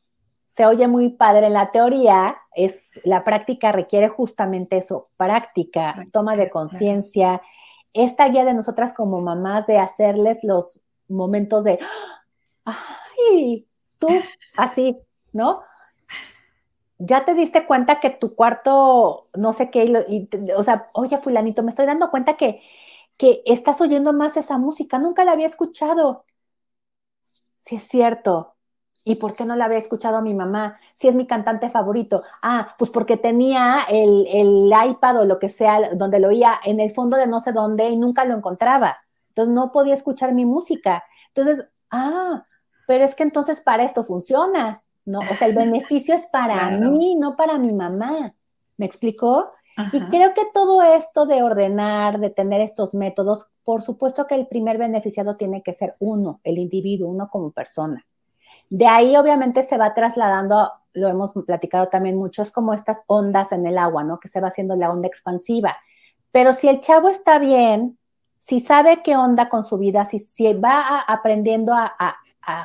se 0.46 0.66
oye 0.66 0.88
muy 0.88 1.10
padre 1.10 1.46
en 1.46 1.52
la 1.52 1.70
teoría, 1.72 2.36
es 2.54 3.00
la 3.04 3.24
práctica 3.24 3.72
requiere 3.72 4.08
justamente 4.08 4.76
eso, 4.76 5.08
práctica, 5.16 6.06
toma 6.12 6.36
de 6.36 6.48
conciencia, 6.48 7.42
esta 7.92 8.28
guía 8.28 8.44
de 8.44 8.54
nosotras 8.54 8.92
como 8.92 9.20
mamás 9.20 9.66
de 9.66 9.78
hacerles 9.78 10.42
los 10.42 10.80
momentos 11.08 11.64
de, 11.64 11.78
ay, 12.64 13.66
tú, 13.98 14.08
así, 14.56 14.98
¿no? 15.32 15.62
Ya 17.06 17.24
te 17.24 17.34
diste 17.34 17.66
cuenta 17.66 18.00
que 18.00 18.10
tu 18.10 18.34
cuarto, 18.34 19.28
no 19.34 19.52
sé 19.52 19.70
qué, 19.70 20.28
o 20.56 20.62
sea, 20.64 20.90
oye, 20.94 21.18
fulanito, 21.18 21.62
me 21.62 21.70
estoy 21.70 21.86
dando 21.86 22.10
cuenta 22.10 22.36
que, 22.36 22.62
que 23.18 23.42
estás 23.46 23.80
oyendo 23.80 24.12
más 24.12 24.36
esa 24.36 24.58
música, 24.58 24.98
nunca 24.98 25.24
la 25.24 25.32
había 25.32 25.46
escuchado. 25.46 26.24
Sí, 27.58 27.76
es 27.76 27.82
cierto, 27.88 28.54
¿Y 29.04 29.16
por 29.16 29.36
qué 29.36 29.44
no 29.44 29.54
la 29.56 29.66
había 29.66 29.78
escuchado 29.78 30.16
a 30.16 30.22
mi 30.22 30.34
mamá? 30.34 30.80
Si 30.94 31.08
es 31.08 31.14
mi 31.14 31.26
cantante 31.26 31.68
favorito. 31.70 32.22
Ah, 32.42 32.74
pues 32.78 32.90
porque 32.90 33.18
tenía 33.18 33.84
el, 33.90 34.26
el, 34.28 34.72
iPad 34.90 35.20
o 35.20 35.24
lo 35.26 35.38
que 35.38 35.50
sea, 35.50 35.94
donde 35.94 36.20
lo 36.20 36.28
oía 36.28 36.58
en 36.64 36.80
el 36.80 36.90
fondo 36.90 37.18
de 37.18 37.26
no 37.26 37.40
sé 37.40 37.52
dónde 37.52 37.88
y 37.90 37.96
nunca 37.96 38.24
lo 38.24 38.34
encontraba. 38.34 38.98
Entonces 39.28 39.54
no 39.54 39.72
podía 39.72 39.94
escuchar 39.94 40.32
mi 40.34 40.46
música. 40.46 41.04
Entonces, 41.28 41.68
ah, 41.90 42.46
pero 42.86 43.04
es 43.04 43.14
que 43.14 43.24
entonces 43.24 43.60
para 43.60 43.84
esto 43.84 44.04
funciona. 44.04 44.83
No, 45.04 45.20
o 45.20 45.34
sea, 45.34 45.48
el 45.48 45.54
beneficio 45.54 46.14
es 46.14 46.26
para 46.26 46.70
mí, 46.70 47.16
no 47.16 47.36
para 47.36 47.58
mi 47.58 47.72
mamá. 47.72 48.34
¿Me 48.76 48.86
explicó? 48.86 49.52
Y 49.92 50.00
creo 50.02 50.34
que 50.34 50.46
todo 50.52 50.82
esto 50.82 51.26
de 51.26 51.42
ordenar, 51.42 52.20
de 52.20 52.30
tener 52.30 52.60
estos 52.60 52.94
métodos, 52.94 53.48
por 53.64 53.82
supuesto 53.82 54.26
que 54.26 54.36
el 54.36 54.46
primer 54.46 54.78
beneficiado 54.78 55.36
tiene 55.36 55.62
que 55.62 55.74
ser 55.74 55.96
uno, 55.98 56.40
el 56.44 56.58
individuo, 56.58 57.10
uno 57.10 57.28
como 57.28 57.50
persona. 57.50 58.06
De 58.70 58.86
ahí 58.86 59.16
obviamente 59.16 59.62
se 59.62 59.76
va 59.76 59.94
trasladando, 59.94 60.70
lo 60.92 61.08
hemos 61.08 61.32
platicado 61.46 61.88
también 61.88 62.16
mucho, 62.16 62.42
es 62.42 62.52
como 62.52 62.72
estas 62.72 63.02
ondas 63.08 63.52
en 63.52 63.66
el 63.66 63.78
agua, 63.78 64.04
¿no? 64.04 64.20
Que 64.20 64.28
se 64.28 64.40
va 64.40 64.48
haciendo 64.48 64.76
la 64.76 64.90
onda 64.90 65.08
expansiva. 65.08 65.76
Pero 66.30 66.52
si 66.52 66.68
el 66.68 66.80
chavo 66.80 67.08
está 67.08 67.38
bien, 67.38 67.98
si 68.38 68.60
sabe 68.60 69.02
qué 69.02 69.16
onda 69.16 69.48
con 69.48 69.64
su 69.64 69.78
vida, 69.78 70.04
si, 70.04 70.18
si 70.18 70.52
va 70.54 71.00
aprendiendo 71.00 71.72
a, 71.72 72.16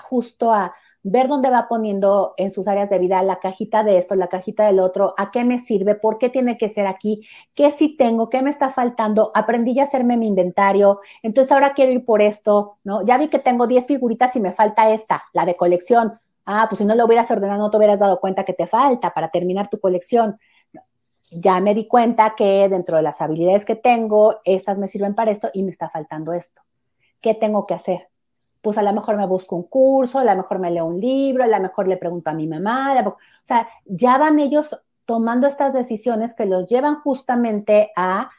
justo 0.01 0.51
a, 0.51 0.73
ver 1.03 1.27
dónde 1.27 1.49
va 1.49 1.67
poniendo 1.67 2.33
en 2.37 2.51
sus 2.51 2.67
áreas 2.67 2.89
de 2.89 2.99
vida 2.99 3.21
la 3.23 3.39
cajita 3.39 3.83
de 3.83 3.97
esto, 3.97 4.15
la 4.15 4.27
cajita 4.27 4.65
del 4.65 4.79
otro, 4.79 5.13
a 5.17 5.31
qué 5.31 5.43
me 5.43 5.57
sirve, 5.57 5.95
por 5.95 6.17
qué 6.17 6.29
tiene 6.29 6.57
que 6.57 6.69
ser 6.69 6.87
aquí, 6.87 7.25
qué 7.53 7.71
sí 7.71 7.95
tengo, 7.95 8.29
qué 8.29 8.41
me 8.41 8.49
está 8.49 8.71
faltando, 8.71 9.31
aprendí 9.33 9.79
a 9.79 9.83
hacerme 9.83 10.17
mi 10.17 10.27
inventario, 10.27 10.99
entonces 11.23 11.51
ahora 11.51 11.73
quiero 11.73 11.91
ir 11.91 12.03
por 12.03 12.21
esto, 12.21 12.77
¿no? 12.83 13.05
Ya 13.05 13.17
vi 13.17 13.29
que 13.29 13.39
tengo 13.39 13.67
10 13.67 13.85
figuritas 13.85 14.35
y 14.35 14.41
me 14.41 14.51
falta 14.51 14.91
esta, 14.91 15.23
la 15.33 15.45
de 15.45 15.55
colección. 15.55 16.19
Ah, 16.45 16.65
pues 16.69 16.79
si 16.79 16.85
no 16.85 16.95
lo 16.95 17.05
hubieras 17.05 17.29
ordenado, 17.31 17.59
no 17.59 17.69
te 17.69 17.77
hubieras 17.77 17.99
dado 17.99 18.19
cuenta 18.19 18.43
que 18.43 18.53
te 18.53 18.67
falta 18.67 19.13
para 19.13 19.29
terminar 19.29 19.67
tu 19.69 19.79
colección. 19.79 20.39
Ya 21.31 21.59
me 21.61 21.75
di 21.75 21.87
cuenta 21.87 22.33
que 22.35 22.67
dentro 22.69 22.97
de 22.97 23.03
las 23.03 23.21
habilidades 23.21 23.65
que 23.65 23.75
tengo, 23.75 24.37
estas 24.43 24.79
me 24.79 24.87
sirven 24.87 25.13
para 25.13 25.31
esto 25.31 25.49
y 25.53 25.61
me 25.63 25.69
está 25.69 25.89
faltando 25.89 26.33
esto. 26.33 26.63
¿Qué 27.21 27.35
tengo 27.35 27.67
que 27.67 27.75
hacer? 27.75 28.09
Pues 28.61 28.77
a 28.77 28.83
lo 28.83 28.93
mejor 28.93 29.15
me 29.15 29.25
busco 29.25 29.55
un 29.55 29.63
curso, 29.63 30.19
a 30.19 30.23
lo 30.23 30.35
mejor 30.35 30.59
me 30.59 30.71
leo 30.71 30.85
un 30.85 30.99
libro, 30.99 31.43
a 31.43 31.47
lo 31.47 31.59
mejor 31.59 31.87
le 31.87 31.97
pregunto 31.97 32.29
a 32.29 32.33
mi 32.33 32.47
mamá, 32.47 33.01
o 33.05 33.17
sea, 33.43 33.67
ya 33.85 34.17
van 34.17 34.39
ellos 34.39 34.81
tomando 35.05 35.47
estas 35.47 35.73
decisiones 35.73 36.33
que 36.33 36.45
los 36.45 36.67
llevan 36.67 36.95
justamente 37.01 37.91
a 37.95 38.29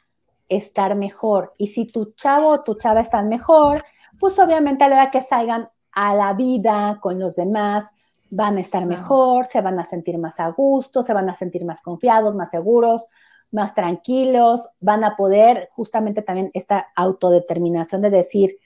estar 0.48 0.94
mejor. 0.94 1.52
Y 1.56 1.68
si 1.68 1.86
tu 1.86 2.12
chavo 2.12 2.48
o 2.48 2.62
tu 2.62 2.74
chava 2.74 3.00
están 3.00 3.28
mejor, 3.28 3.82
pues 4.18 4.38
obviamente 4.38 4.84
a 4.84 4.88
la 4.88 4.96
hora 4.96 5.10
que 5.10 5.20
salgan 5.20 5.68
a 5.92 6.14
la 6.14 6.34
vida 6.34 6.98
con 7.00 7.18
los 7.18 7.36
demás, 7.36 7.90
van 8.30 8.58
a 8.58 8.60
estar 8.60 8.86
mejor, 8.86 9.46
se 9.46 9.60
van 9.60 9.78
a 9.80 9.84
sentir 9.84 10.18
más 10.18 10.38
a 10.38 10.48
gusto, 10.50 11.02
se 11.02 11.12
van 11.12 11.28
a 11.28 11.34
sentir 11.34 11.64
más 11.64 11.82
confiados, 11.82 12.36
más 12.36 12.50
seguros, 12.50 13.08
más 13.50 13.74
tranquilos, 13.74 14.68
van 14.80 15.02
a 15.02 15.16
poder 15.16 15.68
justamente 15.72 16.22
también 16.22 16.50
esta 16.54 16.88
autodeterminación 16.94 18.00
de 18.02 18.10
decir, 18.10 18.58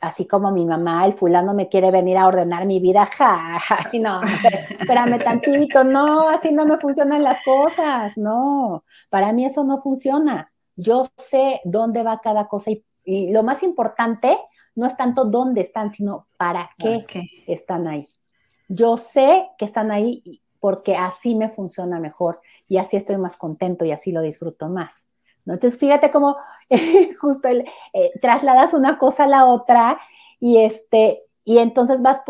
así 0.00 0.26
como 0.26 0.50
mi 0.50 0.64
mamá, 0.64 1.04
el 1.06 1.12
fulano 1.12 1.54
me 1.54 1.68
quiere 1.68 1.90
venir 1.90 2.16
a 2.16 2.26
ordenar 2.26 2.66
mi 2.66 2.80
vida, 2.80 3.06
ja, 3.18 3.58
ja 3.60 3.90
no, 3.94 4.20
espérame 4.22 5.22
tantito, 5.22 5.84
no, 5.84 6.28
así 6.28 6.52
no 6.52 6.66
me 6.66 6.78
funcionan 6.78 7.22
las 7.22 7.42
cosas, 7.42 8.12
no, 8.16 8.84
para 9.10 9.32
mí 9.32 9.44
eso 9.44 9.64
no 9.64 9.80
funciona. 9.80 10.52
Yo 10.76 11.06
sé 11.16 11.60
dónde 11.64 12.02
va 12.02 12.20
cada 12.20 12.48
cosa 12.48 12.70
y, 12.70 13.30
lo 13.30 13.42
más 13.42 13.62
importante 13.62 14.36
no 14.74 14.84
es 14.84 14.96
tanto 14.96 15.24
dónde 15.24 15.60
están, 15.60 15.90
sino 15.90 16.26
para 16.36 16.70
qué 16.76 17.06
están 17.46 17.86
ahí. 17.86 18.08
Yo 18.68 18.96
sé 18.96 19.48
que 19.56 19.64
están 19.64 19.90
ahí 19.90 20.42
porque 20.58 20.96
así 20.96 21.36
me 21.36 21.48
funciona 21.48 22.00
mejor 22.00 22.40
y 22.66 22.78
así 22.78 22.96
estoy 22.96 23.16
más 23.16 23.36
contento 23.36 23.84
y 23.84 23.92
así 23.92 24.10
lo 24.10 24.20
disfruto 24.20 24.68
más. 24.68 25.06
Entonces, 25.46 25.78
fíjate 25.78 26.10
cómo 26.10 26.36
justo 27.20 27.48
eh, 27.48 27.64
trasladas 28.20 28.74
una 28.74 28.98
cosa 28.98 29.24
a 29.24 29.28
la 29.28 29.44
otra 29.46 29.98
y, 30.40 30.58
este, 30.58 31.22
y 31.44 31.58
entonces 31.58 32.02
vas 32.02 32.22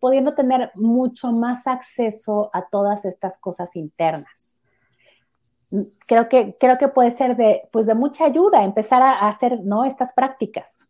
pudiendo 0.00 0.34
tener 0.34 0.72
mucho 0.74 1.32
más 1.32 1.66
acceso 1.66 2.50
a 2.52 2.66
todas 2.66 3.04
estas 3.04 3.38
cosas 3.38 3.76
internas. 3.76 4.60
Mm, 5.70 5.82
creo 6.06 6.28
que, 6.28 6.56
creo 6.58 6.78
que 6.78 6.88
puede 6.88 7.10
ser 7.10 7.36
de, 7.36 7.62
pues 7.72 7.86
de 7.86 7.94
mucha 7.94 8.24
ayuda 8.24 8.64
empezar 8.64 9.02
a, 9.02 9.28
hacer 9.28 9.60
¿no? 9.62 9.84
estas 9.84 10.12
prácticas. 10.12 10.88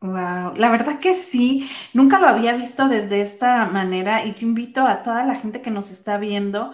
Wow, 0.00 0.54
la 0.56 0.68
verdad 0.68 0.98
que 0.98 1.14
sí, 1.14 1.70
nunca 1.94 2.18
lo 2.18 2.26
había 2.26 2.54
visto 2.54 2.88
desde 2.88 3.20
esta 3.20 3.66
manera 3.66 4.24
y 4.24 4.34
yo 4.34 4.48
invito 4.48 4.84
a 4.84 5.02
toda 5.02 5.24
la 5.24 5.36
gente 5.36 5.62
que 5.62 5.70
nos 5.70 5.92
está 5.92 6.18
viendo 6.18 6.72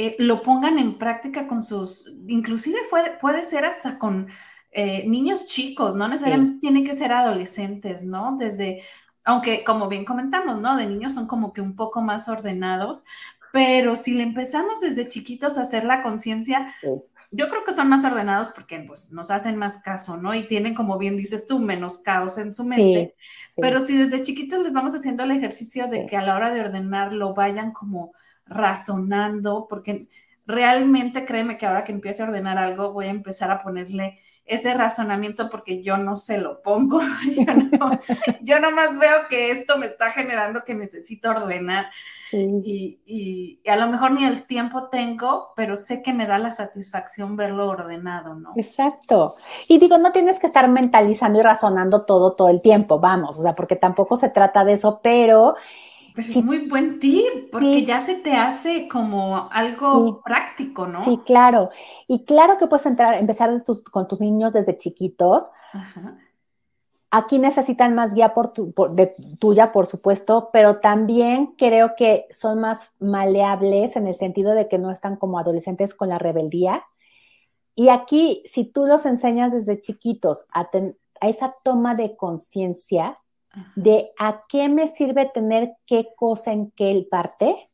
eh, 0.00 0.14
lo 0.20 0.42
pongan 0.42 0.78
en 0.78 0.96
práctica 0.96 1.48
con 1.48 1.60
sus, 1.60 2.14
inclusive 2.28 2.78
puede, 3.20 3.42
ser 3.42 3.64
hasta 3.64 3.98
con 3.98 4.28
eh, 4.70 5.04
niños 5.08 5.46
chicos, 5.46 5.96
no 5.96 6.06
necesariamente 6.06 6.60
tienen 6.60 6.84
que 6.84 6.92
ser 6.92 7.10
adolescentes, 7.10 8.04
¿no? 8.04 8.36
Desde, 8.38 8.84
aunque 9.24 9.64
como 9.64 9.88
bien 9.88 10.04
comentamos, 10.04 10.60
¿no? 10.60 10.76
De 10.76 10.86
niños 10.86 11.14
son 11.14 11.26
como 11.26 11.52
que 11.52 11.60
un 11.62 11.74
poco 11.74 12.00
más 12.00 12.28
ordenados, 12.28 13.02
pero 13.52 13.96
si 13.96 14.14
le 14.14 14.22
empezamos 14.22 14.80
desde 14.80 15.08
chiquitos 15.08 15.58
a 15.58 15.62
hacer 15.62 15.82
la 15.82 16.04
conciencia, 16.04 16.72
yo 17.32 17.48
creo 17.48 17.64
que 17.64 17.74
son 17.74 17.88
más 17.88 18.04
ordenados 18.04 18.50
porque 18.50 18.78
pues, 18.78 19.10
nos 19.10 19.32
hacen 19.32 19.56
más 19.56 19.82
caso, 19.82 20.16
¿no? 20.16 20.32
Y 20.32 20.46
tienen, 20.46 20.76
como 20.76 20.96
bien 20.98 21.16
dices 21.16 21.48
tú, 21.48 21.58
menos 21.58 21.98
caos 21.98 22.38
en 22.38 22.54
su 22.54 22.62
mente. 22.62 23.16
Pero 23.56 23.80
si 23.80 23.98
desde 23.98 24.22
chiquitos 24.22 24.62
les 24.62 24.72
vamos 24.72 24.94
haciendo 24.94 25.24
el 25.24 25.32
ejercicio 25.32 25.88
de 25.88 26.06
que 26.06 26.16
a 26.16 26.22
la 26.22 26.36
hora 26.36 26.52
de 26.52 26.60
ordenar 26.60 27.12
lo 27.12 27.34
vayan 27.34 27.72
como 27.72 28.12
razonando, 28.48 29.66
porque 29.68 30.08
realmente 30.46 31.24
créeme 31.24 31.58
que 31.58 31.66
ahora 31.66 31.84
que 31.84 31.92
empiece 31.92 32.22
a 32.22 32.26
ordenar 32.26 32.58
algo, 32.58 32.92
voy 32.92 33.06
a 33.06 33.10
empezar 33.10 33.50
a 33.50 33.62
ponerle 33.62 34.18
ese 34.48 34.72
razonamiento 34.72 35.50
porque 35.50 35.82
yo 35.82 35.98
no 35.98 36.16
se 36.16 36.40
lo 36.40 36.62
pongo. 36.62 37.00
yo, 38.42 38.58
no, 38.58 38.70
nomás 38.70 38.98
veo 38.98 39.28
que 39.28 39.50
esto 39.50 39.78
me 39.78 39.86
está 39.86 40.10
generando 40.10 40.64
que 40.64 40.74
necesito 40.74 41.30
ordenar. 41.30 41.86
Y, 42.30 43.60
a 43.66 43.76
lo 43.76 43.86
mejor 43.88 44.12
ni 44.12 44.24
el 44.24 44.44
tiempo 44.44 44.88
tengo, 44.88 45.52
pero 45.56 45.76
sé 45.76 46.02
que 46.02 46.12
me 46.12 46.26
da 46.26 46.36
la 46.38 46.50
satisfacción 46.50 47.36
verlo 47.36 47.68
ordenado, 47.68 48.34
¿no? 48.34 48.52
Exacto. 48.56 49.36
Y 49.66 49.78
digo, 49.78 49.96
no 49.96 50.12
tienes 50.12 50.38
que 50.38 50.46
estar 50.46 50.68
mentalizando 50.68 51.38
y 51.38 51.42
razonando 51.42 52.04
todo, 52.04 52.34
todo 52.34 52.50
el 52.50 52.60
tiempo, 52.60 53.00
vamos, 53.00 53.38
o 53.38 53.42
sea, 53.42 53.54
porque 53.54 53.76
tampoco 53.76 54.16
se 54.16 54.28
trata 54.28 54.64
de 54.64 54.74
eso, 54.74 55.00
pero 55.02 55.56
pues 56.18 56.30
es 56.30 56.44
muy 56.44 56.66
buen 56.66 56.98
tip, 56.98 57.48
porque 57.52 57.84
ya 57.84 58.04
se 58.04 58.16
te 58.16 58.34
hace 58.34 58.88
como 58.88 59.48
algo 59.52 60.20
práctico, 60.24 60.88
¿no? 60.88 61.04
Sí, 61.04 61.20
claro. 61.24 61.68
Y 62.08 62.24
claro 62.24 62.58
que 62.58 62.66
puedes 62.66 62.86
entrar, 62.86 63.14
empezar 63.14 63.62
con 63.92 64.08
tus 64.08 64.18
niños 64.18 64.52
desde 64.52 64.76
chiquitos. 64.76 65.48
Aquí 67.12 67.38
necesitan 67.38 67.94
más 67.94 68.14
guía 68.14 68.34
por 68.34 68.52
de, 68.90 69.14
tuya, 69.38 69.70
por 69.70 69.86
supuesto, 69.86 70.50
pero 70.52 70.80
también 70.80 71.54
creo 71.56 71.94
que 71.94 72.26
son 72.30 72.58
más 72.58 72.94
maleables 72.98 73.94
en 73.94 74.08
el 74.08 74.16
sentido 74.16 74.56
de 74.56 74.66
que 74.66 74.78
no 74.78 74.90
están 74.90 75.14
como 75.14 75.38
adolescentes 75.38 75.94
con 75.94 76.08
la 76.08 76.18
rebeldía. 76.18 76.82
Y 77.76 77.90
aquí, 77.90 78.42
si 78.44 78.64
tú 78.64 78.86
los 78.86 79.06
enseñas 79.06 79.52
desde 79.52 79.80
chiquitos 79.80 80.46
a, 80.52 80.68
a 81.20 81.28
esa 81.28 81.54
toma 81.62 81.94
de 81.94 82.16
conciencia, 82.16 83.20
de 83.74 84.12
a 84.18 84.42
qué 84.48 84.68
me 84.68 84.88
sirve 84.88 85.30
tener 85.32 85.72
qué 85.86 86.08
cosa 86.16 86.52
en 86.52 86.70
qué 86.72 87.06
parte 87.10 87.68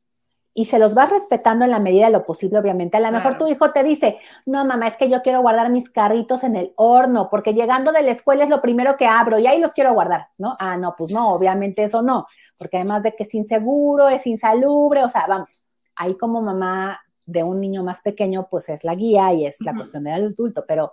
y 0.57 0.67
se 0.67 0.79
los 0.79 0.95
vas 0.95 1.11
respetando 1.11 1.65
en 1.65 1.73
la 1.73 1.81
medida 1.81 2.07
de 2.07 2.13
lo 2.13 2.25
posible, 2.25 2.59
obviamente. 2.59 2.97
A 2.97 3.01
lo 3.01 3.11
mejor 3.11 3.37
tu 3.37 3.49
hijo 3.49 3.73
te 3.73 3.83
dice, 3.83 4.19
no, 4.47 4.65
mamá, 4.65 4.87
es 4.87 4.97
que 4.97 5.11
yo 5.11 5.21
quiero 5.21 5.43
guardar 5.43 5.69
mis 5.69 5.91
carritos 5.91 6.45
en 6.45 6.55
el 6.55 6.73
horno, 6.77 7.29
porque 7.29 7.55
llegando 7.55 7.91
de 7.91 8.03
la 8.03 8.13
escuela 8.13 8.45
es 8.45 8.51
lo 8.51 8.63
primero 8.63 8.97
que 8.97 9.05
abro 9.05 9.39
y 9.41 9.49
ahí 9.49 9.61
los 9.61 9.73
quiero 9.73 9.93
guardar, 9.93 10.29
¿no? 10.39 10.57
Ah, 10.61 10.77
no, 10.77 10.95
pues 10.97 11.11
no, 11.13 11.35
obviamente 11.35 11.83
eso 11.83 12.03
no, 12.03 12.29
porque 12.57 12.77
además 12.77 13.03
de 13.03 13.17
que 13.17 13.25
es 13.25 13.35
inseguro, 13.35 14.09
es 14.09 14.29
insalubre, 14.29 15.03
o 15.03 15.09
sea, 15.09 15.27
vamos, 15.27 15.65
ahí 15.97 16.17
como 16.17 16.41
mamá 16.41 17.01
de 17.27 17.43
un 17.43 17.61
niño 17.61 17.83
más 17.83 18.01
pequeño, 18.01 18.47
pues 18.49 18.69
es 18.69 18.85
la 18.85 18.95
guía 18.95 19.33
y 19.33 19.47
es 19.47 19.61
la 19.61 19.75
cuestión 19.75 20.05
del 20.05 20.15
adulto, 20.15 20.65
pero, 20.69 20.93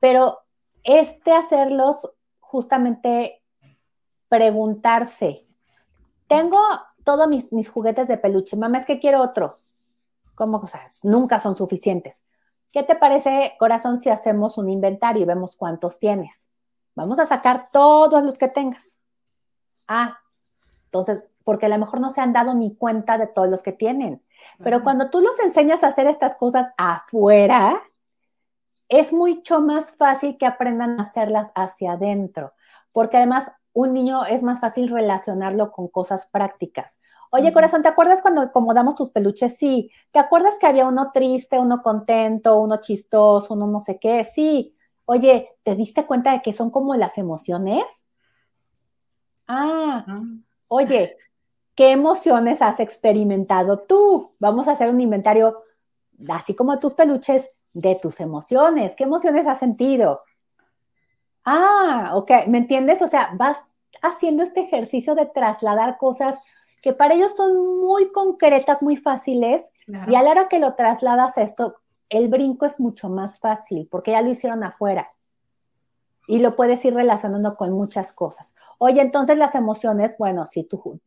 pero 0.00 0.40
este 0.82 1.32
hacerlos 1.32 2.10
justamente 2.40 3.42
preguntarse, 4.28 5.46
tengo 6.26 6.58
todos 7.04 7.28
mis, 7.28 7.52
mis, 7.52 7.70
juguetes 7.70 8.08
de 8.08 8.18
peluche, 8.18 8.56
mamá, 8.56 8.78
es 8.78 8.86
que 8.86 9.00
quiero 9.00 9.22
otro. 9.22 9.58
¿Cómo 10.34 10.60
cosas? 10.60 11.00
Nunca 11.04 11.38
son 11.38 11.54
suficientes. 11.54 12.22
¿Qué 12.70 12.82
te 12.82 12.96
parece, 12.96 13.54
corazón, 13.58 13.98
si 13.98 14.10
hacemos 14.10 14.58
un 14.58 14.68
inventario 14.68 15.22
y 15.22 15.26
vemos 15.26 15.56
cuántos 15.56 15.98
tienes? 15.98 16.48
Vamos 16.94 17.18
a 17.18 17.26
sacar 17.26 17.70
todos 17.72 18.22
los 18.22 18.38
que 18.38 18.48
tengas. 18.48 19.00
Ah, 19.86 20.18
entonces, 20.84 21.22
porque 21.44 21.66
a 21.66 21.70
lo 21.70 21.78
mejor 21.78 22.00
no 22.00 22.10
se 22.10 22.20
han 22.20 22.32
dado 22.32 22.54
ni 22.54 22.74
cuenta 22.74 23.16
de 23.16 23.26
todos 23.26 23.48
los 23.48 23.62
que 23.62 23.72
tienen. 23.72 24.22
Pero 24.62 24.82
cuando 24.82 25.08
tú 25.10 25.20
los 25.20 25.38
enseñas 25.40 25.82
a 25.82 25.88
hacer 25.88 26.06
estas 26.06 26.36
cosas 26.36 26.68
afuera, 26.76 27.80
es 28.88 29.12
mucho 29.12 29.60
más 29.60 29.96
fácil 29.96 30.36
que 30.36 30.46
aprendan 30.46 30.98
a 30.98 31.02
hacerlas 31.02 31.52
hacia 31.54 31.92
adentro, 31.92 32.52
porque 32.92 33.18
además 33.18 33.50
un 33.78 33.94
niño 33.94 34.24
es 34.24 34.42
más 34.42 34.58
fácil 34.58 34.88
relacionarlo 34.88 35.70
con 35.70 35.86
cosas 35.86 36.26
prácticas. 36.26 37.00
Oye, 37.30 37.52
corazón, 37.52 37.80
¿te 37.80 37.86
acuerdas 37.86 38.22
cuando 38.22 38.40
acomodamos 38.40 38.96
tus 38.96 39.10
peluches? 39.10 39.56
Sí. 39.56 39.92
¿Te 40.10 40.18
acuerdas 40.18 40.56
que 40.58 40.66
había 40.66 40.88
uno 40.88 41.12
triste, 41.14 41.60
uno 41.60 41.80
contento, 41.80 42.58
uno 42.58 42.80
chistoso, 42.80 43.54
uno 43.54 43.68
no 43.68 43.80
sé 43.80 44.00
qué? 44.00 44.24
Sí. 44.24 44.74
Oye, 45.04 45.50
¿te 45.62 45.76
diste 45.76 46.06
cuenta 46.06 46.32
de 46.32 46.42
que 46.42 46.52
son 46.52 46.72
como 46.72 46.96
las 46.96 47.18
emociones? 47.18 47.84
Ah, 49.46 50.04
ah. 50.08 50.22
oye, 50.66 51.16
¿qué 51.76 51.92
emociones 51.92 52.60
has 52.62 52.80
experimentado 52.80 53.78
tú? 53.78 54.34
Vamos 54.40 54.66
a 54.66 54.72
hacer 54.72 54.90
un 54.90 55.00
inventario, 55.00 55.62
así 56.28 56.56
como 56.56 56.80
tus 56.80 56.94
peluches, 56.94 57.48
de 57.74 57.94
tus 57.94 58.18
emociones. 58.18 58.96
¿Qué 58.96 59.04
emociones 59.04 59.46
has 59.46 59.60
sentido? 59.60 60.22
Ah, 61.50 62.10
ok, 62.12 62.30
¿me 62.46 62.58
entiendes? 62.58 63.00
O 63.00 63.08
sea, 63.08 63.30
vas 63.34 63.64
haciendo 64.02 64.42
este 64.42 64.60
ejercicio 64.60 65.14
de 65.14 65.24
trasladar 65.24 65.96
cosas 65.96 66.36
que 66.82 66.92
para 66.92 67.14
ellos 67.14 67.34
son 67.34 67.80
muy 67.80 68.12
concretas, 68.12 68.82
muy 68.82 68.96
fáciles, 68.96 69.70
y 70.06 70.14
a 70.14 70.22
la 70.22 70.30
hora 70.30 70.48
que 70.48 70.58
lo 70.58 70.74
trasladas 70.74 71.38
a 71.38 71.42
esto, 71.42 71.76
el 72.10 72.28
brinco 72.28 72.66
es 72.66 72.78
mucho 72.78 73.08
más 73.08 73.38
fácil, 73.38 73.88
porque 73.90 74.10
ya 74.10 74.20
lo 74.20 74.28
hicieron 74.28 74.62
afuera. 74.62 75.10
Y 76.28 76.40
lo 76.40 76.54
puedes 76.56 76.84
ir 76.84 76.94
relacionando 76.94 77.56
con 77.56 77.72
muchas 77.72 78.12
cosas. 78.12 78.54
Oye, 78.76 79.00
entonces 79.00 79.38
las 79.38 79.54
emociones, 79.54 80.16
bueno, 80.18 80.44
si 80.44 80.62
tú, 80.62 81.00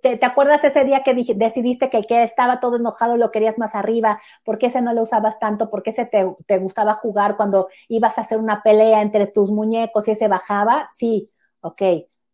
te, 0.00 0.20
acuerdas 0.22 0.62
ese 0.62 0.84
día 0.84 1.02
que 1.02 1.14
decidiste 1.34 1.90
que 1.90 1.96
el 1.96 2.06
que 2.06 2.22
estaba 2.22 2.60
todo 2.60 2.76
enojado 2.76 3.16
lo 3.16 3.32
querías 3.32 3.58
más 3.58 3.74
arriba? 3.74 4.20
¿Por 4.44 4.56
qué 4.56 4.66
ese 4.66 4.80
no 4.80 4.94
lo 4.94 5.02
usabas 5.02 5.40
tanto? 5.40 5.68
¿Por 5.68 5.82
qué 5.82 5.90
ese 5.90 6.06
te, 6.06 6.32
te 6.46 6.58
gustaba 6.58 6.94
jugar 6.94 7.36
cuando 7.36 7.68
ibas 7.88 8.18
a 8.18 8.20
hacer 8.20 8.38
una 8.38 8.62
pelea 8.62 9.02
entre 9.02 9.26
tus 9.26 9.50
muñecos 9.50 10.06
y 10.06 10.12
ese 10.12 10.28
bajaba? 10.28 10.86
Sí, 10.94 11.28
ok. 11.60 11.82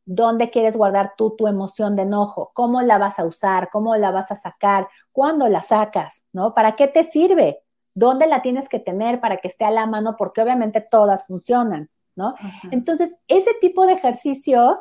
¿Dónde 0.05 0.51
quieres 0.51 0.77
guardar 0.77 1.15
tú 1.17 1.35
tu 1.37 1.49
emoción 1.49 1.97
de 1.97 2.03
enojo? 2.03 2.51
¿Cómo 2.53 2.83
la 2.83 2.99
vas 2.99 3.19
a 3.19 3.25
usar? 3.25 3.71
¿Cómo 3.71 3.97
la 3.97 4.11
vas 4.11 4.31
a 4.31 4.37
sacar? 4.37 4.89
¿Cuándo 5.13 5.49
la 5.49 5.63
sacas? 5.63 6.25
¿No? 6.35 6.53
¿Para 6.53 6.77
qué 6.77 6.89
te 6.89 7.05
sirve? 7.05 7.63
¿Dónde 7.95 8.27
la 8.27 8.43
tienes 8.43 8.69
que 8.69 8.81
tener 8.81 9.19
para 9.21 9.39
que 9.39 9.49
esté 9.49 9.65
a 9.65 9.71
la 9.71 9.87
mano? 9.87 10.17
Porque 10.19 10.43
obviamente 10.43 10.83
todas 10.83 11.27
funcionan. 11.27 11.89
¿No? 12.17 12.35
Entonces, 12.71 13.19
ese 13.29 13.51
tipo 13.61 13.87
de 13.87 13.95
ejercicios, 13.95 14.79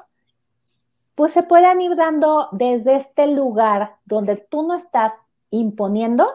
pues 1.15 1.31
se 1.31 1.43
pueden 1.43 1.81
ir 1.81 1.95
dando 1.95 2.49
desde 2.51 2.95
este 2.95 3.27
lugar 3.27 3.95
donde 4.05 4.35
tú 4.35 4.67
no 4.67 4.75
estás 4.75 5.13
imponiendo. 5.49 6.27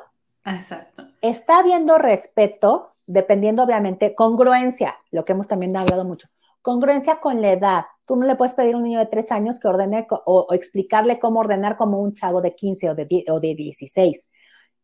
Exacto. 0.44 1.04
Está 1.20 1.58
habiendo 1.58 1.98
respeto, 1.98 2.92
dependiendo 3.06 3.62
obviamente, 3.62 4.14
congruencia, 4.14 4.96
lo 5.10 5.24
que 5.24 5.32
hemos 5.32 5.48
también 5.48 5.76
hablado 5.76 6.04
mucho, 6.04 6.28
congruencia 6.62 7.20
con 7.20 7.42
la 7.42 7.52
edad. 7.52 7.84
Tú 8.06 8.16
no 8.16 8.26
le 8.26 8.36
puedes 8.36 8.54
pedir 8.54 8.74
a 8.74 8.78
un 8.78 8.84
niño 8.84 8.98
de 8.98 9.06
tres 9.06 9.32
años 9.32 9.60
que 9.60 9.68
ordene 9.68 10.06
o, 10.10 10.46
explicarle 10.52 11.18
cómo 11.18 11.40
ordenar 11.40 11.76
como 11.76 12.00
un 12.00 12.14
chavo 12.14 12.40
de 12.40 12.54
15 12.54 12.90
o 12.90 12.94
de, 12.94 13.24
o 13.28 13.40
de 13.40 13.54
16 13.54 14.28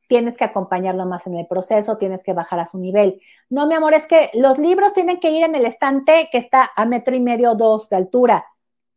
tienes 0.09 0.36
que 0.36 0.44
acompañarlo 0.44 1.07
más 1.07 1.26
en 1.26 1.36
el 1.36 1.46
proceso, 1.46 1.96
tienes 1.96 2.22
que 2.22 2.32
bajar 2.32 2.61
a 2.61 2.66
su 2.66 2.78
nivel. 2.78 3.20
No, 3.48 3.66
mi 3.66 3.74
amor, 3.74 3.94
es 3.94 4.07
que 4.07 4.30
los 4.34 4.59
libros 4.59 4.92
tienen 4.92 5.20
que 5.20 5.30
ir 5.30 5.44
en 5.44 5.55
el 5.55 5.66
estante 5.66 6.28
que 6.30 6.38
está 6.38 6.70
a 6.76 6.84
metro 6.84 7.14
y 7.14 7.20
medio 7.20 7.52
o 7.52 7.55
dos 7.55 7.88
de 7.88 7.96
altura. 7.96 8.44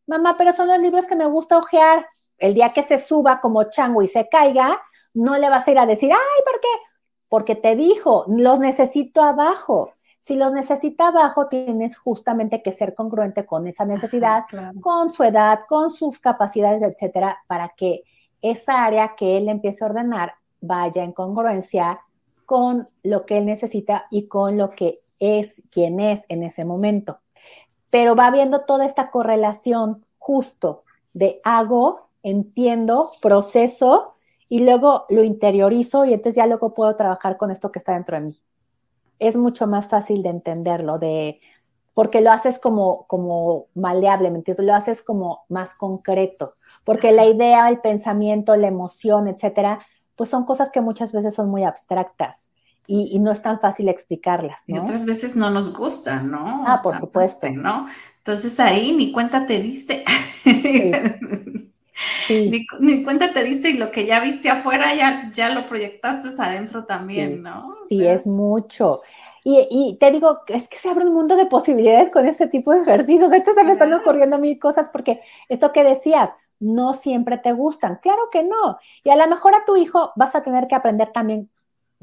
Mamá, 0.05 0.35
pero 0.37 0.53
son 0.53 0.67
los 0.67 0.79
libros 0.79 1.05
que 1.05 1.15
me 1.15 1.25
gusta 1.25 1.57
ojear. 1.57 2.07
El 2.37 2.53
día 2.53 2.71
que 2.73 2.83
se 2.83 2.97
suba 2.97 3.39
como 3.39 3.63
chango 3.65 4.01
y 4.01 4.07
se 4.07 4.29
caiga, 4.29 4.79
no 5.13 5.37
le 5.37 5.49
vas 5.49 5.67
a 5.67 5.71
ir 5.71 5.79
a 5.79 5.85
decir, 5.85 6.11
ay, 6.11 6.43
¿por 6.45 6.61
qué? 6.61 6.67
Porque 7.29 7.55
te 7.55 7.75
dijo, 7.75 8.25
los 8.27 8.59
necesito 8.59 9.23
abajo. 9.23 9.93
Si 10.19 10.35
los 10.35 10.51
necesita 10.51 11.07
abajo, 11.07 11.47
tienes 11.47 11.97
justamente 11.97 12.61
que 12.61 12.71
ser 12.71 12.93
congruente 12.93 13.45
con 13.45 13.65
esa 13.67 13.85
necesidad, 13.85 14.43
con 14.81 15.11
su 15.11 15.23
edad, 15.23 15.61
con 15.67 15.89
sus 15.89 16.19
capacidades, 16.19 16.81
etcétera, 16.81 17.39
para 17.47 17.69
que 17.69 18.03
esa 18.41 18.83
área 18.83 19.15
que 19.15 19.37
él 19.37 19.49
empiece 19.49 19.83
a 19.83 19.87
ordenar 19.87 20.33
vaya 20.61 21.03
en 21.03 21.13
congruencia 21.13 22.01
con 22.45 22.87
lo 23.03 23.25
que 23.25 23.39
él 23.39 23.45
necesita 23.45 24.05
y 24.09 24.27
con 24.27 24.57
lo 24.57 24.71
que 24.71 25.01
es 25.19 25.61
quien 25.69 25.99
es 25.99 26.25
en 26.29 26.43
ese 26.43 26.65
momento. 26.65 27.19
Pero 27.89 28.15
va 28.15 28.31
viendo 28.31 28.61
toda 28.61 28.85
esta 28.85 29.11
correlación 29.11 30.05
justo 30.17 30.83
de 31.13 31.41
hago, 31.43 32.09
entiendo, 32.23 33.11
proceso 33.21 34.13
y 34.49 34.59
luego 34.59 35.05
lo 35.09 35.23
interiorizo 35.23 36.05
y 36.05 36.09
entonces 36.09 36.35
ya 36.35 36.45
luego 36.45 36.73
puedo 36.73 36.95
trabajar 36.95 37.37
con 37.37 37.51
esto 37.51 37.71
que 37.71 37.79
está 37.79 37.93
dentro 37.93 38.17
de 38.17 38.25
mí. 38.25 38.37
Es 39.19 39.35
mucho 39.35 39.67
más 39.67 39.87
fácil 39.87 40.21
de 40.23 40.29
entenderlo, 40.29 40.99
de 40.99 41.39
porque 41.93 42.21
lo 42.21 42.31
haces 42.31 42.59
como, 42.59 43.07
como 43.07 43.65
maleable, 43.73 44.29
¿me? 44.29 44.43
Lo 44.59 44.75
haces 44.75 45.01
como 45.01 45.45
más 45.49 45.73
concreto, 45.73 46.53
porque 46.83 47.11
la 47.11 47.25
idea, 47.25 47.67
el 47.69 47.79
pensamiento, 47.79 48.55
la 48.55 48.67
emoción, 48.67 49.27
etcétera, 49.27 49.79
pues 50.18 50.30
son 50.30 50.43
cosas 50.43 50.70
que 50.72 50.82
muchas 50.82 51.13
veces 51.13 51.34
son 51.34 51.49
muy 51.49 51.63
abstractas 51.63 52.49
y, 52.88 53.20
no 53.20 53.32
es 53.32 53.41
tan 53.41 53.59
fácil 53.59 53.89
explicarlas. 53.89 54.63
¿no? 54.68 54.76
Y 54.76 54.80
otras 54.80 55.05
veces 55.05 55.36
no 55.36 55.49
nos 55.49 55.74
gustan, 55.74 56.32
¿no? 56.32 56.63
Ah, 56.65 56.80
por 56.82 56.97
supuesto. 56.97 57.49
¿no? 57.51 57.88
Entonces 58.18 58.59
ahí 58.59 58.93
ni 58.93 59.11
cuenta 59.11 59.45
te 59.45 59.59
diste. 59.59 60.03
Ni, 62.30 63.03
cuenta 63.03 63.34
te 63.34 63.43
dice 63.43 63.72
y 63.72 63.78
lo 63.78 63.89
que 63.91 64.05
ya 64.05 64.20
viste 64.20 64.49
afuera 64.49 64.93
ya, 64.93 65.32
ya 65.34 65.49
lo 65.49 65.65
proyectaste 65.65 66.30
adentro 66.41 66.86
también, 66.86 67.41
¿no? 67.41 67.72
sí, 67.89 68.05
es 68.05 68.28
mucho. 68.28 69.01
Y, 69.43 69.97
te 69.99 70.11
digo, 70.11 70.41
es 70.47 70.68
que 70.68 70.78
se 70.78 70.89
abre 70.89 71.05
un 71.05 71.13
mundo 71.13 71.38
de 71.38 71.45
posibilidades 71.45 72.09
con 72.09 72.28
este 72.28 72.47
tipo 72.47 72.74
de 72.74 72.82
ejercicios. 72.82 73.32
Ahorita 73.32 73.53
se 73.53 73.63
me 73.63 73.72
están 73.72 73.93
ocurriendo 73.93 74.38
mil 74.39 74.59
cosas 74.59 74.89
porque 74.89 75.22
esto 75.47 75.72
que 75.72 75.86
decías, 75.86 76.32
no 76.59 76.93
siempre 76.93 77.37
te 77.37 77.53
gustan. 77.53 77.99
Claro 78.01 78.29
que 78.31 78.43
no. 78.43 78.77
Y 79.03 79.09
a 79.09 79.15
lo 79.15 79.27
mejor 79.27 79.53
a 79.55 79.65
tu 79.65 79.75
hijo 79.75 80.11
vas 80.15 80.35
a 80.35 80.43
tener 80.43 80.67
que 80.67 80.75
aprender 80.75 81.11
también, 81.13 81.49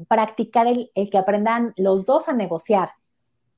practicar 0.07 0.67
el, 0.67 0.91
que 1.09 1.17
aprendan 1.17 1.73
los 1.77 2.05
dos 2.05 2.29
a 2.29 2.33
negociar. 2.33 2.91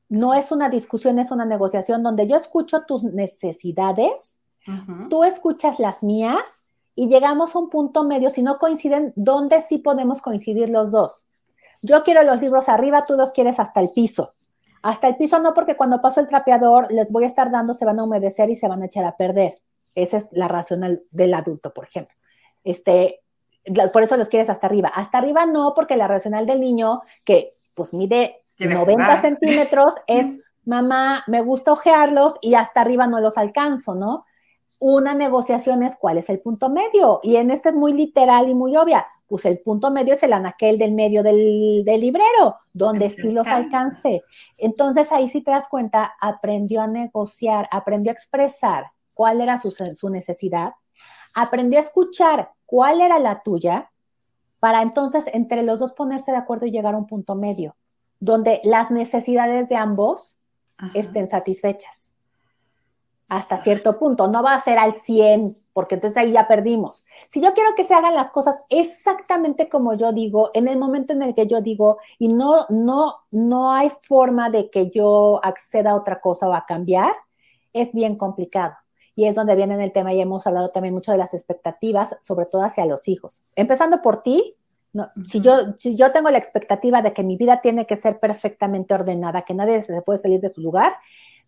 No 0.10 0.34
es 0.34 0.52
una 0.52 0.70
discusión, 0.70 1.20
es 1.20 1.32
una 1.32 1.46
negociación 1.46 2.04
donde 2.04 2.28
yo 2.28 2.38
escucho 2.38 2.84
tus 2.84 3.04
necesidades, 3.04 4.40
tú 5.10 5.24
escuchas 5.24 5.80
las 5.80 6.04
mías 6.04 6.64
y 6.96 7.08
llegamos 7.08 7.56
a 7.56 7.60
un 7.60 7.70
punto 7.70 8.04
medio, 8.04 8.30
si 8.30 8.42
no 8.42 8.58
coinciden, 8.58 9.14
donde 9.16 9.62
sí 9.62 9.78
podemos 9.78 10.22
coincidir 10.22 10.70
los 10.70 10.92
dos. 10.92 11.28
Yo 11.82 12.04
quiero 12.04 12.24
los 12.24 12.42
libros 12.42 12.70
arriba, 12.70 13.06
tú 13.06 13.16
los 13.16 13.32
quieres 13.32 13.60
hasta 13.60 13.82
el 13.82 13.90
piso. 13.92 14.34
Hasta 14.82 15.08
el 15.08 15.18
piso 15.18 15.40
no, 15.40 15.54
porque 15.54 15.76
cuando 15.76 16.02
paso 16.02 16.22
el 16.22 16.28
trapeador 16.28 16.92
les 16.92 17.12
voy 17.12 17.26
a 17.26 17.28
estar 17.28 17.52
dando, 17.52 17.74
se 17.74 17.86
van 17.86 18.00
a 18.00 18.04
humedecer 18.04 18.50
y 18.50 18.56
se 18.56 18.68
van 18.68 18.82
a 18.82 18.86
echar 18.86 19.06
a 19.06 19.18
perder. 19.18 19.60
Esa 19.98 20.18
es 20.18 20.32
la 20.32 20.48
racional 20.48 21.02
del 21.10 21.34
adulto, 21.34 21.74
por 21.74 21.86
ejemplo. 21.86 22.14
Este, 22.64 23.22
por 23.92 24.04
eso 24.04 24.16
los 24.16 24.30
quieres 24.30 24.48
hasta 24.48 24.68
arriba. 24.68 24.90
Hasta 24.90 25.18
arriba 25.18 25.48
no, 25.48 25.74
porque 25.76 25.98
la 25.98 26.08
racional 26.08 26.46
del 26.46 26.62
niño, 26.62 27.02
que 27.26 27.56
pues 27.74 27.94
mide 27.96 28.44
90 28.60 29.22
centímetros, 29.22 29.96
es, 30.08 30.28
mamá, 30.66 31.24
me 31.26 31.42
gusta 31.42 31.72
ojearlos 31.72 32.36
y 32.42 32.54
hasta 32.54 32.82
arriba 32.82 33.08
no 33.08 33.20
los 33.22 33.40
alcanzo, 33.40 33.96
¿no? 33.96 34.26
Una 34.78 35.16
negociación 35.16 35.82
es 35.82 35.96
cuál 35.96 36.20
es 36.20 36.30
el 36.30 36.42
punto 36.42 36.70
medio. 36.70 37.20
Y 37.24 37.38
en 37.38 37.50
este 37.50 37.70
es 37.70 37.76
muy 37.76 37.94
literal 37.94 38.50
y 38.50 38.54
muy 38.54 38.78
obvia. 38.78 39.08
Pues 39.26 39.46
el 39.46 39.58
punto 39.62 39.90
medio 39.90 40.14
es 40.14 40.22
el 40.22 40.32
anaquel 40.32 40.78
del 40.78 40.94
medio 40.94 41.24
del, 41.24 41.84
del 41.84 42.02
librero, 42.02 42.58
donde 42.72 43.10
sí 43.10 43.32
los 43.32 43.48
alcance. 43.48 44.22
Entonces 44.60 45.12
ahí 45.12 45.28
sí 45.28 45.42
te 45.42 45.50
das 45.50 45.68
cuenta, 45.68 46.14
aprendió 46.22 46.82
a 46.82 46.88
negociar, 46.88 47.68
aprendió 47.72 48.12
a 48.12 48.14
expresar 48.14 48.92
cuál 49.18 49.42
era 49.42 49.58
su, 49.58 50.10
necesidad, 50.10 50.74
aprendió 51.34 51.80
a 51.80 51.82
escuchar 51.82 52.52
cuál 52.68 53.02
era 53.02 53.18
la 53.18 53.42
tuya, 53.42 53.92
para 54.60 54.84
entonces 54.84 55.26
entre 55.34 55.64
los 55.64 55.80
dos 55.80 55.94
ponerse 55.94 56.32
de 56.32 56.38
acuerdo 56.38 56.68
y 56.68 56.72
llegar 56.72 56.94
a 56.94 57.00
un 57.00 57.08
punto 57.08 57.34
medio, 57.34 57.76
donde 58.20 58.62
las 58.64 58.92
necesidades 58.92 59.70
de 59.70 59.76
ambos 59.76 60.38
estén 60.94 61.26
satisfechas. 61.26 62.14
Hasta 63.28 63.58
cierto 63.58 63.98
punto, 63.98 64.28
no 64.28 64.44
va 64.44 64.54
a 64.54 64.62
ser 64.62 64.78
al 64.78 64.94
100, 64.94 65.58
porque 65.74 65.96
entonces 65.96 66.18
ahí 66.18 66.32
ya 66.32 66.48
perdimos. 66.48 67.04
Si 67.28 67.42
yo 67.42 67.56
quiero 67.56 67.74
que 67.76 67.86
se 67.86 67.96
hagan 67.96 68.14
las 68.14 68.30
cosas 68.30 68.62
exactamente 68.70 69.68
como 69.68 69.96
yo 69.96 70.14
digo, 70.14 70.52
en 70.54 70.68
el 70.68 70.78
momento 70.78 71.14
en 71.14 71.24
el 71.24 71.34
que 71.34 71.48
yo 71.48 71.62
digo, 71.62 71.98
y 72.20 72.28
no, 72.28 72.68
no, 72.70 73.16
no 73.32 73.72
hay 73.72 73.92
forma 74.04 74.52
de 74.52 74.70
que 74.70 74.92
yo 74.92 75.40
acceda 75.44 75.92
a 75.92 75.96
otra 75.96 76.22
cosa 76.22 76.48
o 76.48 76.54
a 76.54 76.66
cambiar, 76.68 77.14
es 77.74 77.96
bien 77.96 78.16
complicado 78.16 78.76
y 79.18 79.26
es 79.26 79.36
donde 79.36 79.56
viene 79.56 79.84
el 79.84 79.92
tema 79.92 80.14
y 80.14 80.22
hemos 80.22 80.46
hablado 80.46 80.70
también 80.70 80.94
mucho 80.94 81.12
de 81.12 81.18
las 81.18 81.34
expectativas, 81.34 82.16
sobre 82.22 82.46
todo 82.46 82.62
hacia 82.62 82.86
los 82.86 83.08
hijos. 83.08 83.44
Empezando 83.56 84.04
por 84.04 84.22
ti, 84.22 84.56
si, 85.26 85.42
yo, 85.42 85.74
si 85.80 85.96
yo 85.96 86.12
tengo 86.12 86.30
la 86.30 86.38
expectativa 86.38 87.02
de 87.02 87.14
que 87.14 87.24
mi 87.24 87.36
vida 87.36 87.60
tiene 87.60 87.88
que 87.88 87.96
ser 87.96 88.20
perfectamente 88.20 88.94
ordenada, 88.94 89.42
que 89.42 89.56
nadie 89.56 89.82
se 89.82 90.00
puede 90.04 90.20
salir 90.20 90.40
de 90.40 90.50
su 90.50 90.62
lugar, 90.62 90.94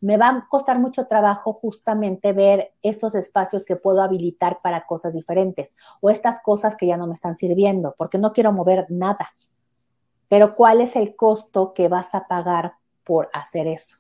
me 0.02 0.18
va 0.18 0.30
a 0.30 0.48
costar 0.50 0.80
mucho 0.80 1.06
trabajo 1.06 1.54
justamente 1.54 2.34
ver 2.34 2.74
estos 2.82 3.14
espacios 3.14 3.66
que 3.66 3.76
puedo 3.76 4.02
habilitar 4.02 4.62
para 4.64 4.88
cosas 4.88 5.14
diferentes 5.14 5.76
o 6.02 6.10
estas 6.10 6.42
cosas 6.42 6.76
que 6.76 6.88
ya 6.88 6.98
no 6.98 7.06
me 7.06 7.14
están 7.14 7.36
sirviendo, 7.36 7.94
porque 8.00 8.18
no 8.18 8.34
quiero 8.34 8.52
mover 8.52 8.88
nada. 8.90 9.30
Pero 10.28 10.56
¿cuál 10.56 10.82
es 10.82 10.96
el 10.96 11.16
costo 11.16 11.76
que 11.76 11.88
vas 11.88 12.16
a 12.16 12.28
pagar 12.28 12.74
por 13.04 13.30
hacer 13.32 13.68
eso? 13.68 13.98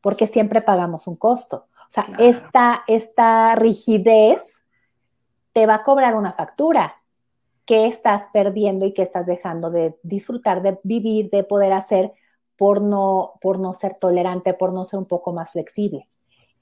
Porque 0.00 0.26
siempre 0.26 0.62
pagamos 0.62 1.06
un 1.06 1.16
costo. 1.16 1.66
O 1.86 1.90
sea, 1.90 2.04
esta, 2.18 2.82
esta 2.86 3.54
rigidez 3.54 4.64
te 5.52 5.66
va 5.66 5.76
a 5.76 5.82
cobrar 5.82 6.14
una 6.14 6.32
factura 6.32 6.96
que 7.64 7.86
estás 7.86 8.28
perdiendo 8.32 8.86
y 8.86 8.92
que 8.92 9.02
estás 9.02 9.26
dejando 9.26 9.70
de 9.70 9.96
disfrutar, 10.02 10.62
de 10.62 10.78
vivir, 10.82 11.30
de 11.30 11.44
poder 11.44 11.72
hacer 11.72 12.12
por 12.56 12.80
no, 12.80 13.34
por 13.40 13.58
no 13.58 13.74
ser 13.74 13.96
tolerante, 13.96 14.54
por 14.54 14.72
no 14.72 14.84
ser 14.84 14.98
un 14.98 15.06
poco 15.06 15.32
más 15.32 15.50
flexible. 15.50 16.08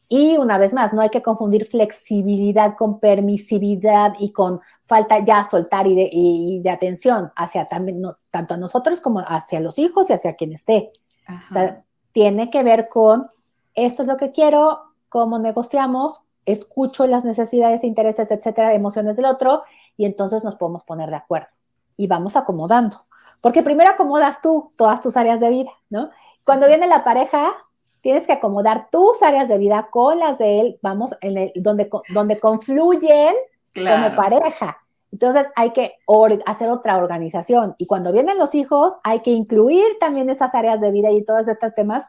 Y 0.08 0.36
una 0.36 0.58
vez 0.58 0.74
más, 0.74 0.92
no 0.92 1.00
hay 1.00 1.08
que 1.08 1.22
confundir 1.22 1.66
flexibilidad 1.66 2.76
con 2.76 3.00
permisividad 3.00 4.12
y 4.18 4.32
con 4.32 4.60
falta 4.86 5.24
ya 5.24 5.44
soltar 5.44 5.86
y 5.86 5.94
de, 5.94 6.08
y 6.12 6.60
de 6.60 6.70
atención 6.70 7.32
hacia 7.36 7.66
también, 7.66 8.00
no, 8.00 8.18
tanto 8.30 8.54
a 8.54 8.58
nosotros 8.58 9.00
como 9.00 9.20
hacia 9.20 9.60
los 9.60 9.78
hijos 9.78 10.10
y 10.10 10.12
hacia 10.12 10.34
quien 10.34 10.52
esté. 10.52 10.92
O 11.48 11.52
sea, 11.52 11.82
tiene 12.12 12.50
que 12.50 12.62
ver 12.62 12.88
con 12.88 13.28
esto 13.74 14.02
es 14.02 14.08
lo 14.08 14.16
que 14.16 14.30
quiero, 14.30 14.93
cómo 15.14 15.38
negociamos, 15.38 16.24
escucho 16.44 17.06
las 17.06 17.24
necesidades, 17.24 17.84
intereses, 17.84 18.32
etcétera, 18.32 18.74
emociones 18.74 19.14
del 19.14 19.26
otro 19.26 19.62
y 19.96 20.06
entonces 20.06 20.42
nos 20.42 20.56
podemos 20.56 20.82
poner 20.82 21.08
de 21.08 21.14
acuerdo 21.14 21.46
y 21.96 22.08
vamos 22.08 22.34
acomodando. 22.34 22.96
Porque 23.40 23.62
primero 23.62 23.90
acomodas 23.90 24.42
tú 24.42 24.72
todas 24.74 25.00
tus 25.00 25.16
áreas 25.16 25.38
de 25.38 25.50
vida, 25.50 25.70
¿no? 25.88 26.10
Cuando 26.42 26.66
viene 26.66 26.88
la 26.88 27.04
pareja, 27.04 27.52
tienes 28.00 28.26
que 28.26 28.32
acomodar 28.32 28.88
tus 28.90 29.22
áreas 29.22 29.46
de 29.46 29.56
vida 29.56 29.86
con 29.88 30.18
las 30.18 30.38
de 30.38 30.60
él, 30.60 30.78
vamos, 30.82 31.14
en 31.20 31.38
el, 31.38 31.52
donde, 31.54 31.88
donde 32.08 32.40
confluyen 32.40 33.36
como 33.72 34.16
pareja. 34.16 34.78
Entonces 35.12 35.46
hay 35.54 35.70
que 35.70 35.94
hacer 36.44 36.70
otra 36.70 36.96
organización. 36.96 37.76
Y 37.78 37.86
cuando 37.86 38.10
vienen 38.10 38.36
los 38.36 38.56
hijos, 38.56 38.94
hay 39.04 39.20
que 39.20 39.30
incluir 39.30 39.84
también 40.00 40.28
esas 40.28 40.56
áreas 40.56 40.80
de 40.80 40.90
vida 40.90 41.12
y 41.12 41.24
todos 41.24 41.46
estos 41.46 41.72
temas 41.72 42.04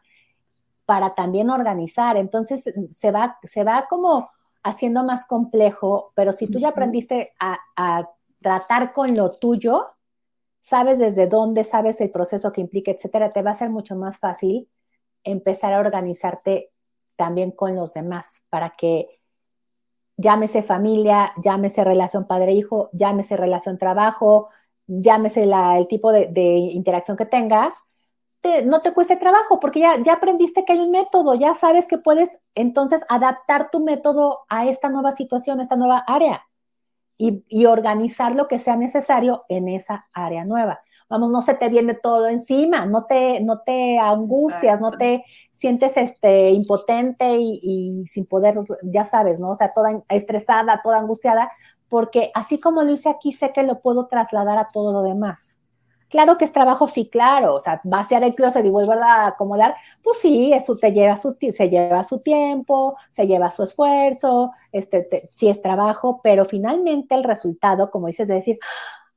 para 0.85 1.15
también 1.15 1.49
organizar. 1.49 2.17
Entonces 2.17 2.63
se 2.91 3.11
va, 3.11 3.37
se 3.43 3.63
va 3.63 3.87
como 3.89 4.29
haciendo 4.63 5.03
más 5.03 5.25
complejo, 5.25 6.11
pero 6.15 6.33
si 6.33 6.47
tú 6.47 6.59
ya 6.59 6.69
aprendiste 6.69 7.33
a, 7.39 8.09
tratar 8.41 8.93
con 8.93 9.15
lo 9.15 9.31
tuyo, 9.31 9.87
sabes 10.59 10.99
desde 10.99 11.25
dónde, 11.25 11.63
sabes 11.63 11.99
el 11.99 12.11
proceso 12.11 12.51
que 12.51 12.61
implica, 12.61 12.91
etcétera, 12.91 13.31
te 13.31 13.41
va 13.41 13.51
a 13.51 13.55
ser 13.55 13.71
mucho 13.71 13.95
más 13.95 14.19
fácil 14.19 14.69
empezar 15.23 15.73
a 15.73 15.79
organizarte 15.79 16.71
también 17.15 17.51
con 17.51 17.75
los 17.75 17.95
demás 17.95 18.43
para 18.49 18.71
que 18.71 19.19
llámese 20.17 20.63
familia, 20.63 21.33
llámese 21.41 21.83
relación 21.83 22.27
padre-hijo, 22.27 22.89
llámese 22.93 23.35
relación 23.35 23.77
trabajo, 23.77 24.49
llámese 24.87 25.43
el 25.43 25.87
tipo 25.87 26.11
de, 26.11 26.29
interacción 26.73 27.17
que 27.17 27.25
tengas, 27.25 27.75
no 28.65 28.81
te 28.81 28.93
cueste 28.93 29.17
trabajo 29.17 29.59
porque 29.59 29.79
ya, 29.79 30.01
ya 30.01 30.13
aprendiste 30.13 30.65
que 30.65 30.73
hay 30.73 30.79
un 30.79 30.91
método, 30.91 31.35
ya 31.35 31.55
sabes 31.55 31.87
que 31.87 31.97
puedes 31.97 32.39
entonces 32.55 33.01
adaptar 33.09 33.69
tu 33.71 33.83
método 33.83 34.45
a 34.49 34.65
esta 34.67 34.89
nueva 34.89 35.11
situación, 35.11 35.59
a 35.59 35.63
esta 35.63 35.75
nueva 35.75 36.03
área 36.07 36.45
y, 37.17 37.43
y 37.47 37.65
organizar 37.65 38.35
lo 38.35 38.47
que 38.47 38.59
sea 38.59 38.75
necesario 38.75 39.45
en 39.49 39.69
esa 39.69 40.07
área 40.13 40.45
nueva 40.45 40.81
vamos, 41.09 41.29
no 41.29 41.41
se 41.41 41.53
te 41.55 41.69
viene 41.69 41.93
todo 41.93 42.27
encima, 42.27 42.85
no 42.85 43.05
te, 43.05 43.39
no 43.41 43.61
te 43.61 43.99
angustias, 43.99 44.81
no 44.81 44.91
te 44.91 45.23
sientes 45.51 45.97
este, 45.97 46.51
impotente 46.51 47.37
y, 47.39 48.05
sin 48.07 48.25
poder, 48.25 48.55
ya 48.83 49.03
sabes, 49.03 49.39
¿no? 49.39 49.51
O 49.51 49.55
sea, 49.55 49.69
toda 49.71 50.03
estresada, 50.09 50.81
toda 50.83 50.99
angustiada, 50.99 51.51
porque 51.89 52.31
así 52.33 52.59
como 52.59 52.83
lo 52.83 52.91
hice 52.91 53.09
aquí, 53.09 53.31
sé 53.31 53.51
que 53.53 53.63
lo 53.63 53.81
puedo 53.81 54.07
trasladar 54.07 54.57
a 54.57 54.67
todo 54.67 54.91
lo 54.91 55.07
demás. 55.07 55.57
Claro 56.09 56.37
que 56.37 56.45
es 56.45 56.51
trabajo, 56.51 56.87
sí, 56.87 57.09
claro, 57.09 57.55
o 57.55 57.59
sea, 57.59 57.81
vaciar 57.83 58.23
el 58.23 58.35
closet 58.35 58.65
y 58.65 58.69
volver 58.69 58.99
a 58.99 59.27
acomodar, 59.27 59.75
pues 60.03 60.19
sí, 60.19 60.53
eso 60.53 60.77
te 60.77 60.91
lleva 60.91 61.17
su, 61.17 61.35
se 61.51 61.69
lleva 61.69 62.03
su 62.03 62.19
tiempo, 62.19 62.95
se 63.09 63.25
lleva 63.25 63.49
su 63.49 63.63
esfuerzo, 63.63 64.51
este, 64.71 65.27
sí 65.31 65.49
es 65.49 65.61
trabajo, 65.61 66.21
pero 66.23 66.45
finalmente 66.45 67.15
el 67.15 67.23
resultado, 67.23 67.89
como 67.89 68.07
dices, 68.07 68.27
de 68.27 68.35
decir, 68.35 68.59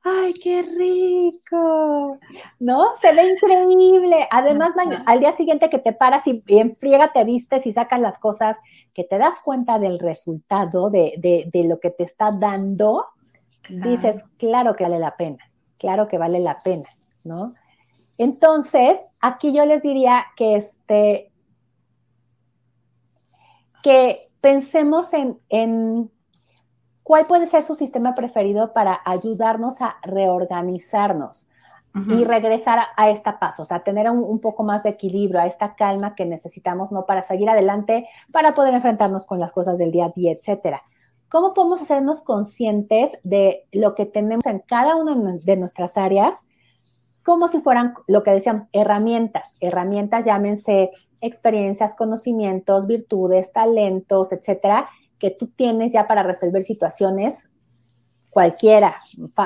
¡ay, 0.03 0.33
qué 0.33 0.61
rico! 0.61 2.17
¿No? 2.59 2.95
Se 2.99 3.13
ve 3.13 3.27
increíble. 3.29 4.27
Además, 4.31 4.71
al 5.05 5.19
día 5.19 5.31
siguiente 5.31 5.69
que 5.69 5.79
te 5.79 5.93
paras 5.93 6.25
y, 6.27 6.43
en 6.47 6.75
friega 6.75 7.11
te 7.11 7.23
vistes 7.23 7.65
y 7.65 7.71
sacas 7.71 7.99
las 7.99 8.19
cosas, 8.19 8.59
que 8.93 9.03
te 9.03 9.17
das 9.17 9.39
cuenta 9.41 9.79
del 9.79 9.99
resultado, 9.99 10.89
de, 10.89 11.49
lo 11.53 11.79
que 11.79 11.91
te 11.91 12.03
está 12.03 12.31
dando, 12.31 13.07
dices, 13.69 14.23
claro 14.37 14.75
que 14.75 14.83
vale 14.83 14.99
la 14.99 15.15
pena, 15.15 15.48
claro 15.79 16.07
que 16.07 16.19
vale 16.19 16.39
la 16.39 16.61
pena, 16.61 16.89
¿no? 17.23 17.55
Entonces, 18.19 18.99
aquí 19.19 19.53
yo 19.53 19.65
les 19.65 19.81
diría 19.81 20.25
que 20.35 20.57
este, 20.57 21.31
que 23.81 24.29
pensemos 24.41 25.13
en, 25.13 25.39
en 25.49 26.11
¿Cuál 27.09 27.25
puede 27.25 27.47
ser 27.47 27.63
su 27.63 27.73
sistema 27.73 28.13
preferido 28.13 28.71
para 28.71 29.01
ayudarnos 29.03 29.81
a 29.81 29.95
reorganizarnos 30.03 31.47
y 32.07 32.23
regresar 32.23 32.81
a, 32.95 33.09
esta 33.09 33.39
paz? 33.39 33.59
O 33.59 33.65
sea, 33.65 33.79
tener 33.79 34.07
un, 34.11 34.39
poco 34.39 34.61
más 34.61 34.83
de 34.83 34.91
equilibrio, 34.91 35.39
a 35.39 35.47
esta 35.47 35.73
calma 35.73 36.13
que 36.13 36.25
necesitamos, 36.25 36.91
¿no? 36.91 37.07
Para 37.07 37.23
seguir 37.23 37.49
adelante, 37.49 38.07
para 38.31 38.53
poder 38.53 38.75
enfrentarnos 38.75 39.25
con 39.25 39.39
las 39.39 39.51
cosas 39.51 39.79
del 39.79 39.89
día 39.89 40.05
a 40.05 40.09
día, 40.09 40.33
etcétera. 40.33 40.83
¿Cómo 41.29 41.53
podemos 41.53 41.81
hacernos 41.81 42.23
conscientes 42.23 43.11
de 43.23 43.67
lo 43.71 43.93
que 43.93 44.05
tenemos 44.07 44.45
en 44.47 44.59
cada 44.59 44.95
una 44.95 45.37
de 45.43 45.57
nuestras 45.57 45.95
áreas? 45.95 46.43
Como 47.23 47.47
si 47.47 47.61
fueran 47.61 47.93
lo 48.07 48.23
que 48.23 48.31
decíamos, 48.31 48.63
herramientas. 48.71 49.55
Herramientas, 49.59 50.25
llámense 50.25 50.89
experiencias, 51.21 51.95
conocimientos, 51.95 52.87
virtudes, 52.87 53.51
talentos, 53.51 54.31
etcétera, 54.31 54.89
que 55.19 55.29
tú 55.29 55.47
tienes 55.47 55.93
ya 55.93 56.07
para 56.07 56.23
resolver 56.23 56.63
situaciones 56.63 57.49
cualquiera, 58.31 58.97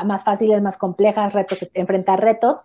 más 0.05 0.23
fáciles, 0.23 0.61
más 0.61 0.77
complejas, 0.77 1.33
retos, 1.33 1.67
enfrentar 1.73 2.21
retos, 2.21 2.61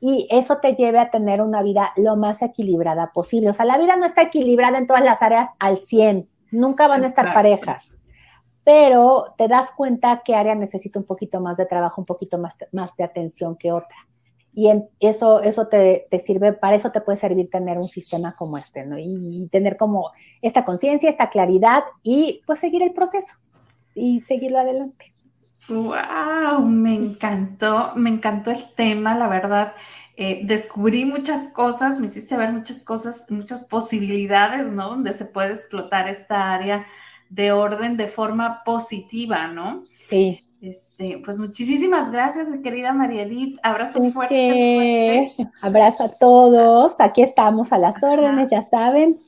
y 0.00 0.26
eso 0.30 0.58
te 0.58 0.74
lleve 0.74 0.98
a 0.98 1.10
tener 1.10 1.42
una 1.42 1.62
vida 1.62 1.90
lo 1.96 2.16
más 2.16 2.42
equilibrada 2.42 3.12
posible. 3.12 3.50
O 3.50 3.54
sea, 3.54 3.66
la 3.66 3.78
vida 3.78 3.96
no 3.96 4.06
está 4.06 4.22
equilibrada 4.22 4.78
en 4.78 4.86
todas 4.86 5.04
las 5.04 5.22
áreas 5.22 5.50
al 5.58 5.78
100, 5.78 6.28
nunca 6.50 6.88
van 6.88 7.04
a 7.04 7.06
estar 7.06 7.32
parejas, 7.32 7.99
pero 8.70 9.34
te 9.36 9.48
das 9.48 9.72
cuenta 9.72 10.22
que 10.24 10.36
área 10.36 10.54
necesita 10.54 11.00
un 11.00 11.04
poquito 11.04 11.40
más 11.40 11.56
de 11.56 11.66
trabajo, 11.66 12.00
un 12.00 12.06
poquito 12.06 12.38
más, 12.38 12.56
más 12.70 12.94
de 12.94 13.02
atención 13.02 13.56
que 13.56 13.72
otra. 13.72 13.96
Y 14.54 14.70
eso, 15.00 15.40
eso 15.40 15.66
te, 15.66 16.06
sirve, 16.24 16.52
para 16.52 16.76
eso 16.76 16.92
te 16.92 17.00
puede 17.00 17.18
servir 17.18 17.50
tener 17.50 17.78
un 17.78 17.88
sistema 17.88 18.36
como 18.36 18.56
este, 18.58 18.86
¿no? 18.86 18.96
Y, 18.96 19.48
tener 19.50 19.76
como 19.76 20.12
esta 20.40 20.64
conciencia, 20.64 21.10
esta 21.10 21.30
claridad 21.30 21.82
y 22.04 22.42
pues 22.46 22.60
seguir 22.60 22.82
el 22.82 22.92
proceso 22.92 23.38
y 23.92 24.20
seguirlo 24.20 24.60
adelante. 24.60 25.14
¡Wow! 25.68 26.60
Me 26.64 26.94
encantó, 26.94 27.90
me 27.96 28.10
encantó 28.10 28.52
el 28.52 28.72
tema, 28.76 29.16
la 29.16 29.26
verdad. 29.26 29.74
Eh, 30.16 30.42
descubrí 30.44 31.04
muchas 31.04 31.46
cosas, 31.46 31.98
me 31.98 32.06
hiciste 32.06 32.36
ver 32.36 32.52
muchas 32.52 32.84
cosas, 32.84 33.26
muchas 33.30 33.64
posibilidades, 33.64 34.70
¿no? 34.70 34.90
Donde 34.90 35.12
se 35.12 35.24
puede 35.24 35.54
explotar 35.54 36.08
esta 36.08 36.54
área 36.54 36.86
de 37.30 37.52
orden 37.52 37.96
de 37.96 38.08
forma 38.08 38.62
positiva, 38.64 39.46
¿no? 39.46 39.84
Sí. 39.90 40.44
Este, 40.60 41.22
pues 41.24 41.38
muchísimas 41.38 42.10
gracias, 42.10 42.50
mi 42.50 42.60
querida 42.60 42.92
María 42.92 43.22
Edith. 43.22 43.58
Abrazo 43.62 44.02
fuerte, 44.10 45.26
Abrazo 45.62 46.04
a 46.04 46.08
todos. 46.10 46.96
Aquí 46.98 47.22
estamos 47.22 47.72
a 47.72 47.78
las 47.78 48.02
órdenes, 48.02 48.50
ya 48.50 48.60
saben. 48.60 49.20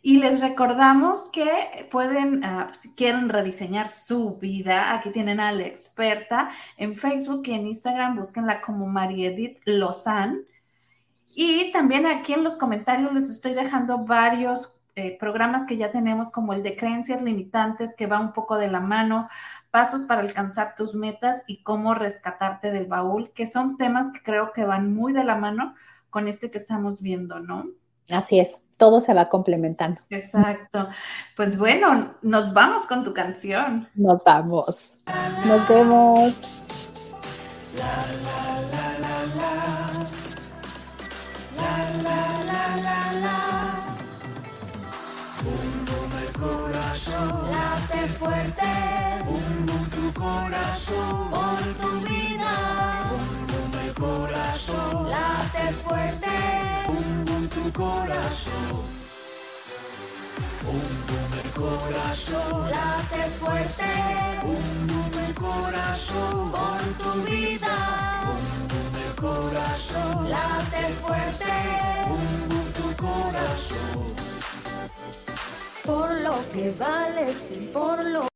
Y 0.00 0.18
les 0.18 0.40
recordamos 0.40 1.28
que 1.32 1.48
pueden, 1.90 2.44
ah, 2.44 2.70
si 2.72 2.94
quieren 2.94 3.28
rediseñar 3.28 3.88
su 3.88 4.36
vida, 4.36 4.94
aquí 4.94 5.10
tienen 5.10 5.40
a 5.40 5.50
la 5.50 5.64
experta 5.64 6.50
en 6.76 6.96
Facebook 6.96 7.42
y 7.46 7.54
en 7.54 7.66
Instagram, 7.66 8.14
búsquenla 8.14 8.60
como 8.60 8.86
María 8.86 9.30
Edith 9.30 9.58
Lozán. 9.64 10.44
Y 11.34 11.72
también 11.72 12.06
aquí 12.06 12.34
en 12.34 12.44
los 12.44 12.56
comentarios 12.56 13.12
les 13.12 13.28
estoy 13.28 13.54
dejando 13.54 14.04
varios 14.04 14.75
eh, 14.96 15.16
programas 15.18 15.66
que 15.66 15.76
ya 15.76 15.90
tenemos 15.90 16.32
como 16.32 16.52
el 16.52 16.62
de 16.62 16.74
creencias 16.74 17.22
limitantes 17.22 17.94
que 17.94 18.06
va 18.06 18.18
un 18.18 18.32
poco 18.32 18.56
de 18.56 18.68
la 18.68 18.80
mano, 18.80 19.28
pasos 19.70 20.02
para 20.02 20.22
alcanzar 20.22 20.74
tus 20.74 20.94
metas 20.94 21.44
y 21.46 21.62
cómo 21.62 21.94
rescatarte 21.94 22.72
del 22.72 22.86
baúl, 22.86 23.30
que 23.32 23.46
son 23.46 23.76
temas 23.76 24.10
que 24.12 24.22
creo 24.22 24.52
que 24.52 24.64
van 24.64 24.94
muy 24.94 25.12
de 25.12 25.24
la 25.24 25.36
mano 25.36 25.74
con 26.10 26.26
este 26.26 26.50
que 26.50 26.58
estamos 26.58 27.02
viendo, 27.02 27.38
¿no? 27.38 27.66
Así 28.10 28.40
es, 28.40 28.56
todo 28.76 29.00
se 29.00 29.14
va 29.14 29.28
complementando. 29.28 30.00
Exacto. 30.10 30.88
Pues 31.36 31.58
bueno, 31.58 32.14
nos 32.22 32.52
vamos 32.52 32.86
con 32.86 33.04
tu 33.04 33.14
canción. 33.14 33.88
Nos 33.94 34.24
vamos. 34.24 34.98
Nos 35.46 35.68
vemos. 35.68 36.34
late 37.76 38.75
fuerte. 55.86 56.34
Bum 56.88 57.24
bum 57.26 57.48
tu 57.48 57.64
corazón. 57.72 58.80
Bum 60.64 60.86
bum 61.08 61.30
el 61.42 61.50
corazón 61.62 62.70
late 62.70 63.22
fuerte. 63.40 63.90
Bum 64.42 64.66
bum 64.88 65.12
el 65.26 65.34
corazón 65.34 66.52
por 66.56 66.82
tu 67.02 67.12
vida. 67.30 67.76
Bum 68.26 68.44
bum 68.70 68.92
el 69.06 69.14
corazón 69.24 70.30
late 70.30 70.84
fuerte. 71.02 71.54
Bum 72.08 72.26
bum 72.48 72.66
tu 72.78 72.88
corazón 73.06 74.06
por 75.86 76.10
lo 76.20 76.34
que 76.52 76.74
vales 76.76 77.52
y 77.52 77.66
por 77.72 78.04
lo 78.04 78.26